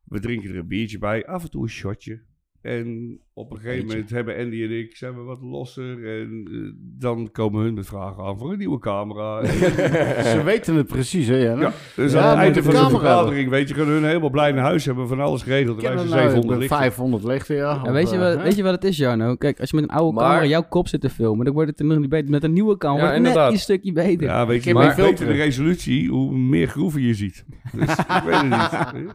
We 0.05 0.21
drinken 0.21 0.51
er 0.51 0.57
een 0.57 0.69
biertje 0.69 0.99
bij, 0.99 1.27
af 1.27 1.43
en 1.43 1.51
toe 1.51 1.63
een 1.63 1.69
shotje. 1.69 2.23
En 2.65 3.19
op 3.35 3.51
een 3.51 3.59
gegeven 3.59 3.87
moment 3.87 4.11
hebben 4.11 4.37
Andy 4.39 4.63
en 4.63 4.79
ik, 4.79 4.97
zijn 4.97 5.15
we 5.15 5.21
wat 5.21 5.41
losser. 5.43 6.21
En 6.21 6.49
eh, 6.51 6.59
dan 6.99 7.29
komen 7.33 7.63
hun 7.63 7.75
met 7.75 7.87
vragen 7.87 8.25
aan 8.25 8.39
voor 8.39 8.53
een 8.53 8.59
nieuwe 8.59 8.79
camera. 8.79 9.45
Ze 10.35 10.41
weten 10.45 10.75
het 10.75 10.87
precies, 10.87 11.27
hè? 11.27 11.37
Ja, 11.37 11.61
ja, 11.61 11.73
dus 11.97 12.13
Ja, 12.13 12.21
aan 12.21 12.29
het 12.29 12.39
einde 12.39 12.59
een 12.59 12.65
van 12.65 12.73
de 12.75 12.79
camera 12.81 12.99
vergadering, 12.99 13.51
weet 13.51 13.69
je, 13.69 13.75
gaan 13.75 13.87
hun 13.87 14.05
helemaal 14.05 14.31
blij 14.31 14.53
naar 14.53 14.65
huis 14.65 14.85
hebben 14.85 15.09
van 15.09 15.21
alles 15.21 15.43
geregeld. 15.43 15.79
Ik 15.79 15.83
Er 15.85 15.89
heb 15.91 15.99
zijn 15.99 16.11
er 16.11 16.17
nou 16.17 16.29
700 16.31 16.49
met 16.51 16.59
lichten. 16.59 16.79
500 16.79 17.25
lichten, 17.25 17.57
ja. 17.57 17.81
Ja, 17.85 17.93
weet, 17.93 18.11
je 18.11 18.19
wat, 18.19 18.43
weet 18.43 18.57
je 18.57 18.63
wat 18.63 18.73
het 18.75 18.85
is, 18.85 18.97
Jarno? 18.97 19.35
Kijk, 19.37 19.61
als 19.61 19.71
je 19.71 19.77
met 19.77 19.85
een 19.85 19.97
oude 19.97 20.13
Maar- 20.15 20.25
camera 20.25 20.47
jouw 20.47 20.67
kop 20.69 20.89
zit 20.89 21.01
te 21.01 21.11
filmen, 21.11 21.45
dan 21.45 21.55
wordt 21.55 21.71
het 21.71 21.81
er 21.81 21.87
nog 21.87 21.99
niet 21.99 22.09
beter. 22.09 22.31
Met 22.31 22.45
een 22.45 22.53
nieuwe 22.53 22.77
camera 22.77 23.05
Ja, 23.05 23.09
net 23.09 23.17
inderdaad. 23.19 23.53
een 23.53 23.59
stukje 23.59 23.93
beter. 23.93 24.27
Ja, 24.27 24.47
weet 24.47 24.65
je, 24.65 24.75
maar 24.75 24.95
beter 24.97 25.27
de 25.27 25.33
resolutie, 25.33 26.09
hoe 26.09 26.35
meer 26.37 26.67
groeven 26.69 27.01
je 27.03 27.15
ziet. 27.15 27.45
Dus 27.73 27.91
ik 27.99 28.23
weet 28.25 28.35
het 28.41 28.93
niet. 28.93 29.15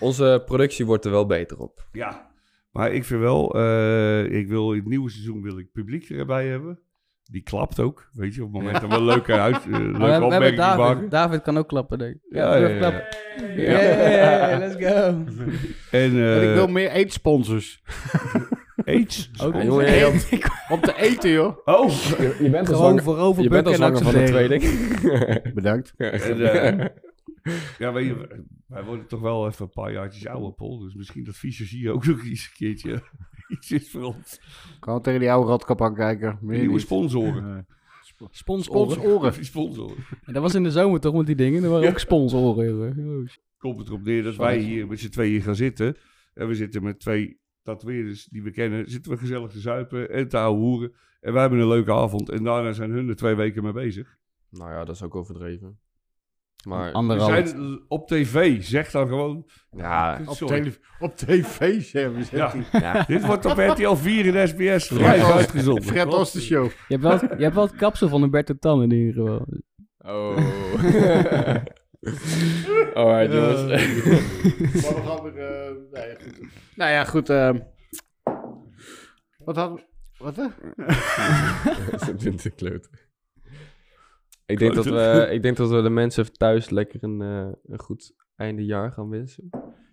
Onze 0.00 0.42
productie 0.46 0.86
wordt 0.86 1.04
er 1.04 1.10
wel 1.10 1.26
beter 1.26 1.58
op. 1.58 1.86
Ja, 1.92 2.26
maar 2.76 2.92
ik 2.92 3.04
vind 3.04 3.20
wel, 3.20 3.54
eh, 3.54 4.24
ik 4.38 4.48
wil 4.48 4.72
in 4.72 4.78
het 4.78 4.88
nieuwe 4.88 5.10
seizoen 5.10 5.42
wil 5.42 5.58
ik 5.58 5.72
publiek 5.72 6.10
erbij 6.10 6.46
hebben. 6.46 6.78
Die 7.30 7.42
klapt 7.42 7.80
ook, 7.80 8.08
weet 8.12 8.34
je, 8.34 8.44
op 8.44 8.52
het 8.52 8.62
moment 8.62 8.80
dat 8.80 8.90
we 8.90 8.96
een 8.96 9.04
leuke, 9.14 9.32
uit, 9.32 9.56
eh, 9.64 9.70
Maar 9.70 9.80
leuke 9.80 9.92
we, 9.92 9.98
we 9.98 10.10
hebben 10.10 10.22
opmerking 10.22 10.56
David. 10.56 10.78
maken. 10.78 11.08
David 11.08 11.42
kan 11.42 11.58
ook 11.58 11.68
klappen, 11.68 11.98
denk 11.98 12.14
ik. 12.14 12.20
Ja, 12.28 12.56
ja, 12.56 12.66
ja. 12.68 12.78
klap. 12.78 13.16
Yeah, 13.56 14.58
let's 14.58 14.74
go. 14.84 14.90
En, 15.90 16.00
En 16.20 16.36
ik 16.42 16.48
eh 16.48 16.54
wil 16.54 16.66
meer 16.66 16.90
eetsponsors. 16.90 17.82
AIDS. 18.84 19.30
Ook 19.42 19.52
Ja, 19.52 19.58
onze 19.58 19.66
jongen, 19.66 19.86
eet. 20.14 20.28
je- 20.30 20.50
Om 20.68 20.80
te 20.80 20.94
eten, 20.96 21.30
joh. 21.30 21.56
Oh, 21.64 21.90
Je, 21.90 22.36
je 22.42 22.50
bent 22.50 22.68
al 22.68 22.74
Gewoon 22.74 22.76
zwanger, 22.76 23.02
voorover 23.02 23.42
je 23.42 23.48
bent 23.48 23.66
al 23.66 23.74
zwanger 23.74 24.02
van 24.02 24.12
de 24.12 24.22
tweeling. 24.24 24.64
Bedankt. 25.54 25.92
En, 25.96 26.52
eh, 26.52 26.86
ja, 27.78 27.92
weet 27.92 28.06
je, 28.06 28.44
wij 28.66 28.84
worden 28.84 29.06
toch 29.06 29.20
wel 29.20 29.46
even 29.46 29.64
een 29.64 29.70
paar 29.70 29.92
jaartjes 29.92 30.26
ouder, 30.26 30.52
Paul. 30.52 30.78
Dus 30.78 30.94
misschien 30.94 31.24
dat 31.24 31.36
visagie 31.36 31.90
ook 31.90 32.06
nog 32.06 32.24
eens 32.24 32.44
een 32.44 32.56
keertje 32.56 33.02
iets 33.48 33.72
is 33.72 33.90
voor 33.90 34.02
ons. 34.02 34.40
Gewoon 34.80 35.02
tegen 35.02 35.20
die 35.20 35.30
oude 35.30 35.50
rotkap 35.50 35.82
aankijken. 35.82 36.38
Meer 36.40 36.58
Nieuwe 36.58 36.72
niet. 36.72 36.82
sponsoren. 36.82 37.66
Sponsoren. 38.30 38.92
Sponsoren. 38.92 39.32
Die 39.34 39.44
sponsoren. 39.44 39.96
En 40.24 40.32
dat 40.32 40.42
was 40.42 40.54
in 40.54 40.62
de 40.62 40.70
zomer 40.70 41.00
toch 41.00 41.14
met 41.14 41.26
die 41.26 41.34
dingen? 41.34 41.64
Er 41.64 41.70
waren 41.70 41.88
ook 41.88 41.98
sponsoren. 41.98 42.98
Oh. 42.98 43.26
Komt 43.58 43.78
het 43.78 43.88
erop 43.88 44.04
neer 44.04 44.22
dat 44.22 44.36
wij 44.36 44.58
hier 44.58 44.86
met 44.86 45.00
z'n 45.00 45.08
tweeën 45.08 45.42
gaan 45.42 45.56
zitten. 45.56 45.96
En 46.34 46.48
we 46.48 46.54
zitten 46.54 46.82
met 46.82 47.00
twee 47.00 47.40
tatoeëerders 47.62 48.24
die 48.24 48.42
we 48.42 48.50
kennen. 48.50 48.90
Zitten 48.90 49.12
we 49.12 49.18
gezellig 49.18 49.50
te 49.50 49.60
zuipen 49.60 50.10
en 50.10 50.28
te 50.28 50.38
ouwe 50.38 50.58
hoeren. 50.58 50.92
En 51.20 51.32
wij 51.32 51.40
hebben 51.40 51.60
een 51.60 51.68
leuke 51.68 51.92
avond. 51.92 52.28
En 52.28 52.44
daarna 52.44 52.72
zijn 52.72 52.90
hun 52.90 53.08
er 53.08 53.16
twee 53.16 53.34
weken 53.34 53.62
mee 53.62 53.72
bezig. 53.72 54.16
Nou 54.50 54.70
ja, 54.70 54.84
dat 54.84 54.94
is 54.94 55.02
ook 55.02 55.14
overdreven. 55.14 55.78
Maar 56.66 56.86
We 56.86 56.92
Anderhalf. 56.92 57.48
zijn 57.48 57.80
op 57.88 58.08
tv. 58.08 58.62
Zeg 58.62 58.90
dan 58.90 59.08
gewoon. 59.08 59.46
ja, 59.70 60.20
Op, 60.26 60.34
Sorry. 60.36 60.60
tele- 60.60 60.74
op 60.98 61.16
tv, 61.16 61.82
zeggen 61.82 62.24
Ja. 62.30 62.52
ja. 62.72 63.04
Dit 63.06 63.26
wordt 63.26 63.44
op 63.44 63.58
RTL 63.58 63.94
4 63.94 64.26
in 64.34 64.48
SBS 64.48 64.90
live 64.90 65.32
uitgezonden. 65.32 65.84
Fred 65.84 66.06
Ostershow. 66.06 66.64
Je 66.88 66.98
hebt, 66.98 67.02
wel, 67.02 67.36
je 67.38 67.42
hebt 67.42 67.54
wel 67.54 67.66
het 67.66 67.76
kapsel 67.76 68.08
van 68.08 68.20
Humberto 68.20 68.54
Tan 68.58 68.82
in 68.82 68.90
ieder 68.92 69.14
geval. 69.14 69.46
Oh. 69.98 70.36
Alright, 72.94 73.32
jongens. 73.32 73.62
Maar 73.62 74.94
we 74.94 75.02
gaan 75.06 75.22
weer, 75.22 75.66
eh, 75.66 75.72
nee, 75.92 76.14
goed. 76.24 76.40
Nou 76.76 76.90
ja, 76.90 77.04
goed. 77.04 77.28
eh, 77.30 77.50
wat 79.44 79.56
hadden 79.56 79.76
we... 79.76 79.84
Wat, 80.18 80.36
hè? 80.36 80.44
Ze 82.04 82.14
doen 82.16 82.36
te 82.36 82.50
kloten. 82.50 82.90
Ik 84.46 84.58
denk, 84.58 84.74
dat 84.74 84.84
we, 84.84 85.28
ik 85.30 85.42
denk 85.42 85.56
dat 85.56 85.70
we 85.70 85.82
de 85.82 85.90
mensen 85.90 86.32
thuis 86.32 86.70
lekker 86.70 87.04
een, 87.04 87.20
eh, 87.22 87.52
een 87.72 87.78
goed 87.78 88.12
einde 88.36 88.64
jaar 88.64 88.92
gaan 88.92 89.08
wensen. 89.08 89.50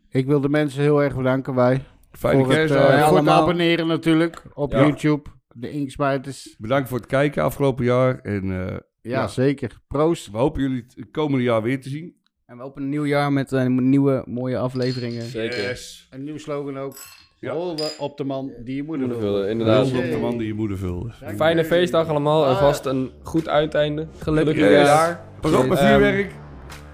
Ik 0.10 0.26
wil 0.26 0.42
de 0.42 0.50
mensen 0.50 0.82
heel 0.82 1.04
erg 1.04 1.16
bedanken, 1.16 1.56
wij. 1.56 1.84
Fijne 2.12 2.44
voor 2.44 2.54
het, 2.54 2.72
eh, 2.72 3.08
voor 3.08 3.18
het 3.18 3.28
abonneren 3.28 3.88
natuurlijk 3.88 4.44
op 4.54 4.72
Ja. 4.72 4.80
YouTube. 4.80 5.30
De 5.48 5.72
Inksmijters. 5.72 6.56
Bedankt 6.60 6.90
voor 6.90 6.98
het 6.98 7.08
kijken 7.08 7.44
afgelopen 7.44 7.86
jaar. 7.86 8.20
En 8.20 8.44
eh, 8.52 8.78
Ja, 9.02 9.20
Ja. 9.22 9.28
zeker. 9.28 9.80
Proost. 9.88 10.32
we 10.32 10.38
hopen 10.38 10.62
jullie 10.62 10.86
het 10.96 11.12
komende 11.12 11.44
jaar 11.44 11.62
weer 11.62 11.82
te 11.82 11.90
zien. 11.90 12.16
En 12.46 12.58
we 12.58 12.64
openen 12.64 12.84
een 12.84 12.90
nieuw 12.90 13.06
jaar 13.06 13.34
met 13.34 13.52
nieuwe 13.68 14.24
mooie 14.26 14.58
afleveringen. 14.58 15.22
Zeker. 15.22 15.82
Een 16.10 16.24
nieuw 16.24 16.38
slogan 16.38 16.78
ook. 16.78 16.96
Ja. 17.44 17.52
Rollen 17.52 17.78
op 18.00 18.18
de 18.18 18.24
man 18.24 18.52
die 18.60 18.76
je 18.76 18.84
moeder 18.84 19.08
wil. 19.08 19.20
Vullen, 19.20 19.50
inderdaad. 19.50 19.86
Hulde 19.90 20.06
op 20.06 20.12
de 20.12 20.18
man 20.18 20.38
die 20.38 20.48
je 20.48 20.54
moeder 20.54 20.78
vulde. 20.78 21.10
Fijne 21.36 21.66
feestdag 21.66 22.08
allemaal 22.08 22.48
en 22.48 22.56
vast 22.56 22.86
een 22.86 23.12
goed 23.24 23.48
uiteinde. 23.48 24.08
Gelukkig 24.18 24.56
Yes. 24.56 24.70
jaar. 24.88 25.24
Pas 25.42 25.54
op 25.54 25.68
met 25.68 25.78
Ehm, 25.78 25.88
vuurwerk. 25.88 26.32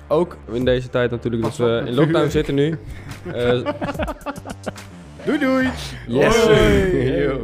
Ook 0.07 0.37
in 0.51 0.65
deze 0.65 0.89
tijd 0.89 1.11
natuurlijk 1.11 1.43
dat 1.43 1.57
we 1.57 1.83
in 1.85 1.93
lockdown 1.93 2.29
zitten 2.29 2.55
nu. 2.55 2.77
Eh, 3.33 3.59
Doei 5.25 5.37
doei. 5.39 5.67
yes. 6.07 6.37
Hoi. 6.45 7.41